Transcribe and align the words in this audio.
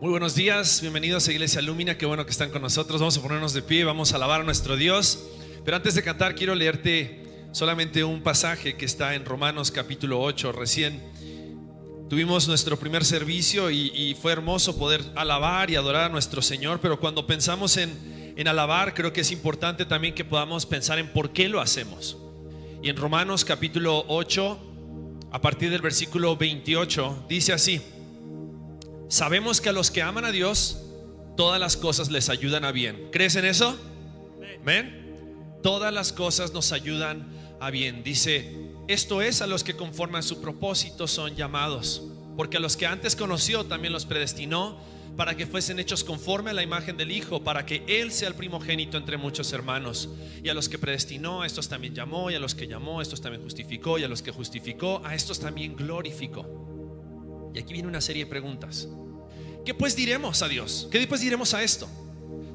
Muy 0.00 0.10
buenos 0.10 0.36
días, 0.36 0.80
bienvenidos 0.80 1.26
a 1.26 1.32
Iglesia 1.32 1.60
Lumina, 1.60 1.98
qué 1.98 2.06
bueno 2.06 2.24
que 2.24 2.30
están 2.30 2.50
con 2.50 2.62
nosotros. 2.62 3.00
Vamos 3.00 3.18
a 3.18 3.20
ponernos 3.20 3.52
de 3.52 3.62
pie, 3.62 3.82
vamos 3.82 4.12
a 4.12 4.16
alabar 4.16 4.42
a 4.42 4.44
nuestro 4.44 4.76
Dios. 4.76 5.24
Pero 5.64 5.76
antes 5.76 5.96
de 5.96 6.04
cantar, 6.04 6.36
quiero 6.36 6.54
leerte 6.54 7.24
solamente 7.50 8.04
un 8.04 8.22
pasaje 8.22 8.76
que 8.76 8.84
está 8.84 9.16
en 9.16 9.24
Romanos 9.24 9.72
capítulo 9.72 10.20
8. 10.20 10.52
Recién 10.52 11.02
tuvimos 12.08 12.46
nuestro 12.46 12.78
primer 12.78 13.04
servicio 13.04 13.72
y, 13.72 13.90
y 13.92 14.14
fue 14.14 14.30
hermoso 14.30 14.78
poder 14.78 15.02
alabar 15.16 15.68
y 15.68 15.74
adorar 15.74 16.04
a 16.04 16.08
nuestro 16.10 16.42
Señor, 16.42 16.78
pero 16.80 17.00
cuando 17.00 17.26
pensamos 17.26 17.76
en, 17.76 18.34
en 18.36 18.46
alabar, 18.46 18.94
creo 18.94 19.12
que 19.12 19.22
es 19.22 19.32
importante 19.32 19.84
también 19.84 20.14
que 20.14 20.24
podamos 20.24 20.64
pensar 20.64 21.00
en 21.00 21.08
por 21.08 21.32
qué 21.32 21.48
lo 21.48 21.60
hacemos. 21.60 22.16
Y 22.84 22.88
en 22.88 22.96
Romanos 22.96 23.44
capítulo 23.44 24.04
8, 24.06 24.58
a 25.32 25.40
partir 25.40 25.70
del 25.70 25.82
versículo 25.82 26.36
28, 26.36 27.26
dice 27.28 27.52
así. 27.52 27.82
Sabemos 29.08 29.60
que 29.60 29.70
a 29.70 29.72
los 29.72 29.90
que 29.90 30.02
aman 30.02 30.24
a 30.24 30.32
Dios, 30.32 30.78
todas 31.36 31.58
las 31.58 31.76
cosas 31.76 32.10
les 32.10 32.28
ayudan 32.28 32.64
a 32.64 32.72
bien. 32.72 33.08
¿Crees 33.10 33.36
en 33.36 33.46
eso? 33.46 33.76
Amén. 34.60 35.58
Todas 35.62 35.92
las 35.92 36.12
cosas 36.12 36.52
nos 36.52 36.72
ayudan 36.72 37.26
a 37.60 37.70
bien. 37.70 38.02
Dice, 38.02 38.54
esto 38.86 39.22
es 39.22 39.40
a 39.40 39.46
los 39.46 39.64
que 39.64 39.76
conforme 39.76 40.18
a 40.18 40.22
su 40.22 40.40
propósito 40.40 41.08
son 41.08 41.36
llamados. 41.36 42.02
Porque 42.36 42.58
a 42.58 42.60
los 42.60 42.76
que 42.76 42.86
antes 42.86 43.16
conoció 43.16 43.64
también 43.64 43.92
los 43.92 44.06
predestinó 44.06 44.78
para 45.16 45.36
que 45.36 45.46
fuesen 45.46 45.80
hechos 45.80 46.04
conforme 46.04 46.50
a 46.50 46.54
la 46.54 46.62
imagen 46.62 46.96
del 46.96 47.10
Hijo, 47.10 47.42
para 47.42 47.66
que 47.66 47.82
Él 47.88 48.12
sea 48.12 48.28
el 48.28 48.34
primogénito 48.34 48.96
entre 48.96 49.16
muchos 49.16 49.52
hermanos. 49.52 50.08
Y 50.44 50.48
a 50.48 50.54
los 50.54 50.68
que 50.68 50.78
predestinó, 50.78 51.42
a 51.42 51.46
estos 51.46 51.68
también 51.68 51.92
llamó, 51.92 52.30
y 52.30 52.36
a 52.36 52.38
los 52.38 52.54
que 52.54 52.68
llamó, 52.68 53.00
a 53.00 53.02
estos 53.02 53.20
también 53.20 53.42
justificó, 53.42 53.98
y 53.98 54.04
a 54.04 54.08
los 54.08 54.22
que 54.22 54.30
justificó, 54.30 55.02
a 55.04 55.16
estos 55.16 55.40
también 55.40 55.74
glorificó. 55.74 57.50
Y 57.52 57.58
aquí 57.58 57.72
viene 57.72 57.88
una 57.88 58.00
serie 58.00 58.26
de 58.26 58.30
preguntas. 58.30 58.88
¿Qué 59.68 59.74
pues 59.74 59.94
diremos 59.94 60.40
a 60.40 60.48
Dios? 60.48 60.88
¿Qué 60.90 61.06
pues 61.06 61.20
diremos 61.20 61.52
a 61.52 61.62
esto? 61.62 61.86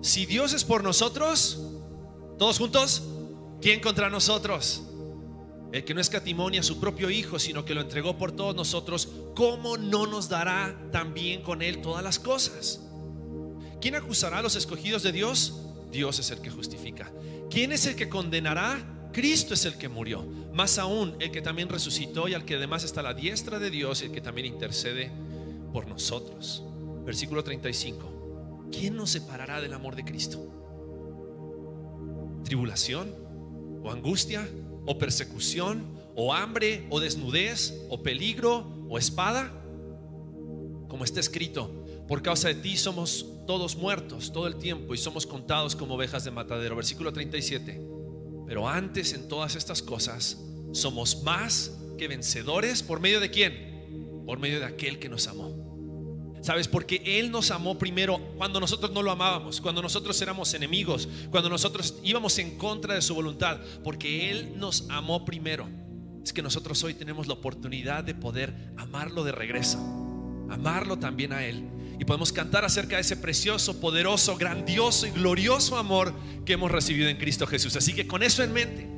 Si 0.02 0.26
Dios 0.26 0.52
es 0.52 0.64
por 0.64 0.84
nosotros, 0.84 1.60
todos 2.40 2.58
juntos, 2.58 3.04
¿quién 3.62 3.82
contra 3.82 4.10
nosotros? 4.10 4.82
El 5.72 5.84
que 5.84 5.94
no 5.94 6.02
escatimonia 6.02 6.62
a 6.62 6.64
su 6.64 6.80
propio 6.80 7.12
Hijo, 7.12 7.38
sino 7.38 7.66
que 7.66 7.76
lo 7.76 7.82
entregó 7.82 8.18
por 8.18 8.32
todos 8.32 8.56
nosotros, 8.56 9.10
¿cómo 9.36 9.78
no 9.78 10.08
nos 10.08 10.28
dará 10.28 10.76
también 10.92 11.44
con 11.44 11.62
Él 11.62 11.84
todas 11.84 12.04
las 12.04 12.18
cosas? 12.18 12.82
¿Quién 13.80 13.94
acusará 13.94 14.40
a 14.40 14.42
los 14.42 14.56
escogidos 14.56 15.04
de 15.04 15.12
Dios? 15.12 15.54
Dios 15.92 16.18
es 16.18 16.32
el 16.32 16.42
que 16.42 16.50
justifica. 16.50 17.14
¿Quién 17.52 17.74
es 17.74 17.86
el 17.86 17.96
que 17.96 18.10
condenará? 18.10 19.12
Cristo 19.14 19.54
es 19.54 19.66
el 19.66 19.78
que 19.78 19.88
murió. 19.88 20.24
Más 20.52 20.80
aún, 20.80 21.16
el 21.20 21.30
que 21.30 21.44
también 21.44 21.70
resucitó 21.70 22.28
y 22.28 22.34
al 22.34 22.44
que 22.44 22.56
además 22.56 22.84
está 22.84 23.02
a 23.02 23.04
la 23.04 23.14
diestra 23.14 23.60
de 23.60 23.70
Dios 23.70 24.02
el 24.02 24.12
que 24.12 24.22
también 24.22 24.48
intercede 24.48 25.12
por 25.72 25.88
nosotros. 25.88 26.64
Versículo 27.06 27.44
35. 27.44 28.70
¿Quién 28.72 28.96
nos 28.96 29.12
separará 29.12 29.62
del 29.62 29.74
amor 29.74 29.96
de 29.96 30.04
Cristo? 30.04 30.40
¿Tribulación? 32.44 33.14
¿O 33.84 33.92
angustia? 33.92 34.48
¿O 34.86 34.98
persecución? 34.98 35.86
¿O 36.16 36.34
hambre? 36.34 36.86
¿O 36.90 37.00
desnudez? 37.00 37.86
¿O 37.90 38.02
peligro? 38.02 38.68
¿O 38.90 38.98
espada? 38.98 39.52
Como 40.88 41.04
está 41.04 41.20
escrito, 41.20 41.86
por 42.08 42.22
causa 42.22 42.50
de 42.50 42.56
ti 42.56 42.78
somos 42.78 43.26
todos 43.46 43.76
muertos 43.76 44.32
todo 44.32 44.48
el 44.48 44.56
tiempo 44.56 44.94
y 44.94 44.98
somos 44.98 45.26
contados 45.26 45.76
como 45.76 45.96
ovejas 45.96 46.24
de 46.24 46.32
matadero. 46.32 46.76
Versículo 46.76 47.12
37. 47.12 47.82
Pero 48.48 48.68
antes 48.68 49.14
en 49.14 49.28
todas 49.28 49.56
estas 49.56 49.82
cosas 49.82 50.38
somos 50.72 51.24
más 51.24 51.72
que 51.98 52.08
vencedores 52.08 52.84
por 52.84 53.00
medio 53.00 53.20
de 53.20 53.30
quién? 53.30 54.24
Por 54.26 54.40
medio 54.40 54.60
de 54.60 54.66
aquel 54.66 55.00
que 55.00 55.10
nos 55.10 55.28
amó. 55.28 55.63
¿Sabes? 56.44 56.68
Porque 56.68 57.02
Él 57.06 57.32
nos 57.32 57.52
amó 57.52 57.78
primero 57.78 58.20
cuando 58.38 58.60
nosotros 58.60 58.92
no 58.92 59.02
lo 59.02 59.12
amábamos, 59.12 59.62
cuando 59.62 59.82
nosotros 59.82 60.22
éramos 60.22 60.54
enemigos, 60.54 61.08
cuando 61.32 61.50
nosotros 61.50 61.96
íbamos 62.04 62.38
en 62.38 62.58
contra 62.58 62.96
de 62.96 63.02
su 63.02 63.16
voluntad, 63.16 63.60
porque 63.82 64.30
Él 64.30 64.52
nos 64.58 64.86
amó 64.90 65.24
primero. 65.24 65.70
Es 66.22 66.34
que 66.34 66.42
nosotros 66.42 66.84
hoy 66.84 66.96
tenemos 66.96 67.28
la 67.28 67.34
oportunidad 67.34 68.04
de 68.04 68.14
poder 68.14 68.54
amarlo 68.76 69.24
de 69.24 69.32
regreso, 69.32 69.78
amarlo 70.50 71.00
también 71.00 71.32
a 71.32 71.46
Él. 71.46 71.64
Y 71.98 72.04
podemos 72.04 72.34
cantar 72.34 72.66
acerca 72.66 72.98
de 72.98 73.04
ese 73.04 73.16
precioso, 73.16 73.80
poderoso, 73.80 74.36
grandioso 74.36 75.08
y 75.08 75.12
glorioso 75.12 75.78
amor 75.78 76.14
que 76.46 76.54
hemos 76.54 76.70
recibido 76.70 77.08
en 77.08 77.16
Cristo 77.16 77.48
Jesús. 77.48 77.78
Así 77.78 77.94
que 77.94 78.06
con 78.06 78.22
eso 78.22 78.44
en 78.44 78.52
mente, 78.52 78.90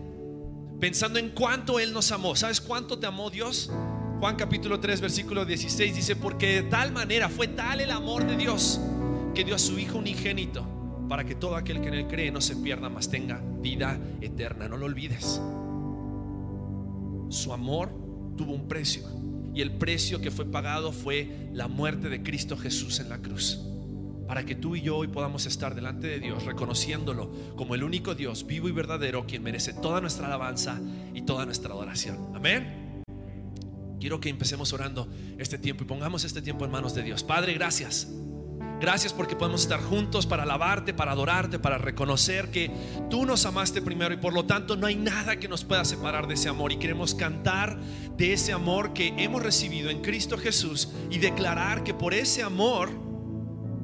pensando 0.79 1.19
en 1.19 1.29
cuánto 1.29 1.79
Él 1.79 1.93
nos 1.93 2.11
amó, 2.11 2.35
¿sabes 2.35 2.59
cuánto 2.59 2.97
te 2.97 3.05
amó 3.05 3.29
Dios? 3.29 3.69
Juan 4.25 4.37
capítulo 4.37 4.79
3, 4.79 5.01
versículo 5.01 5.45
16 5.45 5.95
dice, 5.95 6.15
porque 6.15 6.55
de 6.55 6.63
tal 6.63 6.91
manera 6.91 7.29
fue 7.29 7.47
tal 7.47 7.79
el 7.79 7.91
amor 7.91 8.25
de 8.25 8.35
Dios 8.35 8.81
que 9.35 9.43
dio 9.43 9.53
a 9.53 9.59
su 9.59 9.77
Hijo 9.77 9.99
unigénito 9.99 10.65
para 11.07 11.25
que 11.25 11.35
todo 11.35 11.55
aquel 11.55 11.79
que 11.79 11.89
en 11.89 11.93
él 11.93 12.07
cree 12.07 12.31
no 12.31 12.41
se 12.41 12.55
pierda, 12.55 12.89
mas 12.89 13.07
tenga 13.07 13.39
vida 13.61 13.99
eterna. 14.21 14.67
No 14.67 14.77
lo 14.77 14.87
olvides. 14.87 15.39
Su 17.29 17.53
amor 17.53 17.91
tuvo 18.35 18.53
un 18.53 18.67
precio 18.67 19.03
y 19.53 19.61
el 19.61 19.73
precio 19.73 20.19
que 20.19 20.31
fue 20.31 20.45
pagado 20.45 20.91
fue 20.91 21.51
la 21.53 21.67
muerte 21.67 22.09
de 22.09 22.23
Cristo 22.23 22.57
Jesús 22.57 22.99
en 22.99 23.09
la 23.09 23.19
cruz. 23.19 23.61
Para 24.27 24.43
que 24.43 24.55
tú 24.55 24.75
y 24.75 24.81
yo 24.81 24.97
hoy 24.97 25.07
podamos 25.07 25.45
estar 25.45 25.75
delante 25.75 26.07
de 26.07 26.19
Dios 26.19 26.45
reconociéndolo 26.45 27.31
como 27.55 27.75
el 27.75 27.83
único 27.83 28.15
Dios 28.15 28.47
vivo 28.47 28.67
y 28.69 28.71
verdadero 28.71 29.27
quien 29.27 29.43
merece 29.43 29.71
toda 29.71 30.01
nuestra 30.01 30.25
alabanza 30.25 30.81
y 31.13 31.21
toda 31.21 31.45
nuestra 31.45 31.75
adoración. 31.75 32.31
Amén. 32.33 32.84
Quiero 33.99 34.19
que 34.19 34.29
empecemos 34.29 34.73
orando 34.73 35.07
este 35.37 35.57
tiempo 35.57 35.83
y 35.83 35.87
pongamos 35.87 36.23
este 36.23 36.41
tiempo 36.41 36.65
en 36.65 36.71
manos 36.71 36.93
de 36.95 37.03
Dios. 37.03 37.23
Padre, 37.23 37.53
gracias. 37.53 38.07
Gracias 38.79 39.13
porque 39.13 39.37
podemos 39.37 39.61
estar 39.61 39.81
juntos 39.81 40.25
para 40.25 40.43
alabarte, 40.43 40.93
para 40.93 41.13
adorarte, 41.13 41.59
para 41.59 41.77
reconocer 41.77 42.51
que 42.51 42.69
tú 43.09 43.25
nos 43.25 43.45
amaste 43.45 43.81
primero 43.81 44.13
y 44.13 44.17
por 44.17 44.33
lo 44.33 44.45
tanto 44.45 44.75
no 44.75 44.85
hay 44.85 44.95
nada 44.95 45.37
que 45.37 45.47
nos 45.47 45.63
pueda 45.63 45.85
separar 45.85 46.27
de 46.27 46.33
ese 46.33 46.49
amor. 46.49 46.73
Y 46.73 46.77
queremos 46.77 47.15
cantar 47.15 47.79
de 48.17 48.33
ese 48.33 48.51
amor 48.51 48.93
que 48.93 49.13
hemos 49.17 49.41
recibido 49.41 49.89
en 49.89 50.01
Cristo 50.01 50.37
Jesús 50.37 50.89
y 51.09 51.19
declarar 51.19 51.83
que 51.83 51.93
por 51.93 52.13
ese 52.13 52.43
amor 52.43 52.89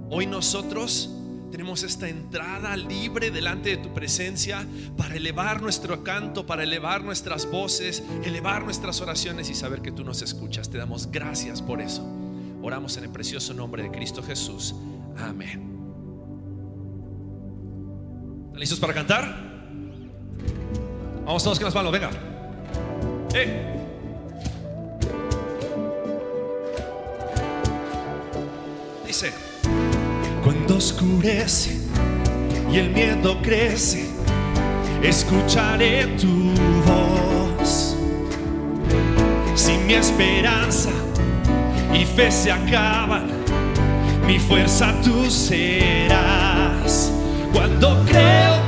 hoy 0.09 0.27
nosotros 0.27 1.09
tenemos 1.51 1.83
esta 1.83 2.07
entrada 2.07 2.75
libre 2.77 3.29
delante 3.29 3.71
de 3.71 3.77
tu 3.77 3.93
presencia 3.93 4.65
para 4.97 5.15
elevar 5.15 5.61
nuestro 5.61 6.03
canto, 6.03 6.45
para 6.45 6.63
elevar 6.63 7.03
nuestras 7.03 7.49
voces, 7.49 8.01
elevar 8.23 8.63
nuestras 8.63 9.01
oraciones 9.01 9.49
y 9.49 9.53
saber 9.53 9.81
que 9.81 9.91
tú 9.91 10.03
nos 10.03 10.21
escuchas. 10.21 10.69
Te 10.69 10.77
damos 10.77 11.11
gracias 11.11 11.61
por 11.61 11.81
eso. 11.81 12.07
Oramos 12.63 12.95
en 12.97 13.03
el 13.03 13.09
precioso 13.09 13.53
nombre 13.53 13.83
de 13.83 13.91
Cristo 13.91 14.23
Jesús. 14.23 14.73
Amén. 15.17 15.71
¿Están 18.45 18.59
listos 18.59 18.79
para 18.79 18.93
cantar? 18.93 19.51
Vamos 21.25 21.43
todos 21.43 21.59
con 21.59 21.65
las 21.65 21.75
manos, 21.75 21.91
venga. 21.91 22.09
¡Eh! 23.33 23.67
Dice, 29.05 29.33
oscurece 30.71 31.77
y 32.71 32.77
el 32.77 32.91
miedo 32.91 33.41
crece, 33.41 34.05
escucharé 35.03 36.07
tu 36.17 36.53
voz. 36.85 37.95
Si 39.55 39.73
mi 39.85 39.93
esperanza 39.93 40.89
y 41.93 42.05
fe 42.05 42.31
se 42.31 42.51
acaban, 42.51 43.27
mi 44.25 44.39
fuerza 44.39 44.93
tú 45.03 45.29
serás. 45.29 47.11
Cuando 47.53 48.03
creo 48.05 48.60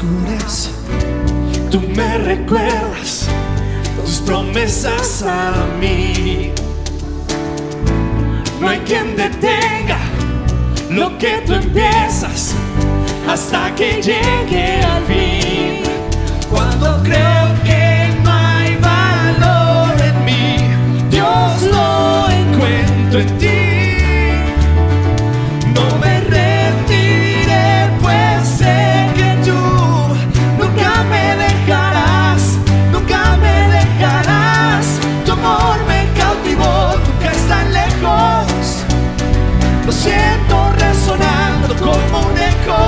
Oscurece, 0.00 0.70
tú 1.70 1.78
me 1.94 2.16
recuerdas 2.16 3.28
tus 4.02 4.20
promesas 4.20 5.22
a 5.22 5.52
mí. 5.78 6.52
No 8.58 8.68
hay 8.68 8.78
quien 8.78 9.14
detenga 9.14 9.98
lo 10.88 11.18
que 11.18 11.42
tú 11.46 11.52
empiezas 11.52 12.54
hasta 13.28 13.74
que 13.74 14.00
llegue 14.00 14.80
al 14.82 15.04
fin. 15.04 15.82
Cuando 16.48 17.02
creo 17.02 17.48
que 17.62 18.08
no 18.24 18.32
hay 18.32 18.76
valor 18.76 20.00
en 20.00 20.24
mí, 20.24 21.10
Dios 21.10 21.62
lo 21.64 22.30
encuentro 22.30 23.20
en 23.20 23.38
ti. 23.38 23.59
Siento 40.00 40.72
resonando 40.78 41.74
como 41.76 42.28
un 42.28 42.38
eco. 42.38 42.80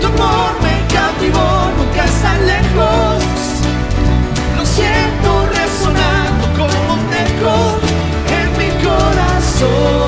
Tu 0.00 0.06
amor 0.06 0.52
me 0.62 0.76
cautivó, 0.94 1.48
nunca 1.76 2.04
es 2.06 2.22
tan 2.22 2.46
lejos. 2.46 3.22
Lo 4.56 4.64
siento 4.64 5.30
resonando 5.58 6.44
como 6.58 6.94
un 6.94 7.12
eco 7.26 7.54
en 8.38 8.48
mi 8.58 8.70
corazón. 8.82 10.01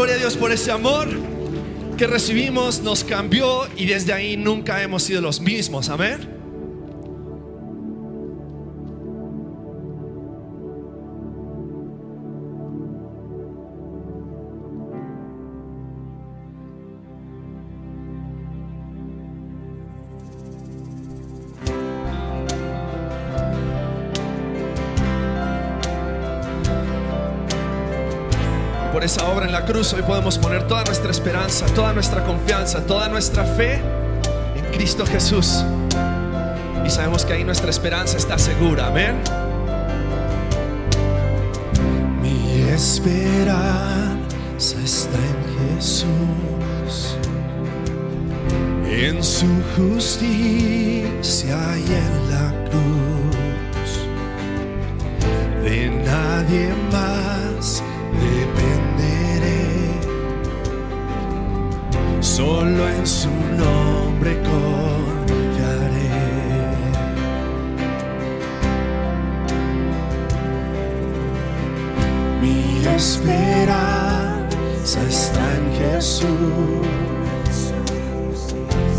Gloria 0.00 0.16
a 0.16 0.18
Dios 0.18 0.38
por 0.38 0.50
ese 0.50 0.70
amor 0.70 1.08
que 1.98 2.06
recibimos, 2.06 2.80
nos 2.80 3.04
cambió 3.04 3.68
y 3.76 3.84
desde 3.84 4.14
ahí 4.14 4.34
nunca 4.34 4.82
hemos 4.82 5.02
sido 5.02 5.20
los 5.20 5.42
mismos. 5.42 5.90
Amén. 5.90 6.39
Cruz 29.70 29.92
hoy 29.92 30.02
podemos 30.02 30.36
poner 30.36 30.66
toda 30.66 30.82
nuestra 30.82 31.12
esperanza, 31.12 31.64
toda 31.66 31.92
nuestra 31.92 32.24
confianza, 32.24 32.84
toda 32.84 33.08
nuestra 33.08 33.44
fe 33.44 33.80
en 34.56 34.64
Cristo 34.72 35.06
Jesús. 35.06 35.64
Y 36.84 36.90
sabemos 36.90 37.24
que 37.24 37.34
ahí 37.34 37.44
nuestra 37.44 37.70
esperanza 37.70 38.16
está 38.16 38.36
segura. 38.36 38.88
Amén. 38.88 39.20
Mi 42.20 42.62
esperanza 42.68 44.16
está 44.84 45.18
en 45.18 45.76
Jesús, 45.76 47.16
en 48.88 49.22
su 49.22 49.46
justicia 49.76 51.58
y 51.78 51.94
en 51.94 52.30
la 52.30 52.52
cruz. 52.70 54.00
De 55.62 55.90
nadie 56.04 56.74
más 56.90 57.84
dependeré, 58.20 58.49
solo 62.40 62.88
en 62.88 63.06
su 63.06 63.28
nombre 63.64 64.32
confiaré. 64.50 66.10
Mi 72.40 72.58
esperanza 72.96 74.98
está 75.16 75.44
en 75.58 75.66
Jesús, 75.80 76.28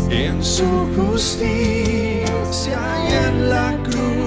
en 0.08 0.36
su 0.44 0.68
justicia 0.96 2.80
y 3.08 3.10
en 3.26 3.34
la 3.50 3.68
cruz. 3.82 4.21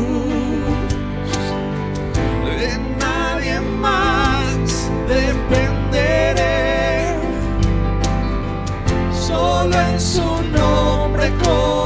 Nombre 11.45 11.84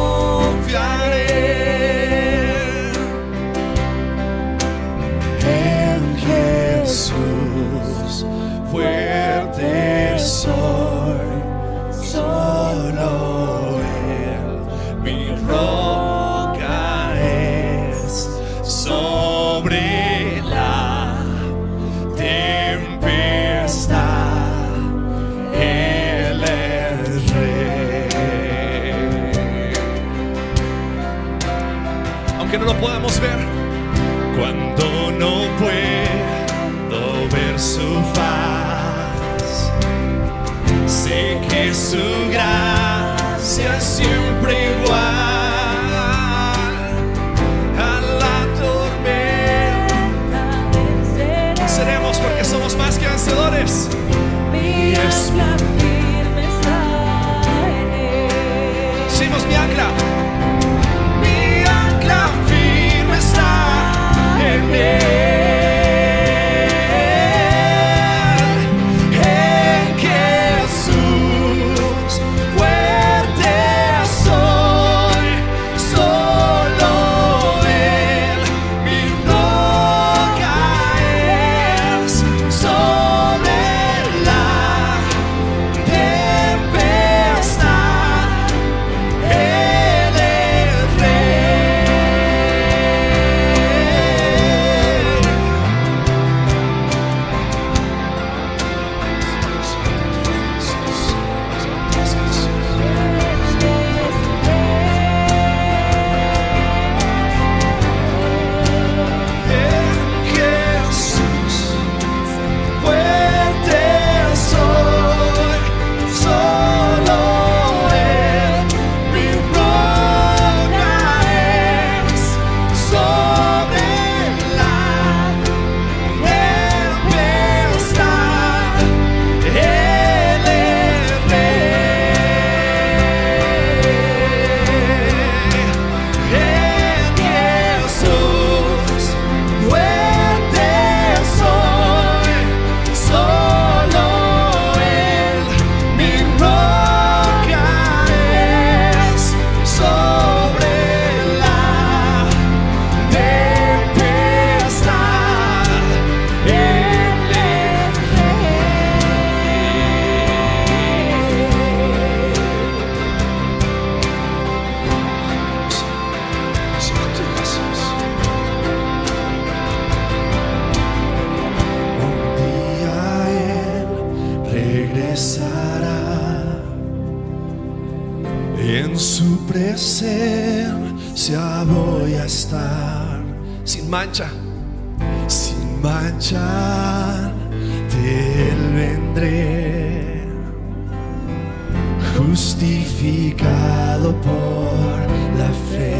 justificado 192.49 194.11
por 194.21 194.97
la 195.37 195.51
fe, 195.69 195.93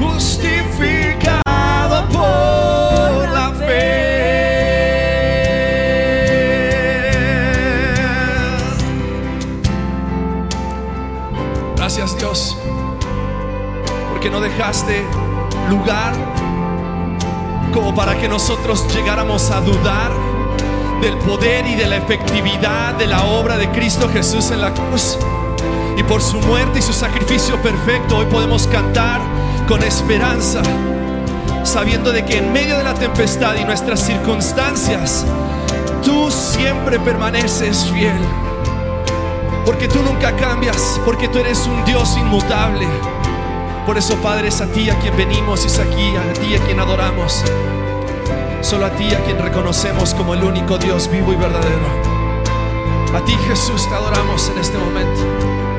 justificado 0.00 1.42
por 2.08 3.28
la 3.28 3.52
fe. 3.52 3.90
Gracias 11.76 12.16
Dios, 12.16 12.56
porque 14.10 14.30
no 14.30 14.40
dejaste 14.40 15.04
lugar 15.68 16.14
como 17.74 17.94
para 17.94 18.18
que 18.18 18.26
nosotros 18.26 18.86
llegáramos 18.94 19.50
a 19.50 19.60
dudar 19.60 20.29
del 21.00 21.16
poder 21.18 21.66
y 21.66 21.74
de 21.74 21.86
la 21.86 21.96
efectividad 21.96 22.94
de 22.94 23.06
la 23.06 23.24
obra 23.24 23.56
de 23.56 23.70
Cristo 23.70 24.08
Jesús 24.12 24.50
en 24.50 24.60
la 24.60 24.72
cruz. 24.72 25.18
Y 25.96 26.02
por 26.02 26.20
su 26.22 26.38
muerte 26.40 26.78
y 26.78 26.82
su 26.82 26.92
sacrificio 26.92 27.60
perfecto 27.62 28.18
hoy 28.18 28.26
podemos 28.26 28.66
cantar 28.66 29.20
con 29.66 29.82
esperanza, 29.82 30.62
sabiendo 31.64 32.12
de 32.12 32.24
que 32.24 32.38
en 32.38 32.52
medio 32.52 32.76
de 32.76 32.84
la 32.84 32.94
tempestad 32.94 33.56
y 33.56 33.64
nuestras 33.64 34.00
circunstancias, 34.00 35.24
tú 36.04 36.30
siempre 36.30 36.98
permaneces 37.00 37.86
fiel. 37.92 38.20
Porque 39.64 39.88
tú 39.88 40.02
nunca 40.02 40.36
cambias, 40.36 41.00
porque 41.04 41.28
tú 41.28 41.38
eres 41.38 41.66
un 41.66 41.84
Dios 41.84 42.16
inmutable. 42.16 42.86
Por 43.86 43.96
eso, 43.96 44.16
Padre, 44.16 44.48
es 44.48 44.60
a 44.60 44.66
ti 44.66 44.90
a 44.90 44.98
quien 44.98 45.16
venimos, 45.16 45.64
es 45.64 45.78
aquí 45.78 46.14
a 46.16 46.32
ti 46.34 46.54
a 46.54 46.58
quien 46.66 46.78
adoramos. 46.80 47.42
Solo 48.60 48.86
a 48.86 48.90
ti 48.90 49.12
a 49.14 49.24
quien 49.24 49.38
reconocemos 49.38 50.14
como 50.14 50.34
el 50.34 50.44
único 50.44 50.78
Dios 50.78 51.10
vivo 51.10 51.32
y 51.32 51.36
verdadero. 51.36 51.86
A 53.14 53.24
ti, 53.24 53.32
Jesús, 53.48 53.88
te 53.88 53.94
adoramos 53.94 54.48
en 54.50 54.58
este 54.58 54.78
momento. 54.78 55.69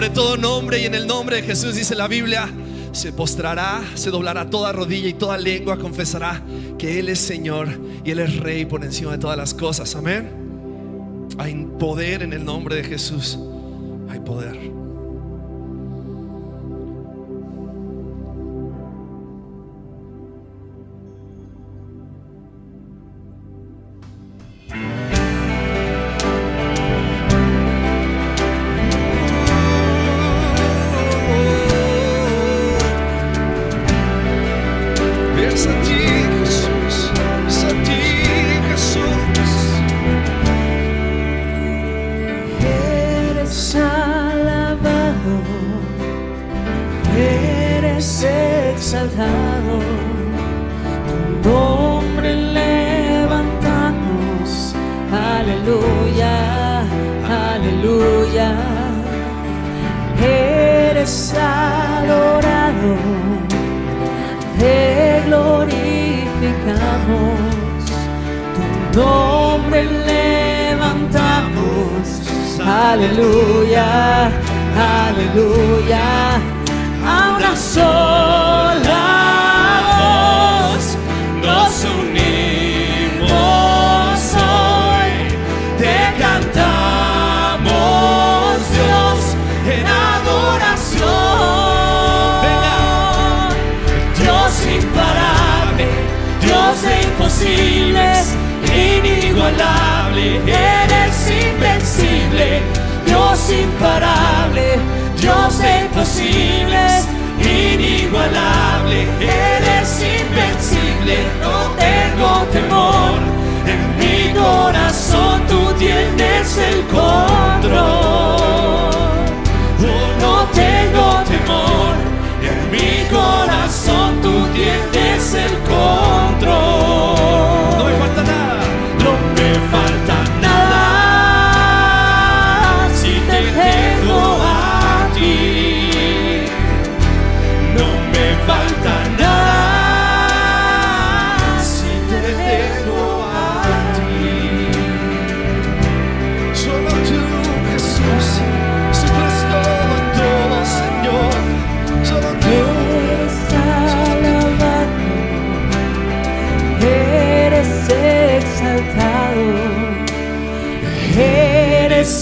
Sobre 0.00 0.14
todo 0.14 0.38
nombre 0.38 0.78
y 0.78 0.86
en 0.86 0.94
el 0.94 1.06
nombre 1.06 1.36
de 1.36 1.42
Jesús 1.42 1.74
dice 1.74 1.94
la 1.94 2.08
Biblia, 2.08 2.48
se 2.90 3.12
postrará, 3.12 3.82
se 3.96 4.08
doblará 4.08 4.48
toda 4.48 4.72
rodilla 4.72 5.10
y 5.10 5.12
toda 5.12 5.36
lengua 5.36 5.78
confesará 5.78 6.42
que 6.78 6.98
Él 6.98 7.10
es 7.10 7.18
Señor 7.18 7.68
y 8.02 8.10
Él 8.10 8.20
es 8.20 8.38
rey 8.38 8.64
por 8.64 8.82
encima 8.82 9.12
de 9.12 9.18
todas 9.18 9.36
las 9.36 9.52
cosas. 9.52 9.94
Amén. 9.94 11.28
Hay 11.36 11.66
poder 11.78 12.22
en 12.22 12.32
el 12.32 12.46
nombre 12.46 12.76
de 12.76 12.84
Jesús. 12.84 13.38
Hay 14.08 14.20
poder. 14.20 14.79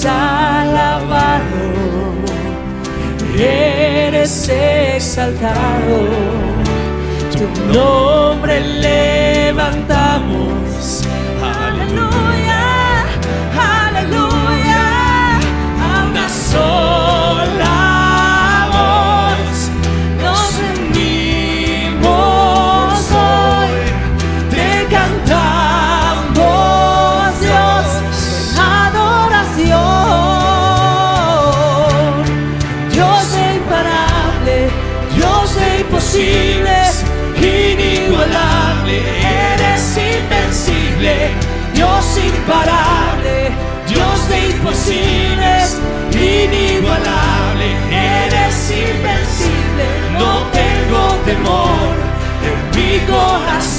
Alabado, 0.07 1.43
eres 3.39 4.49
exaltado, 4.49 6.09
tu 7.33 7.73
nombre 7.73 8.61
levantamos. 8.61 10.68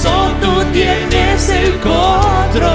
Corazón 0.02 0.40
tú 0.40 0.64
tienes 0.72 1.50
el 1.50 1.74
control. 1.80 2.70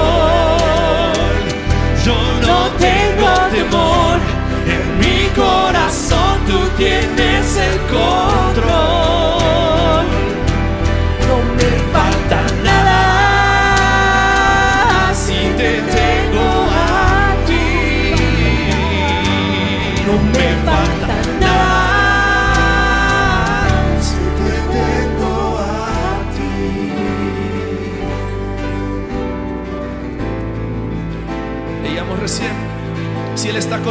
Yo 2.05 2.15
no 2.41 2.69
tengo 2.77 3.29
temor, 3.51 4.19
en 4.67 4.99
mi 4.99 5.27
corazón 5.35 6.45
tú 6.47 6.59
tienes 6.77 7.57
el 7.57 7.79
control. 7.87 8.34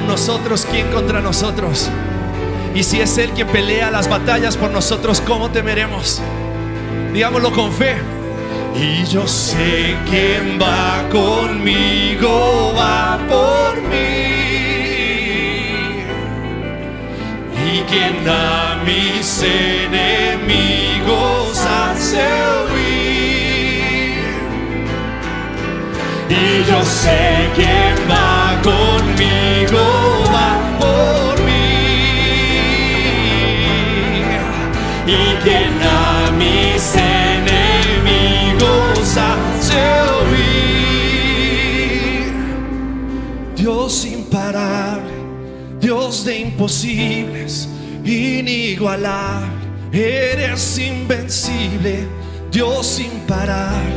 Nosotros, 0.04 0.66
¿quién 0.70 0.90
contra 0.90 1.20
nosotros? 1.20 1.90
Y 2.74 2.82
si 2.82 3.00
es 3.00 3.16
Él 3.18 3.30
quien 3.30 3.46
pelea 3.48 3.90
las 3.90 4.08
batallas 4.08 4.56
por 4.56 4.70
nosotros, 4.70 5.20
¿cómo 5.20 5.50
temeremos? 5.50 6.20
Digámoslo 7.12 7.52
con 7.52 7.72
fe. 7.72 7.96
Y 8.74 9.04
yo 9.04 9.26
sé 9.28 9.96
quién 10.10 10.58
va 10.60 11.08
conmigo, 11.10 12.74
va 12.76 13.18
por 13.28 13.80
mí. 13.82 13.94
Y 17.66 17.80
quien 17.88 18.28
a 18.28 18.82
mis 18.84 19.42
enemigos 19.42 20.84
hace 21.64 22.26
huir. 22.66 24.24
Y 26.28 26.64
yo 26.68 26.84
sé 26.84 27.48
quién 27.54 27.94
va 28.10 28.33
conmigo, 28.64 29.82
va 30.32 30.50
por 30.80 31.34
mí. 31.44 31.52
Y 35.06 35.36
quien 35.44 35.74
a 35.82 36.30
mis 36.32 36.96
enemigos 36.96 38.58
hace 39.16 39.82
huir. 40.30 40.64
Dios 43.54 44.04
imparable, 44.06 45.12
Dios 45.80 46.24
de 46.24 46.38
imposibles, 46.40 47.68
inigualable, 48.04 49.64
eres 49.92 50.78
invencible, 50.78 52.08
Dios 52.50 52.98
imparable, 53.00 53.94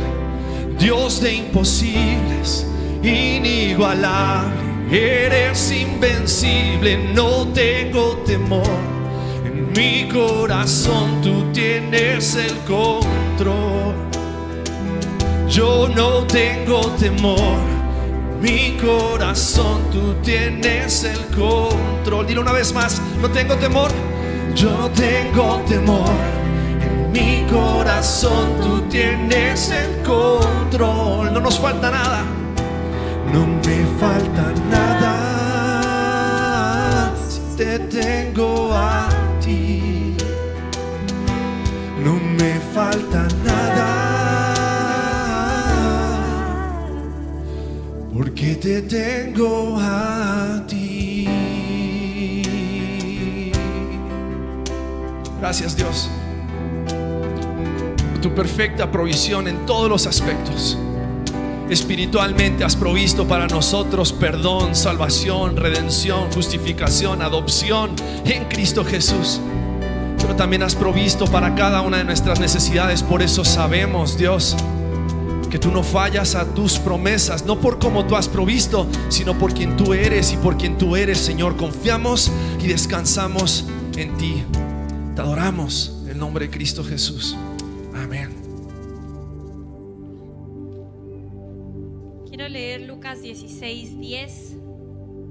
Dios 0.78 1.20
de 1.20 1.34
imposibles, 1.34 2.66
inigualable, 3.02 4.57
eres 4.90 5.70
invencible, 5.70 7.12
no 7.14 7.48
tengo 7.48 8.18
temor. 8.26 8.62
En 9.44 9.72
mi 9.72 10.08
corazón 10.08 11.20
tú 11.22 11.52
tienes 11.52 12.34
el 12.36 12.56
control. 12.66 13.94
Yo 15.48 15.88
no 15.88 16.24
tengo 16.26 16.80
temor. 16.98 17.58
Mi 18.40 18.76
corazón, 18.76 19.90
tú 19.90 20.14
tienes 20.22 21.02
el 21.02 21.18
control. 21.36 22.26
Dilo 22.26 22.42
una 22.42 22.52
vez 22.52 22.72
más, 22.72 23.02
no 23.20 23.28
tengo 23.30 23.56
temor. 23.56 23.90
Yo 24.54 24.70
no 24.70 24.90
tengo 24.90 25.60
temor. 25.68 26.08
En 26.80 27.10
mi 27.10 27.44
corazón, 27.50 28.60
tú 28.60 28.82
tienes 28.82 29.70
el 29.70 30.02
control. 30.02 31.32
No 31.32 31.40
nos 31.40 31.58
falta 31.58 31.90
nada. 31.90 32.37
No 33.32 33.46
me 33.46 33.84
falta 33.98 34.52
nada. 34.70 35.14
Si 37.28 37.40
te 37.56 37.78
tengo 37.78 38.72
a 38.72 39.08
ti. 39.40 40.16
No 42.04 42.14
me 42.38 42.60
falta 42.74 43.26
nada 43.44 43.88
porque 48.12 48.54
te 48.56 48.82
tengo 48.82 49.78
a 49.78 50.64
ti. 50.66 51.28
Gracias 55.40 55.76
Dios 55.76 56.10
tu 58.20 58.34
perfecta 58.34 58.90
provisión 58.90 59.46
en 59.48 59.64
todos 59.64 59.88
los 59.88 60.06
aspectos. 60.06 60.76
Espiritualmente 61.70 62.64
has 62.64 62.74
provisto 62.74 63.28
para 63.28 63.46
nosotros 63.46 64.12
perdón, 64.12 64.74
salvación, 64.74 65.56
redención, 65.56 66.32
justificación, 66.32 67.20
adopción 67.20 67.90
en 68.24 68.44
Cristo 68.46 68.84
Jesús. 68.84 69.40
Pero 70.18 70.34
también 70.34 70.62
has 70.62 70.74
provisto 70.74 71.26
para 71.26 71.54
cada 71.54 71.82
una 71.82 71.98
de 71.98 72.04
nuestras 72.04 72.40
necesidades. 72.40 73.02
Por 73.02 73.20
eso 73.20 73.44
sabemos, 73.44 74.16
Dios, 74.16 74.56
que 75.50 75.58
tú 75.58 75.70
no 75.70 75.82
fallas 75.82 76.34
a 76.34 76.46
tus 76.54 76.78
promesas, 76.78 77.44
no 77.44 77.60
por 77.60 77.78
cómo 77.78 78.06
tú 78.06 78.16
has 78.16 78.28
provisto, 78.28 78.86
sino 79.10 79.38
por 79.38 79.52
quien 79.52 79.76
tú 79.76 79.92
eres 79.92 80.32
y 80.32 80.38
por 80.38 80.56
quien 80.56 80.78
tú 80.78 80.96
eres, 80.96 81.18
Señor. 81.18 81.56
Confiamos 81.56 82.30
y 82.62 82.66
descansamos 82.66 83.66
en 83.96 84.16
ti. 84.16 84.42
Te 85.14 85.20
adoramos 85.20 85.92
en 86.04 86.12
el 86.12 86.18
nombre 86.18 86.46
de 86.46 86.50
Cristo 86.50 86.82
Jesús. 86.82 87.36
Amén. 87.94 88.37
Leer 92.58 92.80
Lucas 92.82 93.22
16, 93.22 94.00
10. 94.00 94.56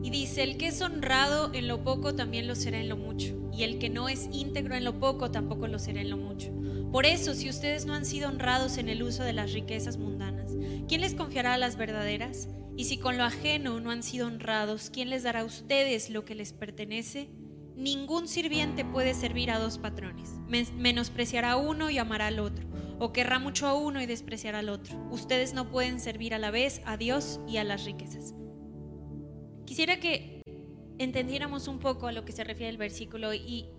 Y 0.02 0.10
dice, 0.10 0.44
el 0.44 0.56
que 0.58 0.68
es 0.68 0.82
honrado 0.82 1.52
en 1.54 1.68
lo 1.68 1.84
poco 1.84 2.16
también 2.16 2.48
lo 2.48 2.56
será 2.56 2.80
en 2.80 2.88
lo 2.88 2.96
mucho. 2.96 3.36
Y 3.52 3.63
el 3.63 3.80
que 3.80 3.90
no 3.90 4.08
es 4.08 4.30
íntegro 4.32 4.76
en 4.76 4.86
lo 4.86 5.00
poco 5.00 5.30
tampoco 5.32 5.68
lo 5.68 5.78
será 5.78 6.00
en 6.00 6.10
lo 6.10 6.16
mucho. 6.18 6.52
Por 6.92 7.06
eso, 7.06 7.34
si 7.34 7.50
ustedes 7.50 7.86
no 7.86 7.94
han 7.94 8.06
sido 8.06 8.30
honrados 8.30 8.78
en 8.78 8.88
el 8.88 9.04
uso 9.04 9.24
de 9.24 9.34
las 9.34 9.52
riquezas 9.52 9.98
mundanas, 9.98 10.54
¿quién 10.88 11.02
les 11.02 11.16
confiará 11.16 11.58
las 11.58 11.76
verdaderas? 11.76 12.48
Y 12.78 12.86
si 12.86 12.98
con 12.98 13.18
lo 13.18 13.24
ajeno 13.26 13.82
no 13.82 13.92
han 13.92 14.04
sido 14.04 14.28
honrados, 14.28 14.90
¿quién 14.90 15.10
les 15.10 15.24
dará 15.24 15.42
a 15.42 15.46
ustedes 15.46 16.10
lo 16.10 16.24
que 16.24 16.36
les 16.36 16.54
pertenece? 16.54 17.30
Ningún 17.76 18.28
sirviente 18.30 18.86
puede 18.86 19.13
servir 19.13 19.52
a 19.52 19.60
dos 19.60 19.78
patrones. 19.80 20.30
Men- 20.48 20.68
Menospreciará 20.78 21.52
a 21.54 21.58
uno 21.58 21.90
y 21.90 21.98
amará 21.98 22.28
al 22.28 22.40
otro. 22.40 22.66
O 23.00 23.14
querrá 23.14 23.40
mucho 23.40 23.68
a 23.68 23.74
uno 23.74 24.02
y 24.02 24.06
despreciará 24.06 24.60
al 24.60 24.70
otro. 24.70 24.98
Ustedes 25.12 25.54
no 25.54 25.70
pueden 25.70 26.00
servir 26.00 26.34
a 26.34 26.40
la 26.40 26.52
vez 26.52 26.82
a 26.86 26.98
Dios 26.98 27.40
y 27.48 27.58
a 27.58 27.64
las 27.64 27.86
riquezas. 27.86 28.34
Quisiera 29.66 30.00
que 30.00 30.42
entendiéramos 30.98 31.68
un 31.68 31.80
poco 31.80 32.08
a 32.08 32.12
lo 32.12 32.26
que 32.26 32.32
se 32.32 32.44
refiere 32.44 32.70
el 32.70 32.78
versículo 32.78 33.34
y 33.34 33.70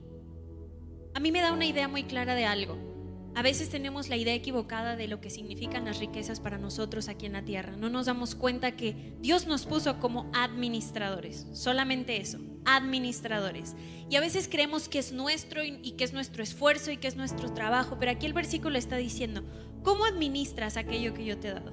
a 1.14 1.20
mí 1.20 1.32
me 1.32 1.40
da 1.40 1.52
una 1.52 1.66
idea 1.66 1.88
muy 1.88 2.04
clara 2.04 2.34
de 2.34 2.44
algo. 2.44 2.97
A 3.38 3.42
veces 3.42 3.68
tenemos 3.68 4.08
la 4.08 4.16
idea 4.16 4.34
equivocada 4.34 4.96
de 4.96 5.06
lo 5.06 5.20
que 5.20 5.30
significan 5.30 5.84
las 5.84 6.00
riquezas 6.00 6.40
para 6.40 6.58
nosotros 6.58 7.06
aquí 7.06 7.24
en 7.24 7.34
la 7.34 7.44
tierra. 7.44 7.76
No 7.76 7.88
nos 7.88 8.06
damos 8.06 8.34
cuenta 8.34 8.72
que 8.72 9.14
Dios 9.20 9.46
nos 9.46 9.64
puso 9.64 10.00
como 10.00 10.28
administradores, 10.34 11.46
solamente 11.52 12.20
eso, 12.20 12.40
administradores. 12.64 13.76
Y 14.10 14.16
a 14.16 14.20
veces 14.20 14.48
creemos 14.50 14.88
que 14.88 14.98
es 14.98 15.12
nuestro 15.12 15.62
y 15.64 15.92
que 15.92 16.02
es 16.02 16.12
nuestro 16.12 16.42
esfuerzo 16.42 16.90
y 16.90 16.96
que 16.96 17.06
es 17.06 17.14
nuestro 17.14 17.54
trabajo, 17.54 17.96
pero 18.00 18.10
aquí 18.10 18.26
el 18.26 18.32
versículo 18.32 18.76
está 18.76 18.96
diciendo, 18.96 19.44
¿cómo 19.84 20.04
administras 20.04 20.76
aquello 20.76 21.14
que 21.14 21.24
yo 21.24 21.38
te 21.38 21.46
he 21.46 21.54
dado? 21.54 21.72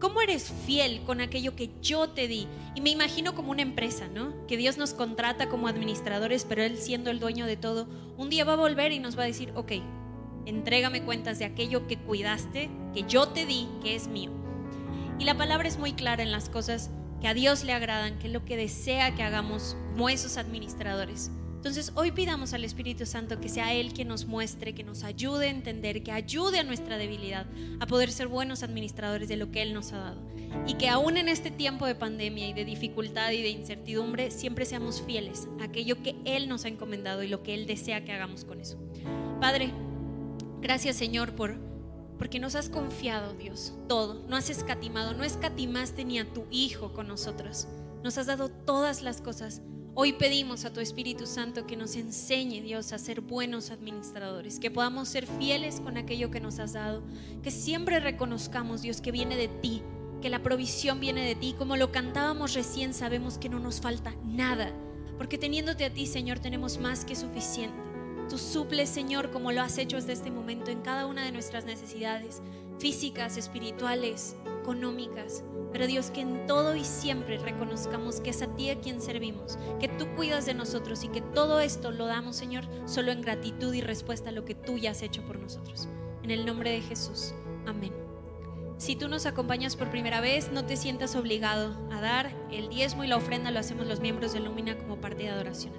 ¿Cómo 0.00 0.22
eres 0.22 0.52
fiel 0.66 1.02
con 1.04 1.20
aquello 1.20 1.54
que 1.54 1.70
yo 1.80 2.08
te 2.08 2.26
di? 2.26 2.48
Y 2.74 2.80
me 2.80 2.90
imagino 2.90 3.36
como 3.36 3.52
una 3.52 3.62
empresa, 3.62 4.08
¿no? 4.08 4.44
Que 4.48 4.56
Dios 4.56 4.76
nos 4.76 4.92
contrata 4.92 5.48
como 5.48 5.68
administradores, 5.68 6.44
pero 6.44 6.64
Él 6.64 6.78
siendo 6.78 7.10
el 7.12 7.20
dueño 7.20 7.46
de 7.46 7.56
todo, 7.56 7.86
un 8.16 8.28
día 8.28 8.44
va 8.44 8.54
a 8.54 8.56
volver 8.56 8.90
y 8.90 8.98
nos 8.98 9.16
va 9.16 9.22
a 9.22 9.26
decir, 9.26 9.52
ok, 9.54 9.72
entrégame 10.46 11.02
cuentas 11.02 11.38
de 11.38 11.44
aquello 11.44 11.86
que 11.86 11.98
cuidaste, 11.98 12.70
que 12.94 13.04
yo 13.04 13.28
te 13.28 13.44
di, 13.44 13.68
que 13.82 13.94
es 13.94 14.08
mío. 14.08 14.30
Y 15.18 15.24
la 15.24 15.36
palabra 15.36 15.68
es 15.68 15.78
muy 15.78 15.92
clara 15.92 16.22
en 16.22 16.32
las 16.32 16.48
cosas 16.48 16.90
que 17.20 17.28
a 17.28 17.34
Dios 17.34 17.64
le 17.64 17.72
agradan, 17.72 18.18
que 18.18 18.28
es 18.28 18.32
lo 18.32 18.44
que 18.44 18.56
desea 18.56 19.14
que 19.14 19.22
hagamos 19.22 19.76
como 19.92 20.08
esos 20.08 20.36
administradores. 20.36 21.30
Entonces 21.66 21.90
hoy 21.96 22.12
pidamos 22.12 22.52
al 22.52 22.64
Espíritu 22.64 23.06
Santo 23.06 23.40
que 23.40 23.48
sea 23.48 23.74
Él 23.74 23.92
quien 23.92 24.06
nos 24.06 24.26
muestre, 24.26 24.72
que 24.72 24.84
nos 24.84 25.02
ayude 25.02 25.46
a 25.46 25.50
entender, 25.50 26.02
que 26.04 26.12
ayude 26.12 26.60
a 26.60 26.62
nuestra 26.62 26.96
debilidad 26.96 27.46
a 27.80 27.86
poder 27.86 28.12
ser 28.12 28.28
buenos 28.28 28.62
administradores 28.62 29.28
de 29.28 29.36
lo 29.36 29.50
que 29.50 29.62
Él 29.62 29.74
nos 29.74 29.92
ha 29.92 29.98
dado. 29.98 30.22
Y 30.66 30.74
que 30.74 30.88
aún 30.88 31.16
en 31.16 31.28
este 31.28 31.50
tiempo 31.50 31.86
de 31.86 31.96
pandemia 31.96 32.46
y 32.46 32.52
de 32.52 32.64
dificultad 32.64 33.32
y 33.32 33.42
de 33.42 33.48
incertidumbre, 33.48 34.30
siempre 34.30 34.64
seamos 34.64 35.02
fieles 35.02 35.48
a 35.60 35.64
aquello 35.64 36.02
que 36.02 36.14
Él 36.24 36.48
nos 36.48 36.66
ha 36.66 36.68
encomendado 36.68 37.24
y 37.24 37.28
lo 37.28 37.42
que 37.42 37.54
Él 37.54 37.66
desea 37.66 38.04
que 38.04 38.12
hagamos 38.12 38.44
con 38.44 38.60
eso. 38.60 38.78
Padre, 39.40 39.72
gracias 40.60 40.96
Señor 40.96 41.34
por 41.34 41.66
porque 42.18 42.40
nos 42.40 42.54
has 42.54 42.68
confiado, 42.68 43.34
Dios, 43.34 43.74
todo. 43.88 44.24
No 44.28 44.36
has 44.36 44.50
escatimado, 44.50 45.14
no 45.14 45.24
escatimaste 45.24 46.04
ni 46.04 46.18
a 46.18 46.32
tu 46.32 46.46
Hijo 46.50 46.92
con 46.92 47.08
nosotros. 47.08 47.68
Nos 48.02 48.16
has 48.18 48.26
dado 48.26 48.48
todas 48.48 49.02
las 49.02 49.20
cosas. 49.20 49.60
Hoy 49.94 50.12
pedimos 50.12 50.64
a 50.64 50.72
tu 50.72 50.80
Espíritu 50.80 51.26
Santo 51.26 51.66
que 51.66 51.76
nos 51.76 51.96
enseñe, 51.96 52.60
Dios, 52.62 52.92
a 52.92 52.98
ser 52.98 53.22
buenos 53.22 53.70
administradores, 53.70 54.60
que 54.60 54.70
podamos 54.70 55.08
ser 55.08 55.26
fieles 55.26 55.80
con 55.80 55.96
aquello 55.96 56.30
que 56.30 56.40
nos 56.40 56.58
has 56.58 56.74
dado, 56.74 57.02
que 57.42 57.50
siempre 57.50 57.98
reconozcamos, 57.98 58.82
Dios, 58.82 59.00
que 59.00 59.10
viene 59.10 59.36
de 59.36 59.48
ti, 59.48 59.82
que 60.20 60.28
la 60.28 60.42
provisión 60.42 61.00
viene 61.00 61.24
de 61.24 61.34
ti. 61.34 61.54
Como 61.56 61.76
lo 61.76 61.92
cantábamos 61.92 62.52
recién, 62.52 62.92
sabemos 62.92 63.38
que 63.38 63.48
no 63.48 63.58
nos 63.58 63.80
falta 63.80 64.14
nada, 64.22 64.70
porque 65.16 65.38
teniéndote 65.38 65.86
a 65.86 65.92
ti, 65.92 66.06
Señor, 66.06 66.40
tenemos 66.40 66.78
más 66.78 67.06
que 67.06 67.16
suficiente. 67.16 67.86
Tú 68.28 68.38
suples, 68.38 68.88
Señor, 68.88 69.30
como 69.30 69.52
lo 69.52 69.62
has 69.62 69.78
hecho 69.78 69.96
desde 69.96 70.12
este 70.12 70.32
momento 70.32 70.70
en 70.70 70.80
cada 70.80 71.06
una 71.06 71.24
de 71.24 71.30
nuestras 71.30 71.64
necesidades 71.64 72.42
físicas, 72.78 73.36
espirituales, 73.36 74.36
económicas. 74.60 75.44
Pero 75.72 75.86
Dios, 75.86 76.10
que 76.10 76.22
en 76.22 76.46
todo 76.46 76.74
y 76.74 76.84
siempre 76.84 77.38
reconozcamos 77.38 78.20
que 78.20 78.30
es 78.30 78.42
a 78.42 78.48
ti 78.48 78.70
a 78.70 78.80
quien 78.80 79.00
servimos, 79.00 79.58
que 79.78 79.88
tú 79.88 80.06
cuidas 80.16 80.46
de 80.46 80.54
nosotros 80.54 81.04
y 81.04 81.08
que 81.08 81.20
todo 81.20 81.60
esto 81.60 81.92
lo 81.92 82.06
damos, 82.06 82.34
Señor, 82.36 82.64
solo 82.86 83.12
en 83.12 83.22
gratitud 83.22 83.72
y 83.72 83.80
respuesta 83.80 84.30
a 84.30 84.32
lo 84.32 84.44
que 84.44 84.54
tú 84.54 84.76
ya 84.76 84.90
has 84.90 85.02
hecho 85.02 85.22
por 85.22 85.38
nosotros. 85.38 85.88
En 86.22 86.30
el 86.32 86.46
nombre 86.46 86.70
de 86.72 86.80
Jesús. 86.80 87.32
Amén. 87.66 87.92
Si 88.78 88.96
tú 88.96 89.08
nos 89.08 89.24
acompañas 89.24 89.76
por 89.76 89.90
primera 89.90 90.20
vez, 90.20 90.50
no 90.50 90.66
te 90.66 90.76
sientas 90.76 91.14
obligado 91.14 91.76
a 91.92 92.00
dar. 92.00 92.34
El 92.50 92.68
diezmo 92.68 93.04
y 93.04 93.06
la 93.06 93.16
ofrenda 93.16 93.50
lo 93.50 93.60
hacemos 93.60 93.86
los 93.86 94.00
miembros 94.00 94.32
de 94.32 94.40
Lumina 94.40 94.76
como 94.76 95.00
parte 95.00 95.22
de 95.22 95.30
adoración 95.30 95.72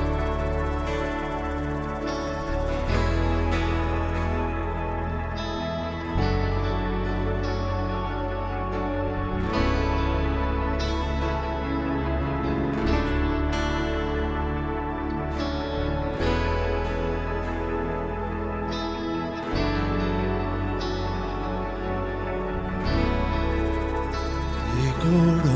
Te 24.72 24.92
coronamos, 25.00 25.51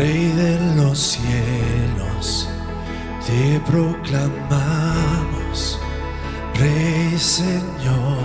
Rey 0.00 0.32
de 0.32 0.58
los 0.76 0.98
cielos, 0.98 2.48
te 3.26 3.60
proclamamos, 3.70 5.78
Rey 6.54 7.18
Señor, 7.18 8.22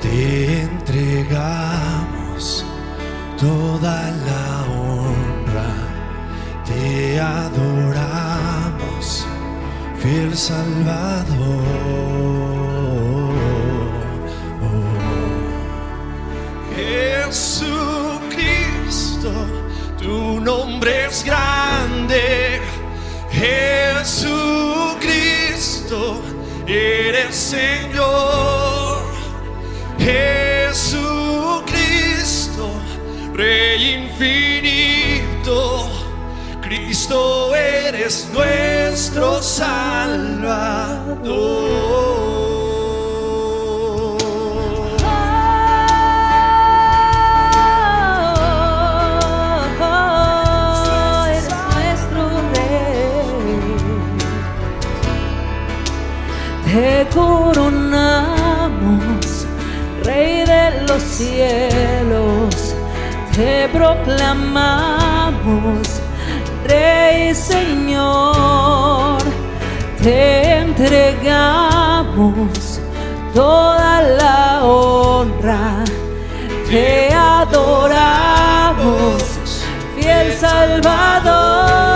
te 0.00 0.62
entregamos 0.62 2.64
toda 3.38 4.10
la 4.10 4.64
honra, 4.72 5.74
te 6.64 7.20
adoramos, 7.20 9.26
fiel 10.00 10.34
Salvador. 10.34 12.47
Nombre 20.78 21.06
es 21.06 21.24
grande. 21.24 22.60
Jesucristo, 23.32 24.22
eres 26.66 27.34
Señor. 27.34 29.02
Jesucristo, 29.98 31.10
Rey 33.34 34.04
infinito. 34.04 35.88
Cristo, 36.62 37.56
eres 37.56 38.28
nuestro 38.32 39.42
Salvador. 39.42 40.48
Te 56.72 57.06
coronamos, 57.14 58.26
Rey 60.04 60.44
de 60.44 60.82
los 60.86 61.02
cielos. 61.02 62.74
Te 63.34 63.68
proclamamos, 63.70 64.98
Rey 66.66 67.34
Señor. 67.34 69.16
Te 70.02 70.58
entregamos 70.58 72.00
toda 73.34 74.02
la 74.02 74.62
honra. 74.62 75.84
Te 76.68 77.14
adoramos, 77.14 77.62
fiel 79.96 80.34
Salvador. 80.38 81.87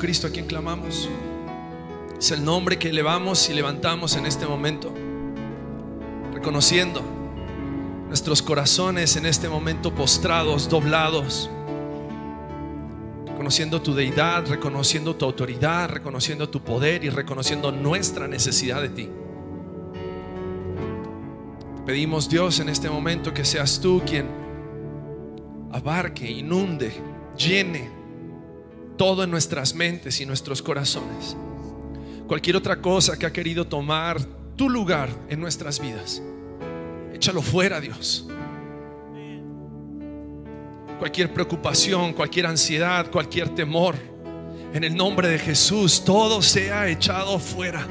Jesucristo, 0.00 0.28
a 0.28 0.30
quien 0.30 0.46
clamamos. 0.46 1.10
Es 2.18 2.30
el 2.30 2.42
nombre 2.42 2.78
que 2.78 2.88
elevamos 2.88 3.50
y 3.50 3.52
levantamos 3.52 4.16
en 4.16 4.24
este 4.24 4.46
momento, 4.46 4.94
reconociendo 6.32 7.02
nuestros 8.08 8.40
corazones 8.40 9.16
en 9.16 9.26
este 9.26 9.46
momento 9.46 9.94
postrados, 9.94 10.70
doblados, 10.70 11.50
reconociendo 13.26 13.82
tu 13.82 13.92
deidad, 13.92 14.46
reconociendo 14.46 15.16
tu 15.16 15.26
autoridad, 15.26 15.90
reconociendo 15.90 16.48
tu 16.48 16.62
poder 16.62 17.04
y 17.04 17.10
reconociendo 17.10 17.70
nuestra 17.70 18.26
necesidad 18.26 18.80
de 18.80 18.88
ti. 18.88 19.10
Pedimos, 21.84 22.26
Dios, 22.26 22.58
en 22.60 22.70
este 22.70 22.88
momento 22.88 23.34
que 23.34 23.44
seas 23.44 23.78
tú 23.78 24.00
quien 24.06 24.30
abarque, 25.70 26.30
inunde, 26.30 26.90
llene 27.36 27.99
todo 29.00 29.24
en 29.24 29.30
nuestras 29.30 29.74
mentes 29.74 30.20
y 30.20 30.26
nuestros 30.26 30.60
corazones. 30.60 31.34
Cualquier 32.28 32.56
otra 32.56 32.82
cosa 32.82 33.18
que 33.18 33.24
ha 33.24 33.32
querido 33.32 33.66
tomar 33.66 34.22
tu 34.56 34.68
lugar 34.68 35.08
en 35.30 35.40
nuestras 35.40 35.80
vidas, 35.80 36.20
échalo 37.14 37.40
fuera, 37.40 37.80
Dios. 37.80 38.28
Cualquier 40.98 41.32
preocupación, 41.32 42.12
cualquier 42.12 42.44
ansiedad, 42.44 43.10
cualquier 43.10 43.48
temor, 43.54 43.94
en 44.74 44.84
el 44.84 44.94
nombre 44.94 45.28
de 45.28 45.38
Jesús, 45.38 46.04
todo 46.04 46.42
sea 46.42 46.86
echado 46.90 47.38
fuera. 47.38 47.86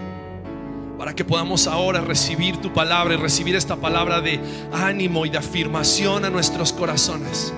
Para 0.99 1.15
que 1.15 1.25
podamos 1.25 1.65
ahora 1.65 2.01
recibir 2.01 2.57
tu 2.57 2.71
palabra 2.71 3.15
y 3.15 3.17
recibir 3.17 3.55
esta 3.55 3.77
palabra 3.77 4.21
de 4.21 4.39
ánimo 4.71 5.25
y 5.25 5.31
de 5.31 5.39
afirmación 5.39 6.23
a 6.23 6.29
nuestros 6.29 6.71
corazones. 6.71 7.51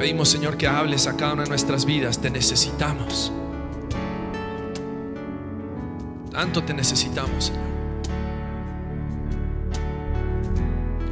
Pedimos, 0.00 0.30
Señor, 0.30 0.56
que 0.56 0.66
hables 0.66 1.06
a 1.06 1.14
cada 1.14 1.34
una 1.34 1.42
de 1.42 1.50
nuestras 1.50 1.84
vidas. 1.84 2.18
Te 2.22 2.30
necesitamos. 2.30 3.30
Tanto 6.32 6.64
te 6.64 6.72
necesitamos, 6.72 7.44
Señor. 7.44 7.62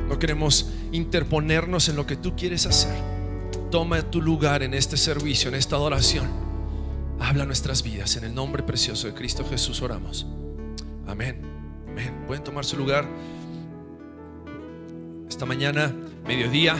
No 0.09 0.19
queremos 0.19 0.73
interponernos 0.91 1.91
en 1.91 1.97
lo 1.97 2.07
que 2.07 2.17
tú 2.17 2.35
quieres 2.35 2.65
hacer. 2.65 2.99
Toma 3.71 4.01
tu 4.01 4.23
lugar 4.23 4.63
en 4.63 4.73
este 4.73 4.97
servicio, 4.97 5.51
en 5.51 5.57
esta 5.57 5.77
adoración. 5.77 6.27
Habla 7.21 7.45
nuestras 7.45 7.83
vidas. 7.83 8.17
En 8.17 8.25
el 8.25 8.35
nombre 8.35 8.63
precioso 8.63 9.07
de 9.07 9.13
Cristo 9.13 9.45
Jesús 9.51 9.83
oramos. 9.83 10.27
Amén. 11.07 11.43
Amén. 11.89 12.25
Pueden 12.27 12.43
tomar 12.43 12.65
su 12.65 12.79
lugar. 12.79 13.07
Esta 15.29 15.45
mañana, 15.45 15.95
mediodía, 16.27 16.79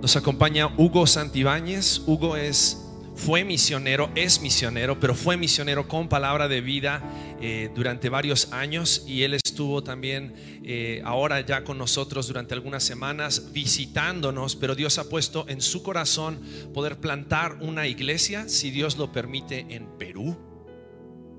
nos 0.00 0.16
acompaña 0.16 0.72
Hugo 0.76 1.06
Santibáñez. 1.06 2.02
Hugo 2.06 2.36
es 2.36 2.86
fue 3.14 3.44
misionero, 3.44 4.10
es 4.14 4.40
misionero, 4.40 4.98
pero 4.98 5.14
fue 5.14 5.36
misionero 5.36 5.86
con 5.86 6.08
palabra 6.08 6.48
de 6.48 6.62
vida 6.62 7.02
eh, 7.42 7.70
durante 7.74 8.08
varios 8.08 8.50
años 8.52 9.04
y 9.06 9.24
él 9.24 9.34
estuvo 9.34 9.82
también 9.82 10.32
eh, 10.64 11.02
ahora 11.04 11.40
ya 11.42 11.62
con 11.62 11.76
nosotros 11.76 12.28
durante 12.28 12.54
algunas 12.54 12.82
semanas 12.82 13.52
visitándonos, 13.52 14.56
pero 14.56 14.74
Dios 14.74 14.96
ha 14.98 15.08
puesto 15.10 15.44
en 15.48 15.60
su 15.60 15.82
corazón 15.82 16.40
poder 16.72 16.96
plantar 16.98 17.58
una 17.60 17.86
iglesia, 17.86 18.48
si 18.48 18.70
Dios 18.70 18.96
lo 18.96 19.12
permite, 19.12 19.66
en 19.68 19.98
Perú. 19.98 20.38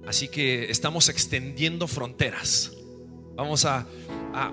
Así 0.05 0.27
que 0.27 0.69
estamos 0.69 1.09
extendiendo 1.09 1.87
fronteras. 1.87 2.73
Vamos 3.35 3.65
a, 3.65 3.85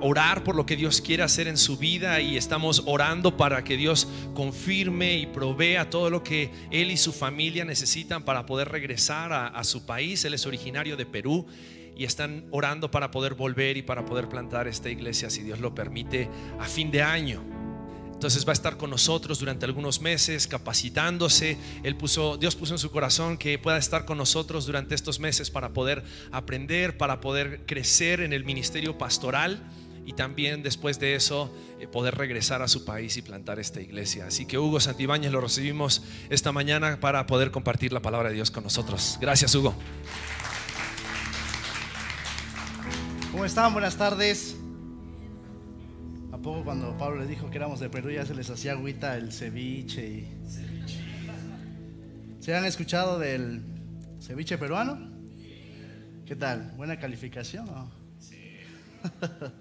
orar 0.01 0.43
por 0.43 0.57
lo 0.57 0.67
que 0.67 0.75
Dios 0.75 1.01
quiere 1.01 1.23
hacer 1.23 1.47
en 1.47 1.57
su 1.57 1.77
vida 1.77 2.21
y 2.21 2.37
estamos 2.37 2.83
orando 2.87 3.37
para 3.37 3.63
que 3.63 3.77
Dios 3.77 4.09
confirme 4.35 5.19
y 5.19 5.27
provea 5.27 5.89
todo 5.89 6.11
lo 6.11 6.25
que 6.25 6.51
Él 6.73 6.91
y 6.91 6.97
su 6.97 7.13
familia 7.13 7.65
necesitan 7.65 8.25
para 8.25 8.45
poder 8.45 8.71
regresar 8.71 9.33
a 9.33 9.63
su 9.63 9.87
país. 9.87 10.25
Él 10.25 10.35
es 10.35 10.47
originario 10.47 10.97
de 10.97 11.07
Perú 11.07 11.47
y 11.99 12.05
están 12.05 12.47
orando 12.53 12.91
para 12.91 13.11
poder 13.11 13.35
volver 13.35 13.77
y 13.77 13.83
para 13.83 14.05
poder 14.05 14.29
plantar 14.29 14.69
esta 14.69 14.89
iglesia, 14.89 15.31
si 15.31 15.43
Dios 15.43 15.59
lo 15.59 15.75
permite, 15.75 16.29
a 16.59 16.65
fin 16.65 16.93
de 16.93 17.03
año. 17.03 17.58
Entonces 18.19 18.45
va 18.45 18.51
a 18.51 18.53
estar 18.53 18.77
con 18.77 18.91
nosotros 18.91 19.39
durante 19.39 19.65
algunos 19.65 20.01
meses 20.01 20.49
capacitándose. 20.49 21.57
Él 21.85 21.95
puso, 21.95 22.37
Dios 22.37 22.57
puso 22.57 22.75
en 22.75 22.81
su 22.81 22.91
corazón 22.91 23.39
que 23.39 23.61
pueda 23.61 23.79
estar 23.79 24.07
con 24.07 24.19
nosotros 24.19 24.67
durante 24.67 24.97
estos 24.97 25.21
meses 25.21 25.53
para 25.53 25.69
poder 25.73 26.03
aprender, 26.33 26.99
para 26.99 27.21
poder 27.21 27.65
crecer 27.65 28.19
en 28.19 28.33
el 28.33 28.45
ministerio 28.45 28.99
pastoral 28.99 29.63
y 30.05 30.15
también 30.15 30.65
después 30.65 30.99
de 30.99 31.15
eso 31.15 31.55
eh, 31.79 31.87
poder 31.87 32.17
regresar 32.17 32.61
a 32.61 32.67
su 32.67 32.85
país 32.85 33.17
y 33.17 33.23
plantar 33.23 33.61
esta 33.61 33.81
iglesia. 33.81 34.27
Así 34.27 34.47
que 34.47 34.59
Hugo 34.59 34.81
Santibáñez 34.81 35.31
lo 35.31 35.41
recibimos 35.41 36.03
esta 36.29 36.51
mañana 36.51 36.99
para 36.99 37.25
poder 37.29 37.53
compartir 37.53 37.93
la 37.93 38.03
palabra 38.03 38.31
de 38.31 38.35
Dios 38.35 38.51
con 38.51 38.65
nosotros. 38.65 39.17
Gracias 39.21 39.55
Hugo. 39.55 39.77
¿Cómo 43.31 43.45
están? 43.45 43.73
Buenas 43.73 43.97
tardes. 43.97 44.58
¿A 46.49 46.51
poco 46.51 46.65
cuando 46.65 46.97
Pablo 46.97 47.21
les 47.21 47.29
dijo 47.29 47.51
que 47.51 47.59
éramos 47.59 47.79
de 47.79 47.91
Perú 47.91 48.11
ya 48.11 48.25
se 48.25 48.35
les 48.35 48.49
hacía 48.49 48.73
agüita 48.73 49.19
el 49.19 49.33
ceviche? 49.33 50.09
Y... 50.09 50.27
¿Se 52.41 52.57
han 52.57 52.65
escuchado 52.65 53.19
del 53.19 53.63
ceviche 54.19 54.57
peruano? 54.57 54.99
¿Qué 56.25 56.35
tal? 56.37 56.73
¿Buena 56.79 56.99
calificación? 56.99 57.69
o? 57.69 57.91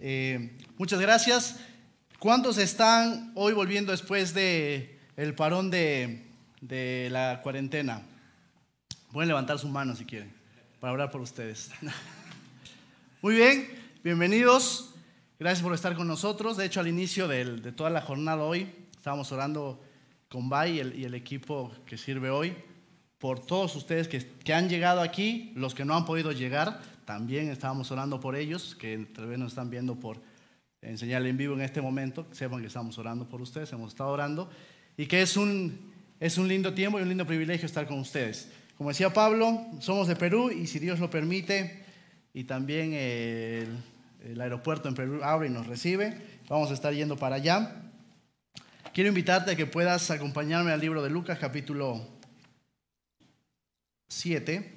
Eh, 0.00 0.56
muchas 0.76 1.00
gracias. 1.00 1.60
¿Cuántos 2.18 2.58
están 2.58 3.32
hoy 3.36 3.52
volviendo 3.52 3.92
después 3.92 4.34
de 4.34 4.98
el 5.16 5.34
parón 5.34 5.70
de, 5.70 6.26
de 6.60 7.08
la 7.12 7.40
cuarentena? 7.42 8.02
Pueden 9.12 9.28
levantar 9.28 9.60
su 9.60 9.68
mano 9.68 9.94
si 9.94 10.04
quieren, 10.04 10.32
para 10.80 10.92
orar 10.92 11.10
por 11.12 11.20
ustedes. 11.20 11.70
Muy 13.22 13.34
bien, 13.36 13.68
bienvenidos. 14.04 14.87
Gracias 15.40 15.62
por 15.62 15.72
estar 15.72 15.94
con 15.94 16.08
nosotros. 16.08 16.56
De 16.56 16.66
hecho, 16.66 16.80
al 16.80 16.88
inicio 16.88 17.28
de 17.28 17.70
toda 17.70 17.90
la 17.90 18.00
jornada 18.00 18.42
hoy, 18.42 18.66
estábamos 18.96 19.30
orando 19.30 19.80
con 20.28 20.48
Bay 20.48 20.80
y 20.96 21.04
el, 21.04 21.14
equipo 21.14 21.70
que 21.86 21.96
sirve 21.96 22.28
hoy 22.28 22.56
por 23.18 23.38
todos 23.38 23.76
ustedes 23.76 24.08
que, 24.08 24.26
que 24.44 24.52
han 24.52 24.68
llegado 24.68 25.00
aquí, 25.00 25.52
los 25.54 25.76
que 25.76 25.84
no 25.84 25.94
han 25.94 26.04
podido 26.04 26.32
llegar, 26.32 26.80
también 27.04 27.50
estábamos 27.50 27.88
orando 27.92 28.18
por 28.18 28.34
ellos, 28.34 28.74
que 28.74 28.98
tal 29.14 29.28
vez 29.28 29.38
nos 29.38 29.52
están 29.52 29.70
viendo 29.70 29.94
por 29.94 30.20
enseñar 30.82 31.24
en 31.24 31.36
vivo 31.36 31.54
en 31.54 31.60
este 31.60 31.80
momento, 31.80 32.26
sepan 32.32 32.60
que 32.60 32.66
estamos 32.66 32.98
orando 32.98 33.28
por 33.28 33.40
ustedes, 33.40 33.72
hemos 33.72 33.92
estado 33.92 34.10
orando, 34.10 34.50
y 34.96 35.06
que 35.06 35.22
es 35.22 35.36
un, 35.36 35.92
es 36.18 36.36
un 36.36 36.48
lindo 36.48 36.74
tiempo 36.74 36.98
y 36.98 37.02
un 37.02 37.08
lindo 37.08 37.26
privilegio 37.26 37.66
estar 37.66 37.86
con 37.86 38.00
ustedes. 38.00 38.50
Como 38.76 38.90
decía 38.90 39.12
Pablo, 39.12 39.68
somos 39.78 40.08
de 40.08 40.16
Perú 40.16 40.50
y 40.50 40.66
si 40.66 40.80
Dios 40.80 40.98
lo 40.98 41.08
permite, 41.08 41.84
y 42.34 42.42
también 42.42 42.92
el, 42.92 43.68
el 44.24 44.40
aeropuerto 44.40 44.88
en 44.88 44.94
Perú 44.94 45.20
abre 45.22 45.48
y 45.48 45.50
nos 45.50 45.66
recibe, 45.66 46.40
vamos 46.48 46.70
a 46.70 46.74
estar 46.74 46.92
yendo 46.92 47.16
para 47.16 47.36
allá. 47.36 47.82
Quiero 48.92 49.08
invitarte 49.08 49.52
a 49.52 49.56
que 49.56 49.66
puedas 49.66 50.10
acompañarme 50.10 50.72
al 50.72 50.80
libro 50.80 51.02
de 51.02 51.10
Lucas 51.10 51.38
capítulo 51.38 52.06
7. 54.08 54.74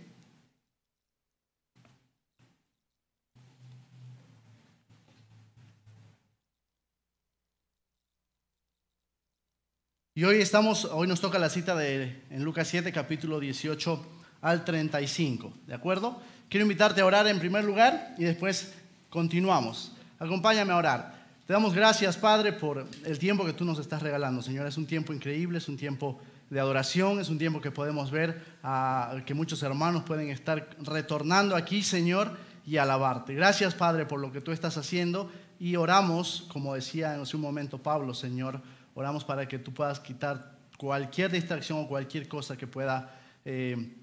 Y 10.13 10.25
hoy 10.25 10.41
estamos, 10.41 10.85
hoy 10.85 11.07
nos 11.07 11.21
toca 11.21 11.39
la 11.39 11.49
cita 11.49 11.73
de 11.75 12.21
en 12.29 12.43
Lucas 12.43 12.67
7, 12.67 12.91
capítulo 12.91 13.39
18 13.39 14.05
al 14.41 14.65
35, 14.65 15.53
¿de 15.65 15.73
acuerdo? 15.73 16.21
Quiero 16.49 16.65
invitarte 16.65 16.99
a 16.99 17.05
orar 17.05 17.27
en 17.27 17.39
primer 17.39 17.63
lugar 17.63 18.13
y 18.17 18.25
después 18.25 18.73
continuamos. 19.11 19.91
Acompáñame 20.17 20.71
a 20.71 20.77
orar. 20.77 21.21
Te 21.45 21.53
damos 21.53 21.75
gracias, 21.75 22.15
Padre, 22.17 22.53
por 22.53 22.87
el 23.05 23.19
tiempo 23.19 23.45
que 23.45 23.53
tú 23.53 23.65
nos 23.65 23.77
estás 23.77 24.01
regalando, 24.01 24.41
Señor. 24.41 24.65
Es 24.65 24.77
un 24.77 24.87
tiempo 24.87 25.13
increíble, 25.13 25.57
es 25.57 25.67
un 25.67 25.77
tiempo 25.77 26.19
de 26.49 26.59
adoración, 26.59 27.19
es 27.19 27.29
un 27.29 27.37
tiempo 27.37 27.59
que 27.59 27.71
podemos 27.71 28.09
ver 28.09 28.41
ah, 28.63 29.17
que 29.25 29.33
muchos 29.33 29.61
hermanos 29.63 30.03
pueden 30.03 30.29
estar 30.29 30.69
retornando 30.79 31.55
aquí, 31.55 31.83
Señor, 31.83 32.37
y 32.65 32.77
alabarte. 32.77 33.33
Gracias, 33.35 33.75
Padre, 33.75 34.05
por 34.05 34.19
lo 34.19 34.31
que 34.31 34.39
tú 34.39 34.51
estás 34.51 34.77
haciendo 34.77 35.29
y 35.59 35.75
oramos, 35.75 36.47
como 36.51 36.73
decía 36.73 37.13
en 37.13 37.21
un 37.21 37.41
momento 37.41 37.77
Pablo, 37.79 38.13
Señor, 38.13 38.61
oramos 38.95 39.25
para 39.25 39.47
que 39.47 39.59
tú 39.59 39.73
puedas 39.73 39.99
quitar 39.99 40.55
cualquier 40.77 41.31
distracción 41.31 41.79
o 41.79 41.87
cualquier 41.87 42.27
cosa 42.29 42.55
que 42.55 42.65
pueda 42.65 43.19
eh, 43.43 43.93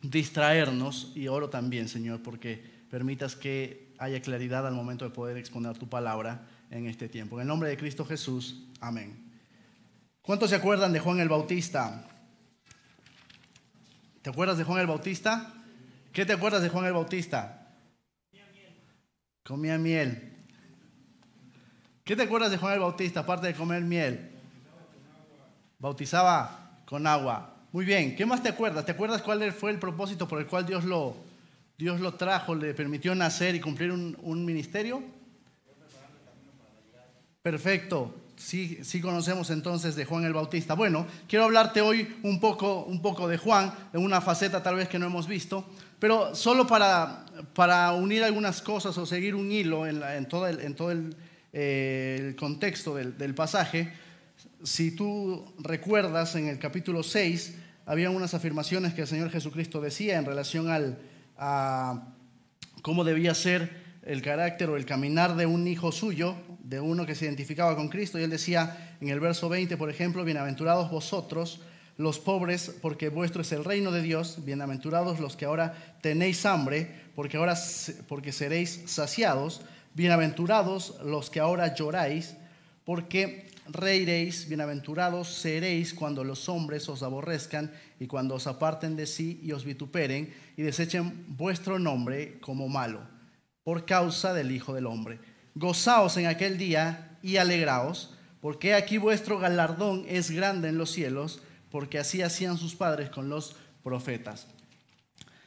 distraernos 0.00 1.12
y 1.16 1.26
oro 1.26 1.50
también, 1.50 1.88
Señor, 1.88 2.22
porque 2.22 2.73
permitas 2.94 3.34
que 3.34 3.92
haya 3.98 4.22
claridad 4.22 4.64
al 4.68 4.72
momento 4.72 5.04
de 5.04 5.10
poder 5.10 5.36
exponer 5.36 5.76
tu 5.76 5.88
palabra 5.88 6.46
en 6.70 6.86
este 6.86 7.08
tiempo. 7.08 7.34
En 7.34 7.40
el 7.40 7.48
nombre 7.48 7.68
de 7.68 7.76
Cristo 7.76 8.04
Jesús, 8.04 8.68
amén. 8.80 9.32
¿Cuántos 10.22 10.50
se 10.50 10.54
acuerdan 10.54 10.92
de 10.92 11.00
Juan 11.00 11.18
el 11.18 11.28
Bautista? 11.28 12.06
¿Te 14.22 14.30
acuerdas 14.30 14.58
de 14.58 14.62
Juan 14.62 14.78
el 14.78 14.86
Bautista? 14.86 15.54
¿Qué 16.12 16.24
te 16.24 16.34
acuerdas 16.34 16.62
de 16.62 16.68
Juan 16.68 16.84
el 16.84 16.92
Bautista? 16.92 17.74
Comía 18.30 18.46
miel. 18.52 18.74
Comía 19.42 19.76
miel. 19.76 20.46
¿Qué 22.04 22.14
te 22.14 22.22
acuerdas 22.22 22.52
de 22.52 22.58
Juan 22.58 22.74
el 22.74 22.80
Bautista 22.80 23.20
aparte 23.20 23.48
de 23.48 23.54
comer 23.54 23.82
miel? 23.82 24.30
Bautizaba 25.80 26.78
con 26.86 27.08
agua. 27.08 27.56
Muy 27.72 27.84
bien, 27.84 28.14
¿qué 28.14 28.24
más 28.24 28.40
te 28.40 28.50
acuerdas? 28.50 28.86
¿Te 28.86 28.92
acuerdas 28.92 29.20
cuál 29.20 29.52
fue 29.52 29.72
el 29.72 29.80
propósito 29.80 30.28
por 30.28 30.38
el 30.38 30.46
cual 30.46 30.64
Dios 30.64 30.84
lo, 30.84 31.33
Dios 31.76 32.00
lo 32.00 32.14
trajo, 32.14 32.54
le 32.54 32.74
permitió 32.74 33.14
nacer 33.14 33.54
y 33.54 33.60
cumplir 33.60 33.90
un, 33.90 34.16
un 34.22 34.44
ministerio? 34.44 35.02
Perfecto. 37.42 38.14
Sí, 38.36 38.80
sí 38.82 39.00
conocemos 39.00 39.50
entonces 39.50 39.94
de 39.94 40.04
Juan 40.04 40.24
el 40.24 40.32
Bautista. 40.32 40.74
Bueno, 40.74 41.06
quiero 41.28 41.44
hablarte 41.44 41.80
hoy 41.80 42.16
un 42.22 42.40
poco, 42.40 42.84
un 42.84 43.00
poco 43.00 43.28
de 43.28 43.38
Juan, 43.38 43.72
de 43.92 43.98
una 43.98 44.20
faceta 44.20 44.62
tal 44.62 44.76
vez 44.76 44.88
que 44.88 44.98
no 44.98 45.06
hemos 45.06 45.28
visto, 45.28 45.64
pero 45.98 46.34
solo 46.34 46.66
para, 46.66 47.24
para 47.54 47.92
unir 47.92 48.24
algunas 48.24 48.60
cosas 48.60 48.98
o 48.98 49.06
seguir 49.06 49.34
un 49.34 49.52
hilo 49.52 49.86
en, 49.86 50.26
todo 50.26 50.46
el, 50.48 50.60
en 50.60 50.74
todo 50.74 50.90
el, 50.90 51.16
eh, 51.52 52.34
contexto 52.36 52.96
del, 52.96 53.16
del, 53.16 53.34
pasaje. 53.34 53.92
Si 54.64 54.90
tú 54.90 55.54
recuerdas, 55.58 56.34
en 56.34 56.48
el 56.48 56.58
capítulo 56.58 57.02
6 57.02 57.54
había 57.86 58.10
unas 58.10 58.34
afirmaciones 58.34 58.94
que 58.94 59.02
el 59.02 59.06
Señor 59.06 59.30
Jesucristo 59.30 59.80
decía 59.80 60.18
en 60.18 60.24
relación 60.24 60.70
al, 60.70 60.98
a 61.36 62.14
cómo 62.82 63.04
debía 63.04 63.34
ser 63.34 63.84
el 64.02 64.22
carácter 64.22 64.68
o 64.68 64.76
el 64.76 64.84
caminar 64.84 65.36
de 65.36 65.46
un 65.46 65.66
hijo 65.66 65.92
suyo, 65.92 66.36
de 66.60 66.80
uno 66.80 67.06
que 67.06 67.14
se 67.14 67.24
identificaba 67.24 67.76
con 67.76 67.88
Cristo. 67.88 68.18
Y 68.18 68.22
él 68.22 68.30
decía 68.30 68.96
en 69.00 69.08
el 69.08 69.20
verso 69.20 69.48
20, 69.48 69.76
por 69.76 69.90
ejemplo, 69.90 70.24
bienaventurados 70.24 70.90
vosotros, 70.90 71.60
los 71.96 72.18
pobres, 72.18 72.74
porque 72.82 73.08
vuestro 73.08 73.42
es 73.42 73.52
el 73.52 73.64
reino 73.64 73.92
de 73.92 74.02
Dios, 74.02 74.44
bienaventurados 74.44 75.20
los 75.20 75.36
que 75.36 75.44
ahora 75.44 75.96
tenéis 76.00 76.44
hambre, 76.44 76.90
porque 77.14 77.36
ahora 77.36 77.56
porque 78.08 78.32
seréis 78.32 78.82
saciados, 78.86 79.62
bienaventurados 79.94 80.96
los 81.04 81.30
que 81.30 81.40
ahora 81.40 81.74
lloráis, 81.74 82.34
porque 82.84 83.46
reiréis, 83.66 84.48
bienaventurados 84.48 85.28
seréis 85.28 85.94
cuando 85.94 86.24
los 86.24 86.48
hombres 86.48 86.88
os 86.88 87.02
aborrezcan 87.02 87.72
y 87.98 88.06
cuando 88.06 88.34
os 88.34 88.46
aparten 88.46 88.96
de 88.96 89.06
sí 89.06 89.40
y 89.42 89.52
os 89.52 89.64
vituperen 89.64 90.32
y 90.56 90.62
desechen 90.62 91.24
vuestro 91.28 91.78
nombre 91.78 92.38
como 92.40 92.68
malo, 92.68 93.00
por 93.62 93.84
causa 93.84 94.32
del 94.34 94.50
Hijo 94.50 94.74
del 94.74 94.86
Hombre 94.86 95.18
gozaos 95.54 96.16
en 96.16 96.26
aquel 96.26 96.58
día 96.58 97.16
y 97.22 97.36
alegraos, 97.36 98.14
porque 98.40 98.74
aquí 98.74 98.98
vuestro 98.98 99.38
galardón 99.38 100.04
es 100.08 100.30
grande 100.30 100.68
en 100.68 100.78
los 100.78 100.90
cielos, 100.90 101.40
porque 101.70 101.98
así 101.98 102.22
hacían 102.22 102.58
sus 102.58 102.74
padres 102.74 103.08
con 103.10 103.28
los 103.28 103.56
profetas. 103.82 104.46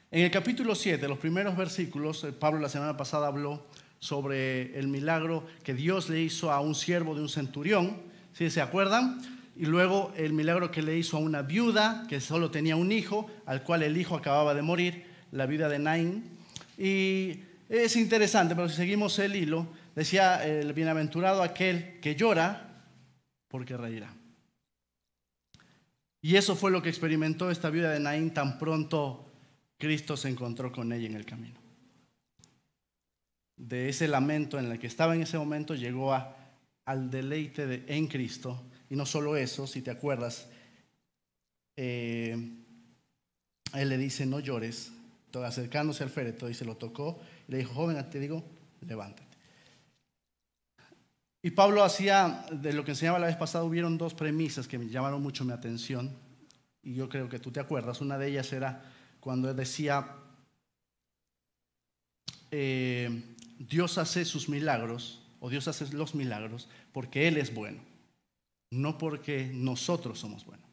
En 0.09 0.24
el 0.24 0.32
capítulo 0.32 0.74
7, 0.74 1.07
los 1.07 1.20
primeros 1.20 1.55
versículos, 1.57 2.24
eh, 2.24 2.32
Pablo 2.32 2.59
la 2.59 2.70
semana 2.70 2.95
pasada 2.95 3.28
habló 3.28 3.68
sobre 3.99 4.78
el 4.80 4.88
milagro 4.88 5.45
que 5.63 5.74
Dios 5.74 6.09
le 6.09 6.22
hizo 6.22 6.51
a 6.51 6.61
un 6.61 6.76
siervo 6.76 7.13
de 7.13 7.22
un 7.22 7.30
centurión, 7.30 7.97
si 8.38 8.49
se 8.49 8.61
acuerdan? 8.61 9.21
Y 9.55 9.65
luego 9.65 10.13
el 10.15 10.33
milagro 10.33 10.69
que 10.69 10.81
le 10.81 10.97
hizo 10.97 11.17
a 11.17 11.19
una 11.19 11.41
viuda 11.41 12.05
que 12.07 12.21
solo 12.21 12.51
tenía 12.51 12.75
un 12.75 12.91
hijo, 12.91 13.29
al 13.45 13.63
cual 13.63 13.83
el 13.83 13.97
hijo 13.97 14.15
acababa 14.15 14.53
de 14.53 14.61
morir, 14.61 15.05
la 15.31 15.45
viuda 15.45 15.67
de 15.67 15.79
Nain. 15.79 16.23
Y 16.77 17.39
es 17.67 17.95
interesante, 17.95 18.55
pero 18.55 18.69
si 18.69 18.75
seguimos 18.75 19.17
el 19.19 19.35
hilo, 19.35 19.67
Decía 19.97 20.45
el 20.45 20.73
bienaventurado 20.73 21.41
aquel 21.41 21.99
que 21.99 22.13
llora 22.13 22.83
porque 23.47 23.75
reirá. 23.75 24.13
Y 26.21 26.35
eso 26.35 26.55
fue 26.55 26.69
lo 26.69 26.83
que 26.83 26.89
experimentó 26.89 27.49
esta 27.49 27.71
viuda 27.71 27.89
de 27.89 27.99
Naín 27.99 28.31
tan 28.31 28.59
pronto 28.59 29.25
Cristo 29.79 30.15
se 30.15 30.29
encontró 30.29 30.71
con 30.71 30.93
ella 30.93 31.07
en 31.07 31.15
el 31.15 31.25
camino. 31.25 31.59
De 33.55 33.89
ese 33.89 34.07
lamento 34.07 34.59
en 34.59 34.71
el 34.71 34.77
que 34.77 34.85
estaba 34.85 35.15
en 35.15 35.23
ese 35.23 35.39
momento 35.39 35.73
llegó 35.73 36.13
a, 36.13 36.46
al 36.88 37.11
deleite 37.11 37.67
de, 37.67 37.83
en 37.88 38.07
Cristo. 38.07 38.63
Y 38.89 38.95
no 38.95 39.05
solo 39.05 39.35
eso, 39.35 39.67
si 39.67 39.81
te 39.81 39.91
acuerdas, 39.91 40.47
eh, 41.75 42.35
él 43.73 43.89
le 43.89 43.97
dice, 43.97 44.25
no 44.25 44.39
llores, 44.39 44.91
acercándose 45.45 46.03
al 46.03 46.09
féretro 46.09 46.49
y 46.49 46.53
se 46.53 46.65
lo 46.65 46.77
tocó, 46.77 47.19
le 47.47 47.57
dijo, 47.57 47.73
joven, 47.73 48.09
te 48.09 48.19
digo, 48.19 48.43
levántate. 48.81 49.38
Y 51.43 51.51
Pablo 51.51 51.83
hacía, 51.83 52.45
de 52.51 52.73
lo 52.73 52.83
que 52.83 52.91
enseñaba 52.91 53.19
la 53.19 53.27
vez 53.27 53.35
pasada, 53.35 53.63
hubieron 53.63 53.97
dos 53.97 54.13
premisas 54.13 54.67
que 54.67 54.77
me 54.77 54.88
llamaron 54.88 55.21
mucho 55.21 55.45
mi 55.45 55.53
atención, 55.53 56.11
y 56.81 56.93
yo 56.95 57.09
creo 57.09 57.29
que 57.29 57.39
tú 57.39 57.51
te 57.51 57.59
acuerdas. 57.59 58.01
Una 58.01 58.17
de 58.17 58.29
ellas 58.29 58.51
era 58.53 58.81
cuando 59.19 59.53
decía, 59.53 60.15
eh, 62.49 63.35
Dios 63.59 63.97
hace 63.97 64.25
sus 64.25 64.49
milagros, 64.49 65.21
o 65.39 65.49
Dios 65.49 65.67
hace 65.67 65.93
los 65.93 66.15
milagros, 66.15 66.69
porque 66.91 67.27
Él 67.27 67.38
es 67.38 67.53
bueno, 67.53 67.79
no 68.71 68.97
porque 68.97 69.49
nosotros 69.53 70.19
somos 70.19 70.45
buenos. 70.45 70.65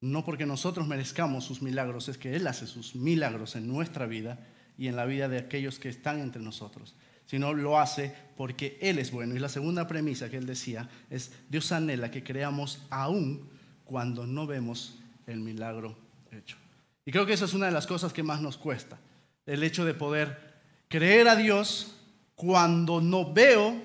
No 0.00 0.24
porque 0.24 0.46
nosotros 0.46 0.86
merezcamos 0.86 1.44
sus 1.44 1.60
milagros, 1.60 2.08
es 2.08 2.18
que 2.18 2.36
Él 2.36 2.46
hace 2.46 2.66
sus 2.66 2.94
milagros 2.94 3.56
en 3.56 3.66
nuestra 3.66 4.06
vida 4.06 4.46
y 4.76 4.86
en 4.86 4.94
la 4.94 5.06
vida 5.06 5.28
de 5.28 5.38
aquellos 5.38 5.78
que 5.78 5.88
están 5.88 6.20
entre 6.20 6.40
nosotros 6.40 6.94
sino 7.28 7.52
lo 7.52 7.78
hace 7.78 8.14
porque 8.38 8.78
Él 8.80 8.98
es 8.98 9.10
bueno. 9.10 9.36
Y 9.36 9.38
la 9.38 9.50
segunda 9.50 9.86
premisa 9.86 10.30
que 10.30 10.38
Él 10.38 10.46
decía 10.46 10.88
es, 11.10 11.30
Dios 11.50 11.70
anhela 11.72 12.10
que 12.10 12.24
creamos 12.24 12.80
aún 12.88 13.50
cuando 13.84 14.26
no 14.26 14.46
vemos 14.46 14.98
el 15.26 15.40
milagro 15.40 15.94
hecho. 16.32 16.56
Y 17.04 17.12
creo 17.12 17.26
que 17.26 17.34
esa 17.34 17.44
es 17.44 17.52
una 17.52 17.66
de 17.66 17.72
las 17.72 17.86
cosas 17.86 18.14
que 18.14 18.22
más 18.22 18.40
nos 18.40 18.56
cuesta, 18.56 18.98
el 19.44 19.62
hecho 19.62 19.84
de 19.84 19.92
poder 19.92 20.56
creer 20.88 21.28
a 21.28 21.36
Dios 21.36 21.97
cuando 22.38 23.00
no 23.00 23.32
veo 23.32 23.82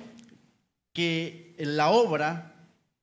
que 0.93 1.55
la 1.57 1.89
obra 1.89 2.53